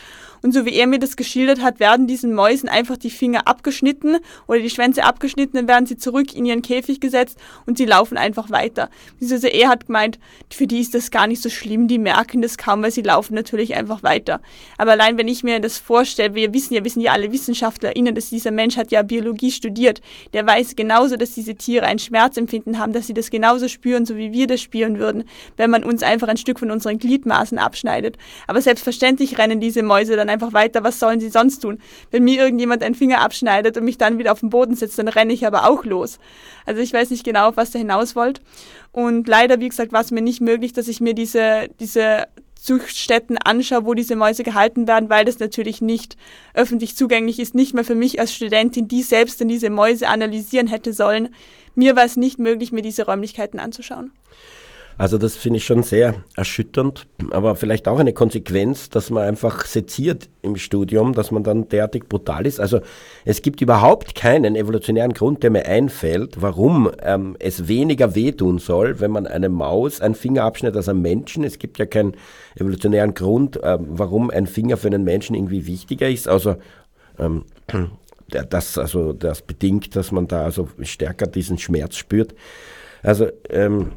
Und 0.45 0.51
so 0.51 0.63
wie 0.63 0.75
er 0.75 0.85
mir 0.85 0.99
das 0.99 1.15
geschildert 1.15 1.63
hat, 1.63 1.79
werden 1.79 2.05
diesen 2.05 2.31
Mäusen 2.35 2.69
einfach 2.69 2.97
die 2.97 3.09
Finger 3.09 3.47
abgeschnitten 3.47 4.17
oder 4.45 4.59
die 4.59 4.69
Schwänze 4.69 5.03
abgeschnitten, 5.03 5.57
dann 5.57 5.67
werden 5.67 5.87
sie 5.87 5.97
zurück 5.97 6.35
in 6.35 6.45
ihren 6.45 6.61
Käfig 6.61 6.99
gesetzt 6.99 7.39
und 7.65 7.79
sie 7.79 7.85
laufen 7.85 8.15
einfach 8.15 8.51
weiter. 8.51 8.91
Also 9.19 9.47
er 9.47 9.69
hat 9.69 9.87
gemeint, 9.87 10.19
für 10.53 10.67
die 10.67 10.81
ist 10.81 10.93
das 10.93 11.09
gar 11.09 11.25
nicht 11.25 11.41
so 11.41 11.49
schlimm, 11.49 11.87
die 11.87 11.97
merken 11.97 12.43
das 12.43 12.59
kaum, 12.59 12.83
weil 12.83 12.91
sie 12.91 13.01
laufen 13.01 13.33
natürlich 13.33 13.73
einfach 13.73 14.03
weiter. 14.03 14.39
Aber 14.77 14.91
allein 14.91 15.17
wenn 15.17 15.27
ich 15.27 15.43
mir 15.43 15.59
das 15.59 15.79
vorstelle, 15.79 16.35
wir 16.35 16.53
wissen 16.53 16.75
ja, 16.75 16.83
wir 16.83 16.91
sind 16.91 17.01
ja 17.01 17.13
alle 17.13 17.31
WissenschaftlerInnen, 17.31 18.13
dass 18.13 18.29
dieser 18.29 18.51
Mensch 18.51 18.77
hat 18.77 18.91
ja 18.91 19.01
Biologie 19.01 19.49
studiert, 19.49 19.99
der 20.33 20.45
weiß 20.45 20.75
genauso, 20.75 21.15
dass 21.17 21.31
diese 21.31 21.55
Tiere 21.55 21.87
ein 21.87 21.97
Schmerzempfinden 21.97 22.77
haben, 22.77 22.93
dass 22.93 23.07
sie 23.07 23.15
das 23.15 23.31
genauso 23.31 23.67
spüren, 23.67 24.05
so 24.05 24.15
wie 24.15 24.31
wir 24.31 24.45
das 24.45 24.61
spüren 24.61 24.99
würden, 24.99 25.23
wenn 25.57 25.71
man 25.71 25.83
uns 25.83 26.03
einfach 26.03 26.27
ein 26.27 26.37
Stück 26.37 26.59
von 26.59 26.69
unseren 26.69 26.99
Gliedmaßen 26.99 27.57
abschneidet. 27.57 28.19
Aber 28.45 28.61
selbstverständlich 28.61 29.39
rennen 29.39 29.59
diese 29.59 29.81
Mäuse 29.81 30.15
dann 30.15 30.34
einfach 30.35 30.53
weiter, 30.53 30.83
was 30.83 30.99
sollen 30.99 31.19
sie 31.19 31.29
sonst 31.29 31.59
tun? 31.59 31.79
Wenn 32.11 32.23
mir 32.23 32.41
irgendjemand 32.41 32.83
einen 32.83 32.95
Finger 32.95 33.21
abschneidet 33.21 33.77
und 33.77 33.85
mich 33.85 33.97
dann 33.97 34.17
wieder 34.17 34.31
auf 34.31 34.41
den 34.41 34.49
Boden 34.49 34.75
setzt, 34.75 34.99
dann 34.99 35.07
renne 35.07 35.33
ich 35.33 35.47
aber 35.47 35.67
auch 35.67 35.83
los. 35.85 36.19
Also 36.65 36.81
ich 36.81 36.93
weiß 36.93 37.09
nicht 37.09 37.23
genau, 37.23 37.49
auf 37.49 37.57
was 37.57 37.73
ihr 37.73 37.79
hinaus 37.79 38.15
wollt. 38.15 38.41
Und 38.91 39.27
leider, 39.27 39.59
wie 39.59 39.69
gesagt, 39.69 39.91
war 39.91 40.01
es 40.01 40.11
mir 40.11 40.21
nicht 40.21 40.41
möglich, 40.41 40.73
dass 40.73 40.87
ich 40.87 41.01
mir 41.01 41.13
diese, 41.13 41.69
diese 41.79 42.27
Zuchtstätten 42.65 43.37
anschaue, 43.37 43.85
wo 43.85 43.93
diese 43.93 44.15
Mäuse 44.15 44.43
gehalten 44.43 44.87
werden, 44.87 45.09
weil 45.09 45.23
das 45.23 45.39
natürlich 45.39 45.81
nicht 45.81 46.17
öffentlich 46.53 46.95
zugänglich 46.95 47.39
ist, 47.39 47.53
nicht 47.53 47.73
mehr 47.73 47.83
für 47.83 47.95
mich 47.95 48.19
als 48.19 48.33
Studentin, 48.33 48.87
die 48.87 49.03
selbst 49.03 49.39
dann 49.39 49.47
diese 49.47 49.69
Mäuse 49.69 50.07
analysieren 50.07 50.67
hätte 50.67 50.91
sollen. 50.91 51.29
Mir 51.75 51.95
war 51.95 52.05
es 52.05 52.17
nicht 52.17 52.39
möglich, 52.39 52.71
mir 52.71 52.81
diese 52.81 53.05
Räumlichkeiten 53.05 53.59
anzuschauen. 53.59 54.11
Also 54.97 55.17
das 55.17 55.35
finde 55.35 55.57
ich 55.57 55.65
schon 55.65 55.83
sehr 55.83 56.15
erschütternd, 56.35 57.07
aber 57.31 57.55
vielleicht 57.55 57.87
auch 57.87 57.99
eine 57.99 58.13
Konsequenz, 58.13 58.89
dass 58.89 59.09
man 59.09 59.23
einfach 59.23 59.65
seziert 59.65 60.29
im 60.41 60.55
Studium, 60.55 61.13
dass 61.13 61.31
man 61.31 61.43
dann 61.43 61.67
derartig 61.67 62.07
brutal 62.07 62.45
ist. 62.45 62.61
Also 62.61 62.79
es 63.25 63.41
gibt 63.41 63.61
überhaupt 63.61 64.15
keinen 64.15 64.55
evolutionären 64.55 65.13
Grund, 65.13 65.43
der 65.43 65.51
mir 65.51 65.65
einfällt, 65.65 66.41
warum 66.41 66.89
ähm, 67.01 67.35
es 67.39 67.67
weniger 67.67 68.15
wehtun 68.15 68.57
soll, 68.57 69.01
wenn 69.01 69.11
man 69.11 69.27
eine 69.27 69.49
Maus 69.49 69.99
einen 69.99 70.15
Finger 70.15 70.43
abschneidet 70.43 70.77
als 70.77 70.87
einem 70.87 71.01
Menschen. 71.01 71.43
Es 71.43 71.59
gibt 71.59 71.77
ja 71.77 71.85
keinen 71.85 72.15
evolutionären 72.55 73.13
Grund, 73.13 73.59
ähm, 73.63 73.87
warum 73.89 74.29
ein 74.29 74.47
Finger 74.47 74.77
für 74.77 74.87
einen 74.87 75.03
Menschen 75.03 75.35
irgendwie 75.35 75.67
wichtiger 75.67 76.09
ist, 76.09 76.29
außer 76.29 76.57
ähm, 77.19 77.43
das, 78.29 78.77
also 78.77 79.11
das 79.11 79.41
bedingt, 79.41 79.93
dass 79.97 80.13
man 80.13 80.27
da 80.27 80.43
also 80.43 80.69
stärker 80.83 81.27
diesen 81.27 81.57
Schmerz 81.57 81.97
spürt. 81.97 82.33
Also 83.03 83.27
ähm, 83.49 83.91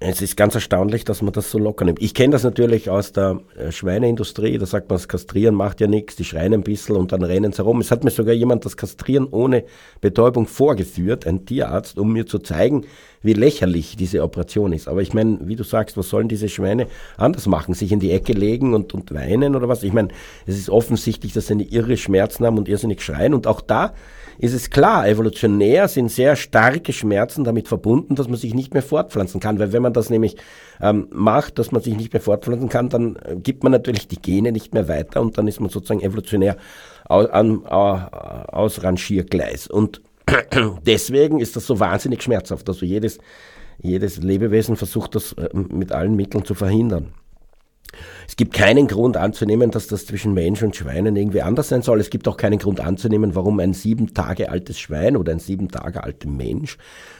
es 0.00 0.22
ist 0.22 0.36
ganz 0.36 0.54
erstaunlich, 0.54 1.04
dass 1.04 1.22
man 1.22 1.32
das 1.32 1.50
so 1.50 1.58
locker 1.58 1.84
nimmt. 1.84 2.00
Ich 2.00 2.14
kenne 2.14 2.32
das 2.32 2.44
natürlich 2.44 2.88
aus 2.88 3.12
der 3.12 3.40
äh, 3.56 3.72
Schweineindustrie. 3.72 4.56
Da 4.58 4.66
sagt 4.66 4.88
man, 4.88 4.96
das 4.96 5.08
Kastrieren 5.08 5.54
macht 5.54 5.80
ja 5.80 5.86
nichts, 5.86 6.16
die 6.16 6.24
schreien 6.24 6.54
ein 6.54 6.62
bisschen 6.62 6.96
und 6.96 7.12
dann 7.12 7.22
rennen 7.22 7.52
sie 7.52 7.58
herum. 7.58 7.80
Es 7.80 7.90
hat 7.90 8.04
mir 8.04 8.10
sogar 8.10 8.34
jemand 8.34 8.64
das 8.64 8.76
Kastrieren 8.76 9.26
ohne 9.28 9.64
Betäubung 10.00 10.46
vorgeführt, 10.46 11.26
ein 11.26 11.46
Tierarzt, 11.46 11.98
um 11.98 12.12
mir 12.12 12.26
zu 12.26 12.38
zeigen, 12.38 12.86
wie 13.22 13.32
lächerlich 13.32 13.96
diese 13.96 14.22
Operation 14.22 14.72
ist. 14.72 14.88
Aber 14.88 15.02
ich 15.02 15.14
meine, 15.14 15.40
wie 15.42 15.56
du 15.56 15.64
sagst, 15.64 15.96
was 15.96 16.08
sollen 16.08 16.28
diese 16.28 16.48
Schweine 16.48 16.86
anders 17.16 17.46
machen? 17.46 17.74
Sich 17.74 17.90
in 17.90 18.00
die 18.00 18.12
Ecke 18.12 18.32
legen 18.32 18.74
und, 18.74 18.94
und 18.94 19.12
weinen 19.12 19.56
oder 19.56 19.68
was? 19.68 19.82
Ich 19.82 19.92
meine, 19.92 20.08
es 20.46 20.56
ist 20.56 20.70
offensichtlich, 20.70 21.32
dass 21.32 21.48
sie 21.48 21.54
eine 21.54 21.64
irre 21.64 21.96
Schmerzen 21.96 22.46
haben 22.46 22.58
und 22.58 22.68
irrsinnig 22.68 23.02
schreien. 23.02 23.34
Und 23.34 23.46
auch 23.46 23.60
da 23.60 23.94
ist 24.38 24.54
es 24.54 24.70
klar, 24.70 25.08
evolutionär 25.08 25.88
sind 25.88 26.10
sehr 26.10 26.36
starke 26.36 26.92
Schmerzen 26.92 27.42
damit 27.42 27.66
verbunden, 27.66 28.14
dass 28.14 28.28
man 28.28 28.36
sich 28.36 28.54
nicht 28.54 28.72
mehr 28.72 28.82
fortpflanzen 28.82 29.40
kann. 29.40 29.58
Weil 29.58 29.72
wenn 29.72 29.82
man 29.82 29.92
das 29.92 30.10
nämlich 30.10 30.36
ähm, 30.80 31.08
macht, 31.10 31.58
dass 31.58 31.72
man 31.72 31.82
sich 31.82 31.96
nicht 31.96 32.12
mehr 32.12 32.22
fortpflanzen 32.22 32.68
kann, 32.68 32.88
dann 32.88 33.16
äh, 33.16 33.36
gibt 33.36 33.64
man 33.64 33.72
natürlich 33.72 34.06
die 34.06 34.20
Gene 34.20 34.52
nicht 34.52 34.74
mehr 34.74 34.86
weiter 34.86 35.20
und 35.20 35.36
dann 35.38 35.48
ist 35.48 35.60
man 35.60 35.70
sozusagen 35.70 36.00
evolutionär 36.00 36.56
aus, 37.04 37.28
an, 37.30 37.66
aus 37.66 38.82
Rangiergleis. 38.84 39.66
Und 39.66 40.02
deswegen 40.86 41.40
ist 41.40 41.56
das 41.56 41.66
so 41.66 41.80
wahnsinnig 41.80 42.22
schmerzhaft. 42.22 42.68
Also 42.68 42.86
jedes, 42.86 43.18
jedes 43.82 44.18
Lebewesen 44.18 44.76
versucht 44.76 45.16
das 45.16 45.32
äh, 45.32 45.48
mit 45.52 45.90
allen 45.90 46.14
Mitteln 46.14 46.44
zu 46.44 46.54
verhindern. 46.54 47.12
Es 48.26 48.36
gibt 48.36 48.52
keinen 48.52 48.86
Grund 48.86 49.16
anzunehmen, 49.16 49.70
dass 49.70 49.86
das 49.86 50.06
zwischen 50.06 50.34
Mensch 50.34 50.62
und 50.62 50.76
Schweinen 50.76 51.16
irgendwie 51.16 51.42
anders 51.42 51.68
sein 51.68 51.82
soll. 51.82 52.00
Es 52.00 52.10
gibt 52.10 52.28
auch 52.28 52.36
keinen 52.36 52.58
Grund 52.58 52.80
anzunehmen, 52.80 53.34
warum 53.34 53.58
ein 53.60 53.72
sieben 53.72 54.14
Tage 54.14 54.50
altes 54.50 54.78
Schwein 54.78 55.16
oder 55.16 55.32
ein 55.32 55.38
sieben 55.38 55.68
Tage 55.68 56.04
alter 56.04 56.28
Mensch 56.28 56.78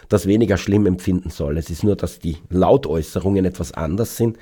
das 0.09 0.27
weniger 0.27 0.57
schlimm 0.57 0.87
empfinden 0.87 1.31
soll. 1.31 1.59
Es 1.59 1.71
ist 1.71 1.85
nur, 1.85 1.97
dass 1.97 2.19
die 2.19 2.39
Lautäußerungen 2.51 3.45
etwas 3.45 3.73
anders 3.73 4.17
sind 4.17 4.39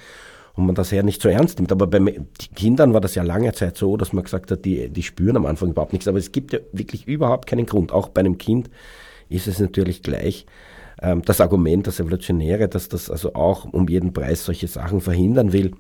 und 0.55 0.67
man 0.67 0.75
das 0.75 0.91
ja 0.91 1.03
nicht 1.03 1.23
so 1.23 1.29
ernst 1.29 1.59
nimmt. 1.59 1.73
Aber 1.73 1.87
bei 1.87 2.21
Kindern 2.55 2.95
war 2.95 3.01
das 3.01 3.15
ja 3.15 3.23
lange 3.23 3.53
Zeit 3.53 3.77
so, 3.77 3.97
dass 3.97 4.13
man 4.13 4.25
gesagt 4.25 4.51
hat, 4.51 4.65
die, 4.65 4.89
die 4.89 5.03
spüren 5.03 5.37
am 5.37 5.47
Anfang 5.47 5.71
überhaupt 5.71 5.93
nichts. 5.93 6.09
Aber 6.09 6.19
es 6.19 6.33
gibt 6.33 6.53
ja 6.53 6.61
wirklich 6.73 7.07
überhaupt 7.07 7.47
keinen 7.47 7.67
Grund. 7.67 7.93
Auch 7.93 8.09
bei 8.09 8.21
einem 8.21 8.39
Kind 8.39 8.71
ist 9.29 9.49
es 9.49 9.59
natürlich 9.59 10.03
gleich 10.03 10.47
ähm, 11.03 11.23
das 11.23 11.41
Argument, 11.41 11.87
das 11.87 12.01
Evolutionäre, 12.01 12.69
dass 12.69 12.89
das 12.89 13.11
also 13.11 13.35
auch 13.35 13.65
um 13.65 13.89
jeden 13.89 14.13
Preis 14.13 14.45
solche 14.45 14.69
Sachen 14.69 15.01
verhindern 15.01 15.53
will 15.53 15.73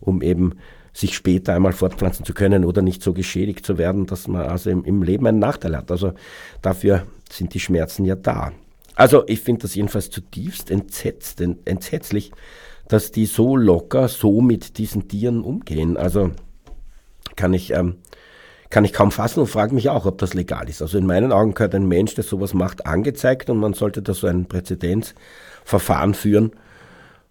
um 0.00 0.22
eben 0.22 0.54
sich 0.92 1.14
später 1.14 1.54
einmal 1.54 1.72
fortpflanzen 1.72 2.24
zu 2.24 2.34
können 2.34 2.64
oder 2.64 2.82
nicht 2.82 3.02
so 3.02 3.12
geschädigt 3.12 3.64
zu 3.64 3.78
werden, 3.78 4.06
dass 4.06 4.26
man 4.26 4.42
also 4.46 4.70
im, 4.70 4.84
im 4.84 5.02
Leben 5.02 5.26
einen 5.26 5.38
Nachteil 5.38 5.76
hat. 5.76 5.90
Also 5.90 6.12
dafür 6.60 7.06
sind 7.30 7.54
die 7.54 7.60
Schmerzen 7.60 8.04
ja 8.04 8.16
da. 8.16 8.52
Also 8.96 9.22
ich 9.28 9.40
finde 9.40 9.62
das 9.62 9.76
jedenfalls 9.76 10.10
zutiefst 10.10 10.72
entsetzt, 10.72 11.40
entsetzlich, 11.40 12.32
dass 12.88 13.12
die 13.12 13.26
so 13.26 13.56
locker 13.56 14.08
so 14.08 14.40
mit 14.40 14.78
diesen 14.78 15.06
Tieren 15.06 15.42
umgehen. 15.42 15.96
Also 15.96 16.32
kann 17.36 17.54
ich, 17.54 17.72
ähm, 17.72 17.98
kann 18.70 18.84
ich 18.84 18.92
kaum 18.92 19.12
fassen 19.12 19.40
und 19.40 19.46
frage 19.46 19.74
mich 19.74 19.90
auch, 19.90 20.04
ob 20.04 20.18
das 20.18 20.34
legal 20.34 20.68
ist. 20.68 20.82
Also 20.82 20.98
in 20.98 21.06
meinen 21.06 21.30
Augen 21.30 21.54
gehört 21.54 21.76
ein 21.76 21.86
Mensch, 21.86 22.16
der 22.16 22.24
sowas 22.24 22.54
macht, 22.54 22.86
angezeigt 22.86 23.50
und 23.50 23.58
man 23.58 23.72
sollte 23.72 24.02
da 24.02 24.14
so 24.14 24.26
ein 24.26 24.46
Präzedenzverfahren 24.46 26.14
führen, 26.14 26.50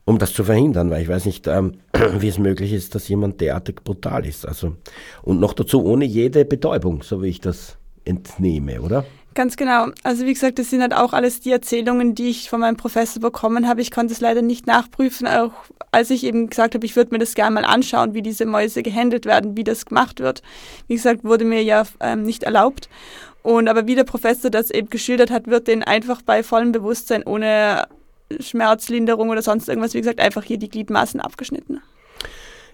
um 0.08 0.18
das 0.20 0.34
zu 0.34 0.46
verhindern, 0.46 0.90
weil 0.90 1.02
ich 1.02 1.10
weiß 1.10 1.26
nicht, 1.26 1.48
ähm, 1.48 1.74
wie 2.20 2.30
es 2.30 2.40
möglich 2.40 2.72
ist, 2.72 2.96
dass 2.96 3.10
jemand 3.10 3.42
derartig 3.42 3.84
brutal 3.84 4.26
ist. 4.26 4.48
Also, 4.48 4.78
und 5.22 5.42
noch 5.42 5.52
dazu 5.54 5.84
ohne 5.84 6.06
jede 6.06 6.46
Betäubung, 6.46 7.04
so 7.04 7.22
wie 7.22 7.28
ich 7.28 7.42
das 7.42 7.78
entnehme, 8.06 8.82
oder? 8.82 9.04
Ganz 9.34 9.58
genau. 9.58 9.88
Also 10.04 10.26
wie 10.26 10.34
gesagt, 10.34 10.60
das 10.60 10.70
sind 10.70 10.82
halt 10.82 10.96
auch 10.96 11.12
alles 11.12 11.42
die 11.42 11.52
Erzählungen, 11.52 12.16
die 12.16 12.30
ich 12.30 12.50
von 12.50 12.62
meinem 12.62 12.78
Professor 12.78 13.22
bekommen 13.22 13.68
habe. 13.68 13.82
Ich 13.82 13.92
konnte 13.92 14.14
es 14.14 14.22
leider 14.22 14.42
nicht 14.42 14.66
nachprüfen, 14.66 15.28
auch 15.28 15.52
als 15.92 16.10
ich 16.10 16.24
eben 16.24 16.50
gesagt 16.50 16.74
habe, 16.74 16.86
ich 16.86 16.96
würde 16.96 17.12
mir 17.12 17.20
das 17.20 17.36
gerne 17.36 17.56
mal 17.56 17.66
anschauen, 17.66 18.14
wie 18.14 18.22
diese 18.22 18.46
Mäuse 18.46 18.84
gehandelt 18.84 19.26
werden, 19.26 19.58
wie 19.58 19.66
das 19.66 19.86
gemacht 19.86 20.22
wird. 20.22 20.42
Wie 20.88 20.96
gesagt, 20.96 21.26
wurde 21.26 21.44
mir 21.44 21.64
ja 21.64 21.84
ähm, 22.00 22.24
nicht 22.24 22.44
erlaubt. 22.44 22.88
Und 23.44 23.68
aber 23.68 23.88
wie 23.88 23.96
der 23.96 24.06
Professor 24.06 24.50
das 24.50 24.72
eben 24.72 24.90
geschildert 24.90 25.32
hat, 25.32 25.48
wird 25.48 25.68
den 25.68 25.84
einfach 25.84 26.22
bei 26.22 26.44
vollem 26.44 26.72
Bewusstsein 26.72 27.24
ohne 27.24 27.88
Schmerzlinderung 28.40 29.30
oder 29.30 29.42
sonst 29.42 29.70
irgendwas, 29.70 29.94
wie 29.94 30.00
gesagt, 30.00 30.20
einfach 30.20 30.44
hier 30.44 30.58
die 30.58 30.70
Gliedmaßen 30.70 31.20
abgeschnitten. 31.20 31.82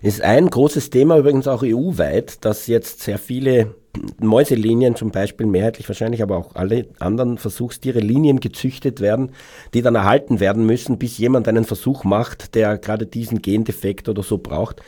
Ist 0.01 0.21
ein 0.21 0.49
großes 0.49 0.89
Thema 0.89 1.17
übrigens 1.17 1.47
auch 1.47 1.63
EU-weit, 1.63 2.43
dass 2.43 2.67
jetzt 2.67 3.01
sehr 3.01 3.17
viele 3.17 3.73
Mäuselinien 4.19 4.95
zum 4.95 5.11
Beispiel, 5.11 5.45
mehrheitlich 5.45 5.87
wahrscheinlich, 5.87 6.21
aber 6.21 6.37
auch 6.37 6.55
alle 6.55 6.87
anderen 6.99 7.37
Versuchstiere, 7.37 7.99
Linien 7.99 8.39
gezüchtet 8.39 8.99
werden, 8.99 9.31
die 9.73 9.81
dann 9.81 9.95
erhalten 9.95 10.39
werden 10.39 10.65
müssen, 10.65 10.97
bis 10.97 11.17
jemand 11.17 11.47
einen 11.47 11.63
Versuch 11.63 12.03
macht, 12.03 12.55
der 12.55 12.77
gerade 12.77 13.05
diesen 13.05 13.41
Gendefekt 13.41 14.09
oder 14.09 14.23
so 14.23 14.39
braucht. 14.39 14.81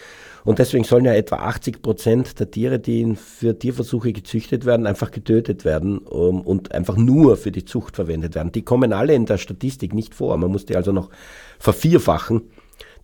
Und 0.45 0.59
deswegen 0.59 0.83
sollen 0.83 1.05
ja 1.05 1.13
etwa 1.15 1.37
80 1.37 1.81
Prozent 1.81 2.39
der 2.39 2.51
Tiere, 2.51 2.77
die 2.77 3.15
für 3.15 3.57
Tierversuche 3.57 4.13
gezüchtet 4.13 4.63
werden, 4.63 4.85
einfach 4.85 5.09
getötet 5.09 5.65
werden 5.65 5.97
um, 5.97 6.41
und 6.41 6.71
einfach 6.71 6.97
nur 6.97 7.35
für 7.35 7.51
die 7.51 7.65
Zucht 7.65 7.95
verwendet 7.95 8.35
werden. 8.35 8.51
Die 8.51 8.61
kommen 8.61 8.93
alle 8.93 9.15
in 9.15 9.25
der 9.25 9.39
Statistik 9.39 9.95
nicht 9.95 10.13
vor. 10.13 10.37
Man 10.37 10.51
muss 10.51 10.65
die 10.65 10.75
also 10.75 10.91
noch 10.91 11.09
vervierfachen, 11.57 12.43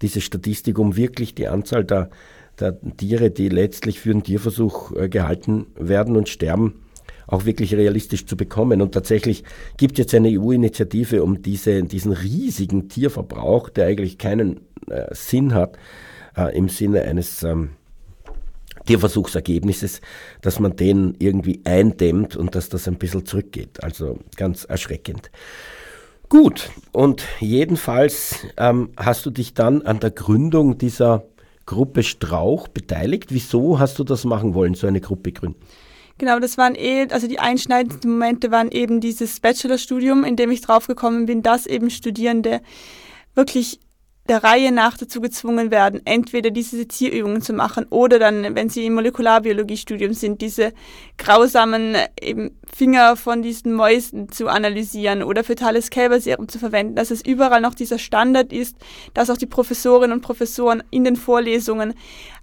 diese 0.04 0.22
Statistik, 0.22 0.78
um 0.78 0.96
wirklich 0.96 1.34
die 1.34 1.48
Anzahl 1.48 1.84
der, 1.84 2.12
der 2.60 2.80
Tiere, 2.98 3.32
die 3.32 3.50
letztlich 3.50 4.00
für 4.00 4.12
einen 4.12 4.24
Tierversuch 4.24 4.96
äh, 4.96 5.10
gehalten 5.10 5.66
werden 5.76 6.16
und 6.16 6.30
sterben, 6.30 6.84
auch 7.26 7.46
wirklich 7.46 7.74
realistisch 7.74 8.28
zu 8.28 8.38
bekommen. 8.38 8.84
Und 8.84 8.92
tatsächlich 8.92 9.44
gibt 9.78 9.94
es 9.94 10.04
jetzt 10.04 10.14
eine 10.14 10.30
EU-Initiative, 10.30 11.24
um 11.24 11.42
diese, 11.42 11.82
diesen 11.82 12.12
riesigen 12.12 12.88
Tierverbrauch, 12.88 13.70
der 13.70 13.88
eigentlich 13.88 14.20
keinen 14.20 14.60
äh, 14.92 15.08
Sinn 15.16 15.56
hat, 15.56 15.80
äh, 16.38 16.56
im 16.56 16.70
Sinne 16.70 17.04
eines 17.04 17.44
ähm, 17.44 17.72
Tierversuchsergebnisses, 18.86 20.02
dass 20.42 20.60
man 20.60 20.76
den 20.76 21.16
irgendwie 21.20 21.62
eindämmt 21.66 22.36
und 22.36 22.56
dass 22.56 22.70
das 22.70 22.88
ein 22.88 22.98
bisschen 22.98 23.26
zurückgeht. 23.26 23.84
Also 23.84 24.20
ganz 24.36 24.66
erschreckend. 24.66 25.32
Gut, 26.30 26.72
und 26.94 27.24
jedenfalls 27.40 28.46
ähm, 28.58 28.92
hast 28.98 29.26
du 29.26 29.32
dich 29.32 29.54
dann 29.54 29.82
an 29.82 30.00
der 30.00 30.12
Gründung 30.12 30.78
dieser 30.78 31.26
Gruppe 31.66 32.04
Strauch 32.04 32.68
beteiligt. 32.70 33.34
Wieso 33.34 33.80
hast 33.80 34.00
du 34.00 34.04
das 34.04 34.24
machen 34.24 34.54
wollen, 34.54 34.74
so 34.74 34.88
eine 34.88 35.02
Gruppe 35.02 35.32
gründen? 35.32 35.60
Genau, 36.18 36.40
das 36.40 36.58
waren 36.58 36.76
eh, 36.76 37.08
also 37.12 37.28
die 37.28 37.40
einschneidenden 37.40 38.12
Momente 38.12 38.52
waren 38.52 38.72
eben 38.72 39.02
dieses 39.02 39.40
Bachelorstudium, 39.40 40.24
in 40.24 40.36
dem 40.36 40.52
ich 40.52 40.62
draufgekommen 40.62 41.26
bin, 41.26 41.42
dass 41.42 41.66
eben 41.66 41.90
Studierende 41.90 42.62
wirklich 43.34 43.80
der 44.32 44.46
Reihe 44.46 44.72
nach 44.72 44.98
dazu 44.98 45.20
gezwungen 45.20 45.72
werden, 45.72 46.02
entweder 46.06 46.52
diese 46.52 46.78
Sezierübungen 46.78 47.42
zu 47.42 47.52
machen 47.52 47.86
oder 47.90 48.18
dann, 48.18 48.56
wenn 48.56 48.70
sie 48.70 48.86
im 48.86 48.94
Molekularbiologiestudium 48.94 50.14
sind, 50.14 50.40
diese 50.40 50.72
grausamen 51.18 51.98
eben 52.22 52.58
Finger 52.74 53.18
von 53.18 53.42
diesen 53.42 53.74
Mäusen 53.74 54.32
zu 54.32 54.48
analysieren 54.48 55.22
oder 55.22 55.44
für 55.44 55.56
Thales 55.56 55.90
Kälberserum 55.90 56.48
zu 56.48 56.60
verwenden, 56.60 56.96
dass 56.96 57.12
es 57.12 57.26
überall 57.26 57.60
noch 57.60 57.76
dieser 57.76 58.00
Standard 58.00 58.54
ist, 58.54 58.78
dass 59.14 59.30
auch 59.30 59.38
die 59.38 59.48
Professorinnen 59.48 60.14
und 60.14 60.22
Professoren 60.22 60.82
in 60.92 61.04
den 61.04 61.18
Vorlesungen 61.18 61.94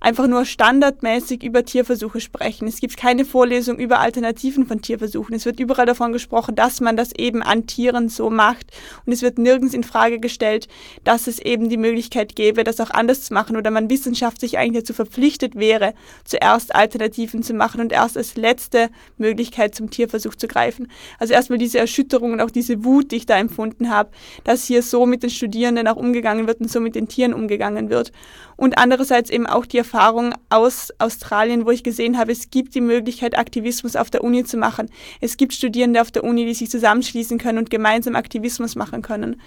einfach 0.01 0.27
nur 0.29 0.45
standardmäßig 0.45 1.43
über 1.43 1.65
Tierversuche 1.65 2.21
sprechen. 2.21 2.69
Es 2.69 2.81
gibt 2.81 2.97
keine 2.97 3.25
Vorlesung 3.25 3.79
über 3.79 4.01
Alternativen 4.01 4.67
von 4.67 4.81
Tierversuchen. 4.81 5.35
Es 5.35 5.45
wird 5.45 5.59
überall 5.59 5.87
davon 5.87 6.13
gesprochen, 6.13 6.55
dass 6.55 6.81
man 6.81 6.97
das 6.97 7.13
eben 7.13 7.43
an 7.43 7.67
Tieren 7.67 8.09
so 8.09 8.31
macht 8.31 8.67
und 9.07 9.13
es 9.13 9.23
wird 9.23 9.39
nirgends 9.39 9.75
in 9.75 9.83
Frage 9.83 10.21
gestellt, 10.21 10.69
dass 11.05 11.27
es 11.27 11.39
eben 11.41 11.69
die 11.69 11.77
Möglichkeit 11.77 12.37
gäbe, 12.37 12.65
das 12.65 12.81
auch 12.81 12.91
anders 12.91 13.23
zu 13.23 13.35
machen 13.35 13.57
oder 13.57 13.71
man 13.71 13.91
wissenschaftlich 13.91 14.59
eigentlich 14.59 14.85
dazu 14.85 14.95
verpflichtet 14.95 15.57
wäre, 15.57 15.95
zuerst 16.25 16.75
Alternativen 16.75 17.43
zu 17.43 17.55
machen 17.55 17.81
und 17.81 17.93
erst 17.93 18.17
als 18.17 18.37
letzte 18.37 18.91
Möglichkeit 19.17 19.75
zum 19.75 19.91
Tierversuch 19.91 20.37
zu 20.37 20.47
greifen. 20.47 20.91
Also 21.19 21.35
erstmal 21.35 21.59
diese 21.59 21.79
Erschütterung 21.79 22.33
und 22.33 22.41
auch 22.41 22.51
diese 22.51 22.85
Wut, 22.85 23.11
die 23.11 23.17
ich 23.17 23.27
da 23.27 23.37
empfunden 23.37 23.91
habe, 23.91 24.11
dass 24.45 24.65
hier 24.65 24.83
so 24.83 25.07
mit 25.07 25.23
den 25.23 25.31
Studierenden 25.31 25.89
auch 25.89 25.97
umgegangen 25.97 26.47
wird 26.47 26.61
und 26.61 26.71
so 26.71 26.81
mit 26.81 26.95
den 26.95 27.09
Tieren 27.09 27.35
umgegangen 27.35 27.91
wird. 27.91 28.13
Und 28.59 28.77
andererseits 28.77 29.31
eben 29.31 29.47
auch 29.47 29.67
die 29.67 29.79
Erfahrung 29.79 30.35
aus 30.51 30.93
Australien, 30.99 31.65
wo 31.65 31.71
ich 31.71 31.85
gesehen 31.85 32.19
habe, 32.19 32.33
es 32.33 32.51
gibt 32.51 32.75
die 32.75 32.81
Möglichkeit, 32.81 33.39
Aktivismus 33.39 33.95
auf 33.95 34.11
der 34.11 34.25
Uni 34.25 34.43
zu 34.43 34.57
machen. 34.57 34.91
Es 35.21 35.37
gibt 35.37 35.55
Studierende 35.55 36.03
auf 36.03 36.11
der 36.11 36.25
Uni, 36.25 36.45
die 36.45 36.55
sich 36.55 36.69
zusammenschließen 36.69 37.39
können 37.39 37.59
und 37.59 37.71
gemeinsam 37.71 38.17
Aktivismus 38.17 38.75
machen 38.75 39.01
können. 39.01 39.41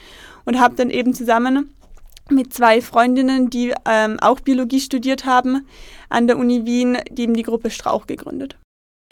Und 0.46 0.62
habe 0.62 0.76
dann 0.76 0.90
eben 0.90 1.14
zusammen 1.14 1.76
mit 2.30 2.54
zwei 2.54 2.82
Freundinnen, 2.82 3.50
die 3.50 3.74
ähm, 3.86 4.18
auch 4.22 4.40
Biologie 4.40 4.80
studiert 4.80 5.26
haben, 5.26 5.68
an 6.08 6.28
der 6.28 6.38
Uni 6.38 6.66
Wien, 6.66 6.98
die 7.12 7.24
eben 7.24 7.34
die 7.34 7.44
Gruppe 7.44 7.70
Strauch 7.70 8.08
gegründet. 8.08 8.56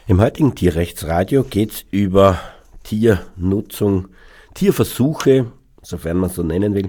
Im 0.06 0.18
heutigen 0.18 0.54
Tierrechtsradio 0.54 1.44
geht 1.44 1.72
es 1.72 1.84
über 1.90 2.40
Tiernutzung, 2.84 4.08
Tierversuche, 4.54 5.52
sofern 5.82 6.16
man 6.16 6.30
so 6.30 6.42
nennen 6.42 6.74
will, 6.74 6.88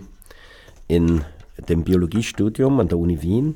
in 0.87 1.25
dem 1.69 1.83
Biologiestudium 1.83 2.79
an 2.79 2.87
der 2.87 2.97
Uni 2.97 3.21
Wien 3.21 3.55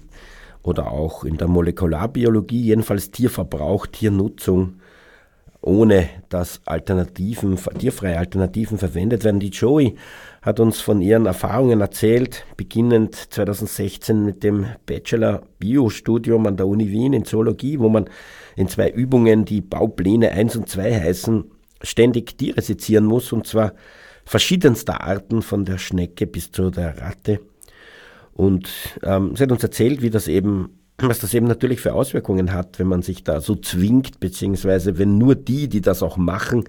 oder 0.64 0.92
auch 0.92 1.24
in 1.24 1.38
der 1.38 1.48
Molekularbiologie, 1.48 2.62
jedenfalls 2.62 3.12
Tierverbrauch, 3.12 3.88
Tiernutzung, 3.88 4.76
ohne 5.62 6.10
dass 6.30 6.62
Alternativen, 6.66 7.58
tierfreie 7.80 8.20
Alternativen 8.20 8.78
verwendet 8.78 9.24
werden. 9.24 9.40
Die 9.40 9.50
Joey 9.50 9.96
hat 10.42 10.60
uns 10.60 10.80
von 10.80 11.02
ihren 11.02 11.26
Erfahrungen 11.26 11.82
erzählt, 11.82 12.46
beginnend 12.56 13.16
2016 13.16 14.26
mit 14.26 14.44
dem 14.44 14.68
Bachelor 14.86 15.42
Bio-Studium 15.58 16.46
an 16.46 16.58
der 16.58 16.68
Uni 16.68 16.92
Wien 16.92 17.14
in 17.14 17.26
Zoologie, 17.26 17.80
wo 17.80 17.90
man 17.90 18.06
in 18.56 18.68
zwei 18.68 18.90
Übungen, 18.90 19.46
die 19.46 19.62
Baupläne 19.62 20.32
1 20.32 20.56
und 20.56 20.70
2 20.70 21.00
heißen, 21.02 21.46
ständig 21.82 22.38
Tiere 22.38 22.62
sezieren 22.62 23.06
muss, 23.06 23.34
und 23.34 23.48
zwar 23.48 23.74
verschiedenster 24.24 25.02
Arten, 25.02 25.42
von 25.42 25.66
der 25.66 25.80
Schnecke 25.80 26.28
bis 26.28 26.52
zu 26.52 26.70
der 26.70 27.00
Ratte. 27.02 27.40
Und 28.36 28.70
ähm, 29.02 29.36
sie 29.36 29.44
hat 29.44 29.52
uns 29.52 29.64
erzählt, 29.64 30.02
wie 30.02 30.10
das 30.10 30.28
eben, 30.28 30.78
was 30.98 31.20
das 31.20 31.34
eben 31.34 31.48
natürlich 31.48 31.80
für 31.80 31.94
Auswirkungen 31.94 32.52
hat, 32.52 32.80
wenn 32.80 32.88
man 32.88 33.02
sich 33.02 33.24
da 33.24 33.40
so 33.40 33.56
zwingt, 33.56 34.20
beziehungsweise 34.20 34.98
wenn 34.98 35.18
nur 35.18 35.36
die, 35.36 35.70
die 35.70 35.82
das 35.82 36.04
auch 36.04 36.18
machen, 36.18 36.66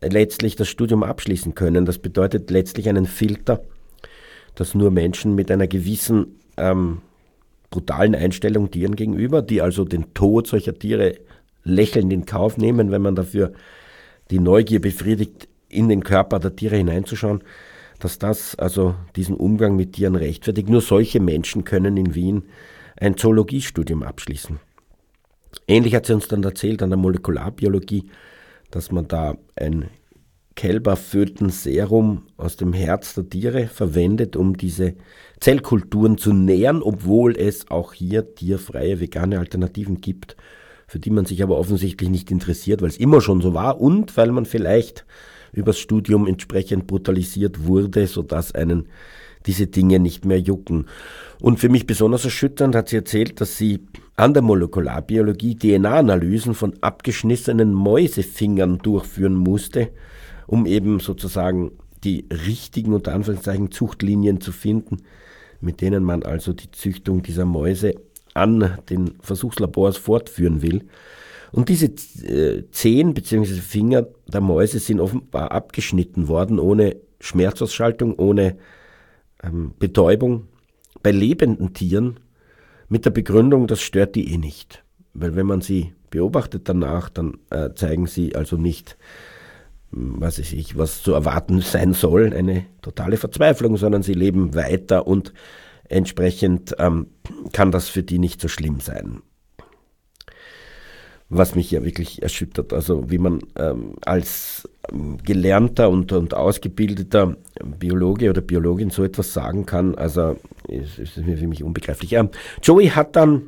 letztlich 0.00 0.56
das 0.56 0.68
Studium 0.68 1.02
abschließen 1.02 1.54
können. 1.54 1.84
Das 1.84 1.98
bedeutet 1.98 2.50
letztlich 2.50 2.88
einen 2.88 3.04
Filter, 3.06 3.62
dass 4.54 4.74
nur 4.74 4.90
Menschen 4.90 5.34
mit 5.34 5.50
einer 5.50 5.66
gewissen 5.66 6.38
ähm, 6.56 7.02
brutalen 7.68 8.14
Einstellung 8.14 8.70
Tieren 8.70 8.96
gegenüber, 8.96 9.42
die 9.42 9.60
also 9.60 9.84
den 9.84 10.14
Tod 10.14 10.46
solcher 10.46 10.74
Tiere 10.78 11.18
lächelnd 11.64 12.12
in 12.14 12.24
Kauf 12.24 12.56
nehmen, 12.56 12.90
wenn 12.90 13.02
man 13.02 13.14
dafür 13.14 13.52
die 14.30 14.40
Neugier 14.40 14.80
befriedigt, 14.80 15.48
in 15.68 15.90
den 15.90 16.02
Körper 16.02 16.38
der 16.38 16.56
Tiere 16.56 16.76
hineinzuschauen, 16.76 17.42
dass 17.98 18.18
das 18.18 18.54
also 18.56 18.94
diesen 19.16 19.36
Umgang 19.36 19.76
mit 19.76 19.94
Tieren 19.94 20.14
rechtfertigt. 20.14 20.68
Nur 20.68 20.80
solche 20.80 21.20
Menschen 21.20 21.64
können 21.64 21.96
in 21.96 22.14
Wien 22.14 22.44
ein 22.96 23.16
Zoologiestudium 23.16 24.02
abschließen. 24.02 24.60
Ähnlich 25.66 25.94
hat 25.94 26.06
sie 26.06 26.14
uns 26.14 26.28
dann 26.28 26.42
erzählt 26.42 26.82
an 26.82 26.90
der 26.90 26.98
Molekularbiologie, 26.98 28.10
dass 28.70 28.92
man 28.92 29.08
da 29.08 29.36
ein 29.56 29.88
Kälberfötenserum 30.58 32.22
aus 32.36 32.56
dem 32.56 32.72
Herz 32.72 33.14
der 33.14 33.28
Tiere 33.28 33.68
verwendet, 33.68 34.34
um 34.34 34.56
diese 34.56 34.94
Zellkulturen 35.40 36.18
zu 36.18 36.32
nähren, 36.32 36.82
obwohl 36.82 37.36
es 37.36 37.70
auch 37.70 37.92
hier 37.92 38.34
tierfreie 38.34 38.98
vegane 38.98 39.38
Alternativen 39.38 40.00
gibt, 40.00 40.36
für 40.88 40.98
die 40.98 41.10
man 41.10 41.26
sich 41.26 41.44
aber 41.44 41.58
offensichtlich 41.58 42.10
nicht 42.10 42.32
interessiert, 42.32 42.82
weil 42.82 42.88
es 42.88 42.96
immer 42.96 43.20
schon 43.20 43.40
so 43.40 43.54
war 43.54 43.80
und 43.80 44.16
weil 44.16 44.32
man 44.32 44.46
vielleicht 44.46 45.06
übers 45.52 45.78
Studium 45.78 46.26
entsprechend 46.26 46.86
brutalisiert 46.86 47.66
wurde, 47.66 48.06
sodass 48.06 48.52
einen 48.52 48.88
diese 49.46 49.66
Dinge 49.66 49.98
nicht 49.98 50.24
mehr 50.24 50.40
jucken. 50.40 50.86
Und 51.40 51.58
für 51.58 51.68
mich 51.68 51.86
besonders 51.86 52.24
erschütternd 52.24 52.74
hat 52.74 52.88
sie 52.88 52.96
erzählt, 52.96 53.40
dass 53.40 53.56
sie 53.56 53.86
an 54.16 54.34
der 54.34 54.42
Molekularbiologie 54.42 55.56
DNA-Analysen 55.56 56.54
von 56.54 56.74
abgeschnissenen 56.80 57.72
Mäusefingern 57.72 58.78
durchführen 58.78 59.34
musste, 59.34 59.90
um 60.46 60.66
eben 60.66 60.98
sozusagen 60.98 61.72
die 62.04 62.26
richtigen 62.30 62.92
unter 62.92 63.14
Anführungszeichen 63.14 63.70
Zuchtlinien 63.70 64.40
zu 64.40 64.52
finden, 64.52 64.98
mit 65.60 65.80
denen 65.80 66.04
man 66.04 66.22
also 66.22 66.52
die 66.52 66.70
Züchtung 66.70 67.22
dieser 67.22 67.44
Mäuse 67.44 67.94
an 68.34 68.78
den 68.90 69.14
Versuchslabors 69.20 69.96
fortführen 69.96 70.62
will. 70.62 70.84
Und 71.52 71.68
diese 71.68 71.86
äh, 71.86 72.64
Zehen 72.70 73.14
bzw. 73.14 73.54
Finger 73.54 74.06
der 74.26 74.40
Mäuse 74.40 74.78
sind 74.78 75.00
offenbar 75.00 75.52
abgeschnitten 75.52 76.28
worden, 76.28 76.58
ohne 76.58 76.96
Schmerzausschaltung, 77.20 78.14
ohne 78.16 78.58
ähm, 79.42 79.72
Betäubung. 79.78 80.48
Bei 81.02 81.10
lebenden 81.10 81.74
Tieren 81.74 82.20
mit 82.88 83.04
der 83.04 83.10
Begründung, 83.10 83.66
das 83.66 83.80
stört 83.80 84.14
die 84.14 84.32
eh 84.32 84.38
nicht. 84.38 84.84
Weil 85.14 85.36
wenn 85.36 85.46
man 85.46 85.60
sie 85.60 85.94
beobachtet 86.10 86.68
danach, 86.68 87.08
dann 87.08 87.38
äh, 87.50 87.70
zeigen 87.74 88.06
sie 88.06 88.34
also 88.34 88.56
nicht, 88.56 88.98
hm, 89.92 90.16
was 90.18 90.38
weiß 90.38 90.52
ich, 90.52 90.76
was 90.76 91.02
zu 91.02 91.12
erwarten 91.12 91.60
sein 91.60 91.94
soll, 91.94 92.32
eine 92.34 92.66
totale 92.82 93.16
Verzweiflung, 93.16 93.76
sondern 93.76 94.02
sie 94.02 94.14
leben 94.14 94.54
weiter 94.54 95.06
und 95.06 95.32
entsprechend 95.88 96.74
ähm, 96.78 97.06
kann 97.52 97.70
das 97.70 97.88
für 97.88 98.02
die 98.02 98.18
nicht 98.18 98.40
so 98.40 98.48
schlimm 98.48 98.80
sein 98.80 99.22
was 101.30 101.54
mich 101.54 101.70
ja 101.70 101.84
wirklich 101.84 102.22
erschüttert. 102.22 102.72
Also 102.72 103.10
wie 103.10 103.18
man 103.18 103.40
ähm, 103.56 103.96
als 104.04 104.68
ähm, 104.90 105.18
gelernter 105.22 105.90
und, 105.90 106.12
und 106.12 106.34
ausgebildeter 106.34 107.36
Biologe 107.78 108.30
oder 108.30 108.40
Biologin 108.40 108.90
so 108.90 109.04
etwas 109.04 109.32
sagen 109.32 109.66
kann, 109.66 109.94
also 109.94 110.36
ist, 110.68 110.98
ist 110.98 111.16
mir 111.18 111.36
für 111.36 111.46
mich 111.46 111.62
unbegreiflich. 111.62 112.14
Ähm, 112.14 112.30
Joey 112.62 112.88
hat 112.88 113.16
dann 113.16 113.42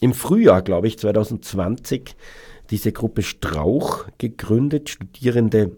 im 0.00 0.14
Frühjahr, 0.14 0.62
glaube 0.62 0.86
ich, 0.86 0.98
2020 0.98 2.16
diese 2.70 2.92
Gruppe 2.92 3.22
Strauch 3.22 4.06
gegründet, 4.18 4.88
Studierende 4.88 5.76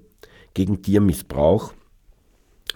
gegen 0.54 0.82
Tiermissbrauch, 0.82 1.72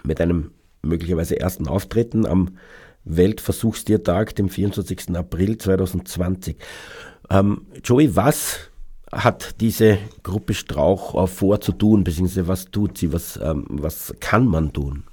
mit 0.03 0.19
einem 0.21 0.51
möglicherweise 0.81 1.39
ersten 1.39 1.67
Auftreten 1.67 2.25
am 2.25 2.57
Weltversuchstiertag, 3.05 4.35
dem 4.35 4.49
24. 4.49 5.15
April 5.15 5.57
2020. 5.57 6.57
Ähm, 7.29 7.65
Joey, 7.83 8.15
was 8.15 8.59
hat 9.11 9.61
diese 9.61 9.97
Gruppe 10.23 10.53
Strauch 10.53 11.27
vor 11.29 11.61
zu 11.61 11.71
tun, 11.71 12.03
beziehungsweise 12.03 12.47
was 12.47 12.65
tut 12.65 12.97
sie, 12.97 13.13
was, 13.13 13.39
ähm, 13.41 13.65
was 13.69 14.13
kann 14.19 14.45
man 14.45 14.73
tun? 14.73 15.03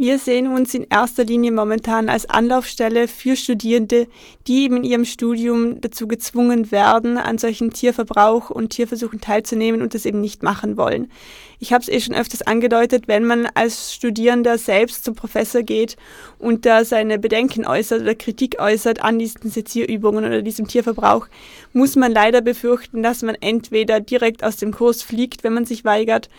Wir 0.00 0.18
sehen 0.18 0.46
uns 0.46 0.72
in 0.72 0.86
erster 0.88 1.24
Linie 1.24 1.52
momentan 1.52 2.08
als 2.08 2.24
Anlaufstelle 2.24 3.06
für 3.06 3.36
Studierende, 3.36 4.06
die 4.46 4.64
eben 4.64 4.78
in 4.78 4.84
ihrem 4.84 5.04
Studium 5.04 5.82
dazu 5.82 6.08
gezwungen 6.08 6.72
werden, 6.72 7.18
an 7.18 7.36
solchen 7.36 7.70
Tierverbrauch 7.70 8.48
und 8.48 8.70
Tierversuchen 8.70 9.20
teilzunehmen 9.20 9.82
und 9.82 9.92
das 9.92 10.06
eben 10.06 10.22
nicht 10.22 10.42
machen 10.42 10.78
wollen. 10.78 11.10
Ich 11.58 11.74
habe 11.74 11.82
es 11.82 11.90
eh 11.90 12.00
schon 12.00 12.14
öfters 12.14 12.40
angedeutet, 12.40 13.08
wenn 13.08 13.26
man 13.26 13.46
als 13.52 13.92
Studierender 13.92 14.56
selbst 14.56 15.04
zum 15.04 15.14
Professor 15.14 15.62
geht 15.62 15.98
und 16.38 16.64
da 16.64 16.86
seine 16.86 17.18
Bedenken 17.18 17.66
äußert 17.66 18.00
oder 18.00 18.14
Kritik 18.14 18.58
äußert 18.58 19.04
an 19.04 19.18
diesen 19.18 19.50
Sezierübungen 19.50 20.24
oder 20.24 20.40
diesem 20.40 20.66
Tierverbrauch, 20.66 21.26
muss 21.74 21.96
man 21.96 22.10
leider 22.10 22.40
befürchten, 22.40 23.02
dass 23.02 23.20
man 23.20 23.34
entweder 23.34 24.00
direkt 24.00 24.44
aus 24.44 24.56
dem 24.56 24.72
Kurs 24.72 25.02
fliegt, 25.02 25.44
wenn 25.44 25.52
man 25.52 25.66
sich 25.66 25.84
weigert, 25.84 26.30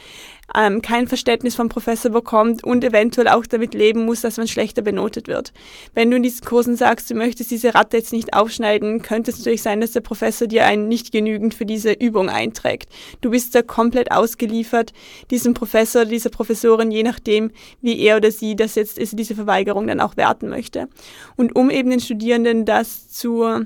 ähm, 0.55 0.81
kein 0.81 1.07
Verständnis 1.07 1.55
vom 1.55 1.69
Professor 1.69 2.11
bekommt 2.11 2.63
und 2.63 2.83
eventuell 2.83 3.27
auch 3.27 3.45
damit 3.45 3.73
leben 3.73 4.05
muss, 4.05 4.21
dass 4.21 4.37
man 4.37 4.47
schlechter 4.47 4.81
benotet 4.81 5.27
wird. 5.27 5.53
Wenn 5.93 6.09
du 6.09 6.17
in 6.17 6.23
diesen 6.23 6.45
Kursen 6.45 6.75
sagst, 6.75 7.09
du 7.09 7.15
möchtest 7.15 7.51
diese 7.51 7.73
Ratte 7.73 7.97
jetzt 7.97 8.13
nicht 8.13 8.33
aufschneiden, 8.33 9.01
könnte 9.01 9.31
es 9.31 9.37
natürlich 9.37 9.61
sein, 9.61 9.81
dass 9.81 9.91
der 9.91 10.01
Professor 10.01 10.47
dir 10.47 10.65
einen 10.65 10.87
nicht 10.87 11.11
genügend 11.11 11.53
für 11.53 11.65
diese 11.65 11.91
Übung 11.91 12.29
einträgt. 12.29 12.89
Du 13.21 13.31
bist 13.31 13.55
da 13.55 13.61
komplett 13.61 14.11
ausgeliefert 14.11 14.93
diesem 15.29 15.53
Professor, 15.53 16.05
dieser 16.05 16.29
Professorin, 16.29 16.91
je 16.91 17.03
nachdem, 17.03 17.51
wie 17.81 17.99
er 17.99 18.17
oder 18.17 18.31
sie 18.31 18.55
das 18.55 18.75
jetzt 18.75 18.97
ist, 18.97 19.17
diese 19.17 19.35
Verweigerung 19.35 19.87
dann 19.87 19.99
auch 19.99 20.17
werten 20.17 20.49
möchte. 20.49 20.87
Und 21.35 21.55
um 21.55 21.69
eben 21.69 21.89
den 21.89 21.99
Studierenden 21.99 22.65
das 22.65 23.09
zu 23.09 23.65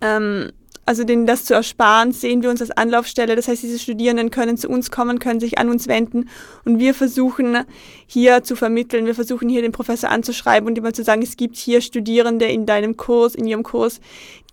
ähm, 0.00 0.50
also 0.86 1.04
denen 1.04 1.26
das 1.26 1.44
zu 1.44 1.54
ersparen, 1.54 2.12
sehen 2.12 2.42
wir 2.42 2.50
uns 2.50 2.60
als 2.60 2.70
Anlaufstelle. 2.70 3.36
Das 3.36 3.48
heißt, 3.48 3.62
diese 3.62 3.78
Studierenden 3.78 4.30
können 4.30 4.56
zu 4.56 4.68
uns 4.68 4.90
kommen, 4.90 5.18
können 5.18 5.40
sich 5.40 5.58
an 5.58 5.68
uns 5.68 5.86
wenden 5.86 6.28
und 6.64 6.78
wir 6.78 6.94
versuchen 6.94 7.64
hier 8.06 8.42
zu 8.42 8.56
vermitteln, 8.56 9.06
wir 9.06 9.14
versuchen 9.14 9.48
hier 9.48 9.62
den 9.62 9.72
Professor 9.72 10.10
anzuschreiben 10.10 10.68
und 10.68 10.76
immer 10.76 10.92
zu 10.92 11.04
sagen, 11.04 11.22
es 11.22 11.36
gibt 11.36 11.56
hier 11.56 11.80
Studierende 11.80 12.46
in 12.46 12.66
deinem 12.66 12.96
Kurs, 12.96 13.34
in 13.34 13.46
ihrem 13.46 13.62
Kurs, 13.62 14.00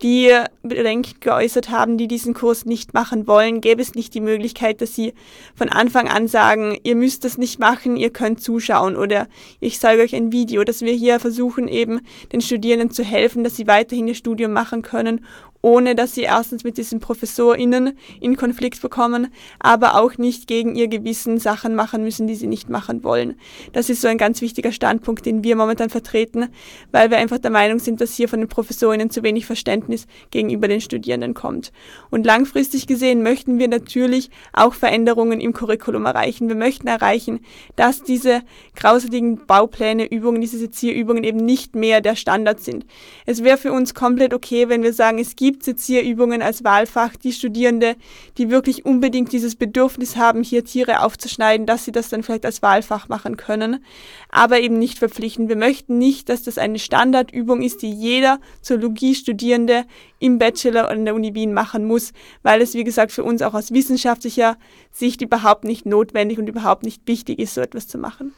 die 0.02 0.32
Bedenken 0.62 1.20
geäußert 1.20 1.70
haben, 1.70 1.98
die 1.98 2.08
diesen 2.08 2.34
Kurs 2.34 2.64
nicht 2.64 2.94
machen 2.94 3.26
wollen. 3.26 3.60
Gäbe 3.60 3.82
es 3.82 3.94
nicht 3.94 4.14
die 4.14 4.20
Möglichkeit, 4.20 4.80
dass 4.80 4.94
sie 4.94 5.14
von 5.54 5.68
Anfang 5.68 6.08
an 6.08 6.28
sagen, 6.28 6.76
ihr 6.82 6.94
müsst 6.94 7.24
das 7.24 7.38
nicht 7.38 7.58
machen, 7.58 7.96
ihr 7.96 8.10
könnt 8.10 8.40
zuschauen 8.40 8.96
oder 8.96 9.28
ich 9.60 9.80
zeige 9.80 10.02
euch 10.02 10.14
ein 10.14 10.32
Video, 10.32 10.64
dass 10.64 10.82
wir 10.82 10.92
hier 10.92 11.20
versuchen 11.20 11.68
eben 11.68 12.00
den 12.32 12.40
Studierenden 12.40 12.90
zu 12.90 13.02
helfen, 13.02 13.44
dass 13.44 13.56
sie 13.56 13.66
weiterhin 13.66 14.08
ihr 14.08 14.14
Studium 14.14 14.52
machen 14.52 14.82
können 14.82 15.24
ohne 15.60 15.94
dass 15.94 16.14
sie 16.14 16.22
erstens 16.22 16.64
mit 16.64 16.78
diesen 16.78 17.00
ProfessorInnen 17.00 17.98
in 18.20 18.36
Konflikt 18.36 18.80
bekommen, 18.80 19.28
aber 19.58 20.00
auch 20.00 20.16
nicht 20.18 20.46
gegen 20.46 20.76
ihr 20.76 20.88
Gewissen 20.88 21.38
Sachen 21.38 21.74
machen 21.74 22.04
müssen, 22.04 22.26
die 22.26 22.36
sie 22.36 22.46
nicht 22.46 22.68
machen 22.68 23.02
wollen. 23.02 23.34
Das 23.72 23.90
ist 23.90 24.00
so 24.00 24.08
ein 24.08 24.18
ganz 24.18 24.40
wichtiger 24.40 24.72
Standpunkt, 24.72 25.26
den 25.26 25.42
wir 25.42 25.56
momentan 25.56 25.90
vertreten, 25.90 26.48
weil 26.92 27.10
wir 27.10 27.18
einfach 27.18 27.38
der 27.38 27.50
Meinung 27.50 27.78
sind, 27.80 28.00
dass 28.00 28.14
hier 28.14 28.28
von 28.28 28.40
den 28.40 28.48
ProfessorInnen 28.48 29.10
zu 29.10 29.22
wenig 29.22 29.46
Verständnis 29.46 29.87
gegenüber 30.30 30.68
den 30.68 30.80
Studierenden 30.80 31.34
kommt. 31.34 31.72
Und 32.10 32.24
langfristig 32.24 32.86
gesehen 32.86 33.22
möchten 33.22 33.58
wir 33.58 33.68
natürlich 33.68 34.30
auch 34.52 34.74
Veränderungen 34.74 35.40
im 35.40 35.52
Curriculum 35.52 36.06
erreichen. 36.06 36.48
Wir 36.48 36.56
möchten 36.56 36.86
erreichen, 36.86 37.40
dass 37.76 38.02
diese 38.02 38.42
grauseligen 38.76 39.46
Baupläne, 39.46 40.06
Übungen, 40.10 40.40
diese 40.40 40.58
Sezierübungen 40.58 41.24
eben 41.24 41.44
nicht 41.44 41.74
mehr 41.74 42.00
der 42.00 42.16
Standard 42.16 42.60
sind. 42.60 42.86
Es 43.26 43.44
wäre 43.44 43.58
für 43.58 43.72
uns 43.72 43.94
komplett 43.94 44.32
okay, 44.32 44.68
wenn 44.68 44.82
wir 44.82 44.92
sagen, 44.92 45.18
es 45.18 45.36
gibt 45.36 45.48
gibt 45.48 45.64
Sezierübungen 45.64 46.42
als 46.42 46.62
Wahlfach, 46.62 47.16
die 47.16 47.32
Studierende, 47.32 47.96
die 48.36 48.50
wirklich 48.50 48.84
unbedingt 48.84 49.32
dieses 49.32 49.56
Bedürfnis 49.56 50.16
haben, 50.16 50.42
hier 50.42 50.62
Tiere 50.62 51.02
aufzuschneiden, 51.02 51.66
dass 51.66 51.86
sie 51.86 51.92
das 51.92 52.10
dann 52.10 52.22
vielleicht 52.22 52.44
als 52.44 52.60
Wahlfach 52.60 53.08
machen 53.08 53.38
können, 53.38 53.82
aber 54.28 54.60
eben 54.60 54.78
nicht 54.78 54.98
verpflichten. 54.98 55.48
Wir 55.48 55.56
möchten 55.56 55.98
nicht, 55.98 56.28
dass 56.28 56.42
das 56.42 56.58
eine 56.58 56.78
Standardübung 56.78 57.62
ist, 57.62 57.82
die 57.82 57.92
jeder 57.92 58.40
Zoologie-Studierende 58.60 59.84
im 60.18 60.38
Bachelor 60.38 60.84
oder 60.84 60.94
in 60.94 61.04
der 61.04 61.14
Uni 61.14 61.34
Wien 61.34 61.52
machen 61.52 61.84
muss, 61.84 62.12
weil 62.42 62.60
es, 62.60 62.74
wie 62.74 62.84
gesagt, 62.84 63.12
für 63.12 63.24
uns 63.24 63.42
auch 63.42 63.54
aus 63.54 63.72
wissenschaftlicher 63.72 64.56
Sicht 64.90 65.22
überhaupt 65.22 65.64
nicht 65.64 65.86
notwendig 65.86 66.38
und 66.38 66.48
überhaupt 66.48 66.82
nicht 66.82 67.06
wichtig 67.06 67.38
ist, 67.38 67.54
so 67.54 67.60
etwas 67.60 67.88
zu 67.88 67.98
machen. 67.98 68.34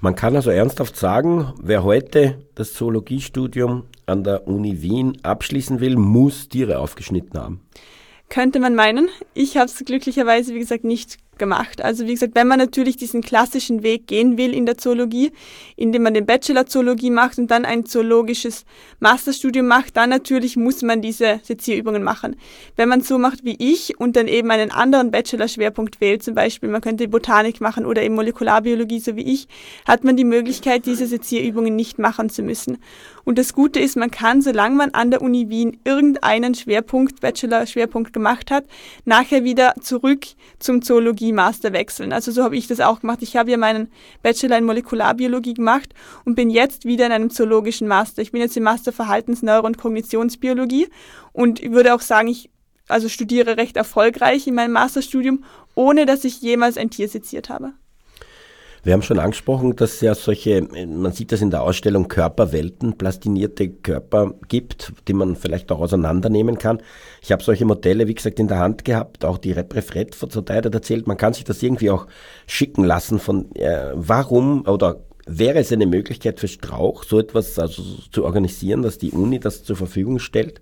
Man 0.00 0.14
kann 0.14 0.36
also 0.36 0.50
ernsthaft 0.50 0.96
sagen, 0.96 1.52
wer 1.60 1.82
heute 1.82 2.38
das 2.54 2.72
Zoologiestudium 2.74 3.84
an 4.06 4.22
der 4.22 4.46
Uni 4.46 4.80
Wien 4.80 5.18
abschließen 5.24 5.80
will, 5.80 5.96
muss 5.96 6.48
Tiere 6.48 6.78
aufgeschnitten 6.78 7.40
haben. 7.40 7.60
Könnte 8.28 8.60
man 8.60 8.76
meinen. 8.76 9.08
Ich 9.34 9.56
habe 9.56 9.66
es 9.66 9.76
glücklicherweise, 9.84 10.54
wie 10.54 10.60
gesagt, 10.60 10.84
nicht 10.84 11.16
gemacht. 11.38 11.82
Also 11.82 12.06
wie 12.06 12.14
gesagt, 12.14 12.34
wenn 12.34 12.48
man 12.48 12.58
natürlich 12.58 12.96
diesen 12.96 13.20
klassischen 13.20 13.82
Weg 13.82 14.06
gehen 14.06 14.38
will 14.38 14.54
in 14.54 14.66
der 14.66 14.78
Zoologie, 14.78 15.32
indem 15.76 16.02
man 16.02 16.14
den 16.14 16.26
Bachelor 16.26 16.66
Zoologie 16.66 17.10
macht 17.10 17.38
und 17.38 17.50
dann 17.50 17.64
ein 17.64 17.86
zoologisches 17.86 18.64
Masterstudium 19.00 19.66
macht, 19.66 19.96
dann 19.96 20.10
natürlich 20.10 20.56
muss 20.56 20.82
man 20.82 21.02
diese 21.02 21.40
Sezierübungen 21.42 22.02
machen. 22.02 22.36
Wenn 22.76 22.88
man 22.88 23.00
so 23.00 23.18
macht 23.18 23.44
wie 23.44 23.56
ich 23.58 23.98
und 23.98 24.16
dann 24.16 24.28
eben 24.28 24.50
einen 24.50 24.70
anderen 24.70 25.10
Bachelor-Schwerpunkt 25.10 26.00
wählt, 26.00 26.22
zum 26.22 26.34
Beispiel 26.34 26.68
man 26.68 26.80
könnte 26.80 27.08
Botanik 27.08 27.60
machen 27.60 27.86
oder 27.86 28.02
eben 28.02 28.14
Molekularbiologie, 28.14 29.00
so 29.00 29.16
wie 29.16 29.32
ich, 29.32 29.48
hat 29.86 30.04
man 30.04 30.16
die 30.16 30.24
Möglichkeit, 30.24 30.86
diese 30.86 31.06
Sezierübungen 31.06 31.76
nicht 31.76 31.98
machen 31.98 32.30
zu 32.30 32.42
müssen. 32.42 32.78
Und 33.24 33.36
das 33.36 33.52
Gute 33.52 33.78
ist, 33.78 33.96
man 33.96 34.10
kann, 34.10 34.40
solange 34.40 34.76
man 34.76 34.90
an 34.92 35.10
der 35.10 35.20
Uni 35.20 35.50
Wien 35.50 35.78
irgendeinen 35.84 36.54
Schwerpunkt, 36.54 37.20
Bachelor-Schwerpunkt 37.20 38.12
gemacht 38.12 38.50
hat, 38.50 38.64
nachher 39.04 39.44
wieder 39.44 39.74
zurück 39.80 40.24
zum 40.58 40.80
Zoologie 40.80 41.27
Master 41.32 41.72
wechseln. 41.72 42.12
Also 42.12 42.32
so 42.32 42.42
habe 42.42 42.56
ich 42.56 42.66
das 42.66 42.80
auch 42.80 43.00
gemacht. 43.00 43.22
Ich 43.22 43.36
habe 43.36 43.50
ja 43.50 43.56
meinen 43.56 43.90
Bachelor 44.22 44.58
in 44.58 44.64
Molekularbiologie 44.64 45.54
gemacht 45.54 45.94
und 46.24 46.34
bin 46.34 46.50
jetzt 46.50 46.84
wieder 46.84 47.06
in 47.06 47.12
einem 47.12 47.30
zoologischen 47.30 47.88
Master. 47.88 48.22
Ich 48.22 48.32
bin 48.32 48.40
jetzt 48.40 48.56
im 48.56 48.62
Master 48.64 48.92
Verhaltensneuro- 48.92 49.66
und 49.66 49.78
Kognitionsbiologie 49.78 50.88
und 51.32 51.62
würde 51.70 51.94
auch 51.94 52.00
sagen, 52.00 52.28
ich 52.28 52.50
also 52.88 53.08
studiere 53.08 53.56
recht 53.56 53.76
erfolgreich 53.76 54.46
in 54.46 54.54
meinem 54.54 54.72
Masterstudium, 54.72 55.44
ohne 55.74 56.06
dass 56.06 56.24
ich 56.24 56.40
jemals 56.40 56.76
ein 56.76 56.90
Tier 56.90 57.08
seziert 57.08 57.50
habe. 57.50 57.72
Wir 58.82 58.92
haben 58.92 59.02
schon 59.02 59.18
angesprochen, 59.18 59.74
dass 59.76 59.94
es 59.94 60.00
ja 60.00 60.14
solche, 60.14 60.62
man 60.62 61.12
sieht 61.12 61.32
das 61.32 61.42
in 61.42 61.50
der 61.50 61.62
Ausstellung 61.62 62.08
Körperwelten, 62.08 62.96
plastinierte 62.96 63.68
Körper 63.68 64.34
gibt, 64.48 64.92
die 65.08 65.12
man 65.12 65.36
vielleicht 65.36 65.70
auch 65.72 65.80
auseinandernehmen 65.80 66.58
kann. 66.58 66.80
Ich 67.22 67.32
habe 67.32 67.42
solche 67.42 67.64
Modelle, 67.64 68.06
wie 68.06 68.14
gesagt, 68.14 68.38
in 68.38 68.48
der 68.48 68.58
Hand 68.58 68.84
gehabt, 68.84 69.24
auch 69.24 69.38
die 69.38 69.52
Reprefret 69.52 70.14
von 70.14 70.30
Zotai 70.30 70.56
hat 70.56 70.74
erzählt, 70.74 71.06
man 71.06 71.16
kann 71.16 71.32
sich 71.32 71.44
das 71.44 71.62
irgendwie 71.62 71.90
auch 71.90 72.06
schicken 72.46 72.84
lassen 72.84 73.18
von, 73.18 73.54
äh, 73.56 73.90
warum 73.94 74.66
oder 74.66 75.00
wäre 75.26 75.58
es 75.58 75.72
eine 75.72 75.86
Möglichkeit 75.86 76.40
für 76.40 76.48
Strauch, 76.48 77.04
so 77.04 77.18
etwas 77.18 77.58
also 77.58 77.82
zu 78.10 78.24
organisieren, 78.24 78.82
dass 78.82 78.98
die 78.98 79.10
Uni 79.10 79.38
das 79.38 79.64
zur 79.64 79.76
Verfügung 79.76 80.18
stellt? 80.18 80.60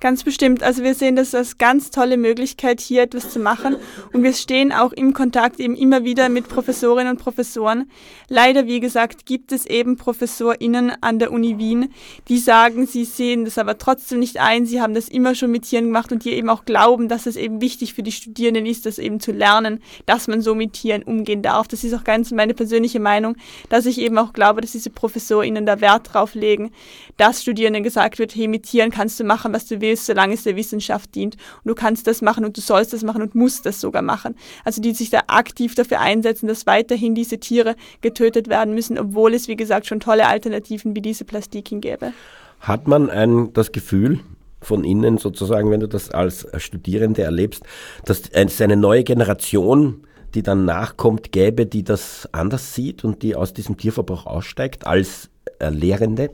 Ganz 0.00 0.24
bestimmt. 0.24 0.62
Also 0.62 0.82
wir 0.82 0.94
sehen 0.94 1.14
das 1.14 1.34
als 1.34 1.58
ganz 1.58 1.90
tolle 1.90 2.16
Möglichkeit, 2.16 2.80
hier 2.80 3.02
etwas 3.02 3.28
zu 3.28 3.38
machen. 3.38 3.76
Und 4.14 4.22
wir 4.22 4.32
stehen 4.32 4.72
auch 4.72 4.92
im 4.92 5.12
Kontakt 5.12 5.60
eben 5.60 5.76
immer 5.76 6.04
wieder 6.04 6.30
mit 6.30 6.48
Professorinnen 6.48 7.12
und 7.12 7.22
Professoren. 7.22 7.90
Leider, 8.26 8.66
wie 8.66 8.80
gesagt, 8.80 9.26
gibt 9.26 9.52
es 9.52 9.66
eben 9.66 9.98
ProfessorInnen 9.98 10.94
an 11.02 11.18
der 11.18 11.30
Uni 11.30 11.58
Wien, 11.58 11.92
die 12.28 12.38
sagen, 12.38 12.86
sie 12.86 13.04
sehen 13.04 13.44
das 13.44 13.58
aber 13.58 13.76
trotzdem 13.76 14.20
nicht 14.20 14.40
ein. 14.40 14.64
Sie 14.64 14.80
haben 14.80 14.94
das 14.94 15.06
immer 15.06 15.34
schon 15.34 15.50
mit 15.50 15.64
Tieren 15.64 15.86
gemacht 15.86 16.10
und 16.12 16.24
die 16.24 16.30
eben 16.30 16.48
auch 16.48 16.64
glauben, 16.64 17.08
dass 17.08 17.26
es 17.26 17.36
eben 17.36 17.60
wichtig 17.60 17.92
für 17.92 18.02
die 18.02 18.12
Studierenden 18.12 18.64
ist, 18.64 18.86
das 18.86 18.98
eben 18.98 19.20
zu 19.20 19.32
lernen, 19.32 19.82
dass 20.06 20.28
man 20.28 20.40
so 20.40 20.54
mit 20.54 20.72
Tieren 20.72 21.02
umgehen 21.02 21.42
darf. 21.42 21.68
Das 21.68 21.84
ist 21.84 21.92
auch 21.92 22.04
ganz 22.04 22.30
meine 22.30 22.54
persönliche 22.54 23.00
Meinung, 23.00 23.36
dass 23.68 23.84
ich 23.84 24.00
eben 24.00 24.16
auch 24.16 24.32
glaube, 24.32 24.62
dass 24.62 24.72
diese 24.72 24.88
ProfessorInnen 24.88 25.66
da 25.66 25.82
Wert 25.82 26.14
drauf 26.14 26.34
legen, 26.34 26.70
dass 27.18 27.42
Studierenden 27.42 27.82
gesagt 27.82 28.18
wird, 28.18 28.34
hey, 28.34 28.48
mit 28.48 28.62
Tieren 28.62 28.90
kannst 28.90 29.20
du 29.20 29.24
machen, 29.24 29.52
was 29.52 29.66
du 29.66 29.82
willst 29.82 29.89
ist, 29.90 30.06
solange 30.06 30.34
es 30.34 30.44
der 30.44 30.56
Wissenschaft 30.56 31.14
dient. 31.14 31.36
Und 31.64 31.68
du 31.68 31.74
kannst 31.74 32.06
das 32.06 32.22
machen 32.22 32.44
und 32.44 32.56
du 32.56 32.60
sollst 32.60 32.92
das 32.92 33.02
machen 33.02 33.22
und 33.22 33.34
musst 33.34 33.66
das 33.66 33.80
sogar 33.80 34.02
machen. 34.02 34.34
Also 34.64 34.80
die 34.80 34.92
sich 34.92 35.10
da 35.10 35.22
aktiv 35.26 35.74
dafür 35.74 36.00
einsetzen, 36.00 36.46
dass 36.46 36.66
weiterhin 36.66 37.14
diese 37.14 37.38
Tiere 37.38 37.76
getötet 38.00 38.48
werden 38.48 38.74
müssen, 38.74 38.98
obwohl 38.98 39.34
es, 39.34 39.48
wie 39.48 39.56
gesagt, 39.56 39.86
schon 39.86 40.00
tolle 40.00 40.26
Alternativen 40.26 40.94
wie 40.96 41.02
diese 41.02 41.24
Plastiken 41.24 41.80
gäbe. 41.80 42.12
Hat 42.60 42.88
man 42.88 43.10
ein, 43.10 43.52
das 43.52 43.72
Gefühl, 43.72 44.20
von 44.62 44.84
innen 44.84 45.18
sozusagen, 45.18 45.70
wenn 45.70 45.80
du 45.80 45.88
das 45.88 46.10
als 46.10 46.46
Studierende 46.58 47.22
erlebst, 47.22 47.62
dass 48.04 48.22
es 48.30 48.60
eine 48.60 48.76
neue 48.76 49.04
Generation, 49.04 50.06
die 50.34 50.42
dann 50.42 50.64
nachkommt, 50.64 51.32
gäbe, 51.32 51.66
die 51.66 51.82
das 51.82 52.28
anders 52.32 52.74
sieht 52.74 53.04
und 53.04 53.22
die 53.22 53.34
aus 53.34 53.54
diesem 53.54 53.76
Tierverbrauch 53.76 54.26
aussteigt 54.26 54.86
als 54.86 55.30
Lehrende? 55.60 56.30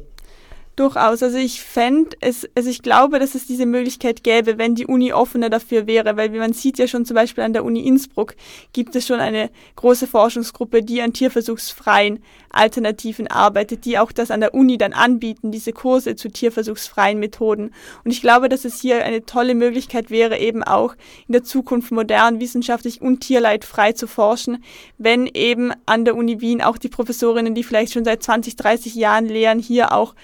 Durchaus. 0.77 1.23
Also 1.23 1.39
ich 1.39 1.63
fände 1.63 2.15
es, 2.21 2.47
also 2.55 2.69
ich 2.69 2.83
glaube, 2.83 3.19
dass 3.19 3.35
es 3.35 3.47
diese 3.47 3.65
Möglichkeit 3.65 4.23
gäbe, 4.23 4.59
wenn 4.59 4.75
die 4.75 4.85
Uni 4.85 5.11
offener 5.11 5.49
dafür 5.49 5.87
wäre, 5.87 6.19
weil 6.19 6.35
wie 6.35 6.39
man 6.39 6.53
sieht 6.53 6.79
ja 6.79 6.87
schon 6.87 7.07
zum 7.07 7.15
Beispiel 7.15 7.45
an 7.45 7.55
der 7.55 7.65
Uni 7.65 7.81
Innsbruck 7.81 8.35
gibt 8.75 8.95
es 8.95 9.07
schon 9.07 9.19
eine 9.19 9.49
große 9.77 10.07
Forschungsgruppe, 10.07 10.83
die 10.83 11.01
an 11.01 11.15
tierversuchsfreien 11.15 12.23
Alternativen 12.51 13.27
arbeitet, 13.27 13.87
die 13.87 13.99
auch 13.99 14.13
das 14.13 14.31
an 14.31 14.41
der 14.41 14.53
Uni 14.53 14.77
dann 14.77 14.93
anbieten, 14.93 15.51
diese 15.51 15.73
Kurse 15.73 16.15
zu 16.15 16.29
tierversuchsfreien 16.29 17.19
Methoden. 17.19 17.73
Und 18.05 18.11
ich 18.11 18.21
glaube, 18.21 18.51
dass 18.51 18.67
es 18.67 18.79
hier 18.79 19.03
eine 19.03 19.25
tolle 19.25 19.55
Möglichkeit 19.55 20.11
wäre, 20.11 20.37
eben 20.37 20.63
auch 20.63 20.95
in 21.27 21.33
der 21.33 21.43
Zukunft 21.43 21.91
modern, 21.91 22.39
wissenschaftlich 22.39 23.01
und 23.01 23.21
tierleidfrei 23.21 23.93
zu 23.93 24.07
forschen, 24.07 24.63
wenn 24.99 25.27
eben 25.27 25.73
an 25.87 26.05
der 26.05 26.17
Uni 26.17 26.43
Wien 26.43 26.61
auch 26.61 26.77
die 26.77 26.91
Professorinnen, 26.91 27.55
die 27.55 27.65
vielleicht 27.65 27.95
schon 27.95 28.05
seit 28.05 28.23
20, 28.23 28.57
30 28.57 28.95
Jahren 28.95 29.25
lehren, 29.25 29.59
hier 29.59 29.93
auch 29.93 30.15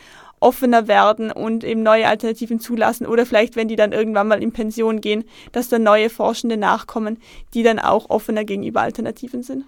offener 0.42 0.88
werden 0.88 1.30
und 1.30 1.64
eben 1.64 1.82
neue 1.82 2.06
Alternativen 2.06 2.60
zulassen 2.60 3.06
oder 3.06 3.26
vielleicht, 3.26 3.56
wenn 3.56 3.68
die 3.68 3.76
dann 3.76 3.92
irgendwann 3.92 4.28
mal 4.28 4.42
in 4.42 4.52
Pension 4.52 5.00
gehen, 5.00 5.24
dass 5.52 5.68
dann 5.68 5.82
neue 5.82 6.10
Forschende 6.10 6.56
nachkommen, 6.56 7.18
die 7.54 7.62
dann 7.62 7.78
auch 7.78 8.10
offener 8.10 8.44
gegenüber 8.44 8.82
Alternativen 8.82 9.42
sind. 9.42 9.64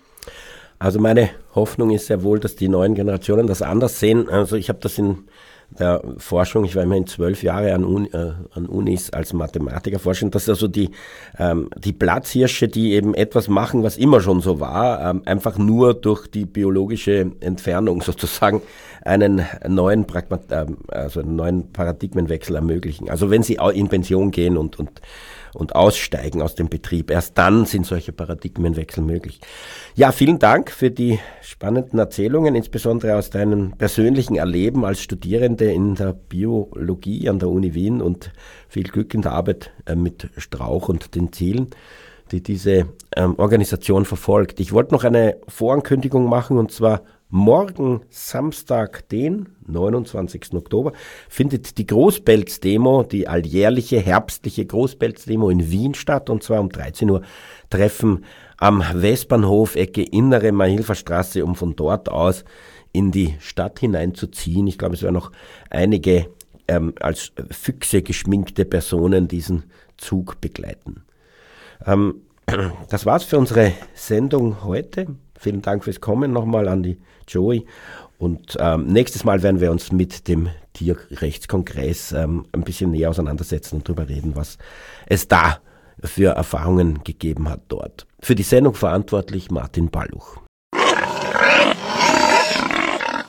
Also 0.78 1.00
meine 1.00 1.30
Hoffnung 1.54 1.90
ist 1.90 2.06
sehr 2.06 2.22
wohl, 2.22 2.40
dass 2.40 2.56
die 2.56 2.68
neuen 2.68 2.94
Generationen 2.94 3.46
das 3.46 3.62
anders 3.62 4.00
sehen. 4.00 4.28
Also 4.28 4.56
ich 4.56 4.68
habe 4.68 4.80
das 4.80 4.98
in 4.98 5.24
der 5.78 6.02
Forschung. 6.18 6.64
Ich 6.64 6.76
war 6.76 6.82
immerhin 6.82 7.06
zwölf 7.06 7.42
Jahre 7.42 7.74
an, 7.74 7.84
Uni, 7.84 8.08
äh, 8.08 8.32
an 8.52 8.66
Unis 8.66 9.10
als 9.10 9.32
Mathematiker 9.32 9.98
forschen. 9.98 10.30
Das 10.30 10.44
ist 10.44 10.48
also 10.50 10.68
die, 10.68 10.90
ähm, 11.38 11.68
die 11.76 11.92
Platzhirsche, 11.92 12.68
die 12.68 12.92
eben 12.92 13.14
etwas 13.14 13.48
machen, 13.48 13.82
was 13.82 13.96
immer 13.96 14.20
schon 14.20 14.40
so 14.40 14.60
war, 14.60 15.10
ähm, 15.10 15.22
einfach 15.24 15.58
nur 15.58 15.94
durch 15.94 16.26
die 16.26 16.44
biologische 16.44 17.32
Entfernung 17.40 18.02
sozusagen 18.02 18.62
einen 19.04 19.46
neuen, 19.68 20.06
Pragmat 20.06 20.50
äh, 20.50 20.66
also 20.88 21.20
einen 21.20 21.36
neuen 21.36 21.72
Paradigmenwechsel 21.72 22.56
ermöglichen. 22.56 23.10
Also 23.10 23.30
wenn 23.30 23.42
sie 23.42 23.58
in 23.74 23.88
Pension 23.88 24.30
gehen 24.30 24.56
und, 24.56 24.78
und 24.78 25.00
und 25.54 25.74
aussteigen 25.74 26.42
aus 26.42 26.54
dem 26.54 26.68
Betrieb. 26.68 27.10
Erst 27.10 27.38
dann 27.38 27.64
sind 27.64 27.86
solche 27.86 28.12
Paradigmenwechsel 28.12 29.02
möglich. 29.02 29.40
Ja, 29.94 30.12
vielen 30.12 30.38
Dank 30.38 30.70
für 30.70 30.90
die 30.90 31.18
spannenden 31.42 31.98
Erzählungen, 31.98 32.54
insbesondere 32.54 33.16
aus 33.16 33.30
deinem 33.30 33.72
persönlichen 33.72 34.36
Erleben 34.36 34.84
als 34.84 35.00
Studierende 35.00 35.72
in 35.72 35.94
der 35.94 36.12
Biologie 36.12 37.28
an 37.28 37.38
der 37.38 37.48
Uni 37.48 37.74
Wien 37.74 38.02
und 38.02 38.32
viel 38.68 38.84
Glück 38.84 39.14
in 39.14 39.22
der 39.22 39.32
Arbeit 39.32 39.70
äh, 39.86 39.94
mit 39.94 40.28
Strauch 40.36 40.88
und 40.88 41.14
den 41.14 41.32
Zielen 41.32 41.68
die 42.32 42.42
diese 42.42 42.86
ähm, 43.14 43.34
Organisation 43.36 44.06
verfolgt. 44.06 44.58
Ich 44.58 44.72
wollte 44.72 44.94
noch 44.94 45.04
eine 45.04 45.36
Vorankündigung 45.46 46.26
machen 46.26 46.56
und 46.56 46.72
zwar 46.72 47.02
Morgen, 47.36 48.02
Samstag, 48.10 49.08
den 49.08 49.48
29. 49.66 50.54
Oktober, 50.54 50.92
findet 51.28 51.78
die 51.78 51.86
Großpelz-Demo, 51.86 53.02
die 53.02 53.26
alljährliche 53.26 53.98
herbstliche 53.98 54.64
Großpelz-Demo 54.64 55.50
in 55.50 55.68
Wien 55.68 55.94
statt, 55.94 56.30
und 56.30 56.44
zwar 56.44 56.60
um 56.60 56.68
13 56.68 57.10
Uhr 57.10 57.22
Treffen 57.70 58.24
am 58.56 58.84
Westbahnhof, 58.94 59.74
Ecke 59.74 60.04
Innere 60.04 60.52
Mahilferstraße, 60.52 61.44
um 61.44 61.56
von 61.56 61.74
dort 61.74 62.08
aus 62.08 62.44
in 62.92 63.10
die 63.10 63.34
Stadt 63.40 63.80
hineinzuziehen. 63.80 64.68
Ich 64.68 64.78
glaube, 64.78 64.94
es 64.94 65.02
werden 65.02 65.14
noch 65.14 65.32
einige 65.70 66.28
ähm, 66.68 66.94
als 67.00 67.32
Füchse 67.50 68.02
geschminkte 68.02 68.64
Personen 68.64 69.26
diesen 69.26 69.64
Zug 69.96 70.40
begleiten. 70.40 71.02
Ähm, 71.84 72.22
das 72.90 73.06
war's 73.06 73.24
für 73.24 73.38
unsere 73.38 73.72
Sendung 73.92 74.62
heute. 74.62 75.08
Vielen 75.38 75.62
Dank 75.62 75.84
fürs 75.84 76.00
Kommen 76.00 76.32
nochmal 76.32 76.68
an 76.68 76.82
die 76.82 76.98
Joey. 77.28 77.66
Und 78.18 78.56
ähm, 78.60 78.86
nächstes 78.86 79.24
Mal 79.24 79.42
werden 79.42 79.60
wir 79.60 79.70
uns 79.70 79.92
mit 79.92 80.28
dem 80.28 80.48
Tierrechtskongress 80.72 82.12
ähm, 82.12 82.46
ein 82.52 82.62
bisschen 82.62 82.90
näher 82.90 83.10
auseinandersetzen 83.10 83.76
und 83.76 83.88
darüber 83.88 84.08
reden, 84.08 84.36
was 84.36 84.58
es 85.06 85.28
da 85.28 85.58
für 86.02 86.30
Erfahrungen 86.30 87.02
gegeben 87.04 87.48
hat 87.48 87.62
dort. 87.68 88.06
Für 88.20 88.34
die 88.34 88.42
Sendung 88.42 88.74
verantwortlich 88.74 89.50
Martin 89.50 89.90
Balluch. 89.90 90.43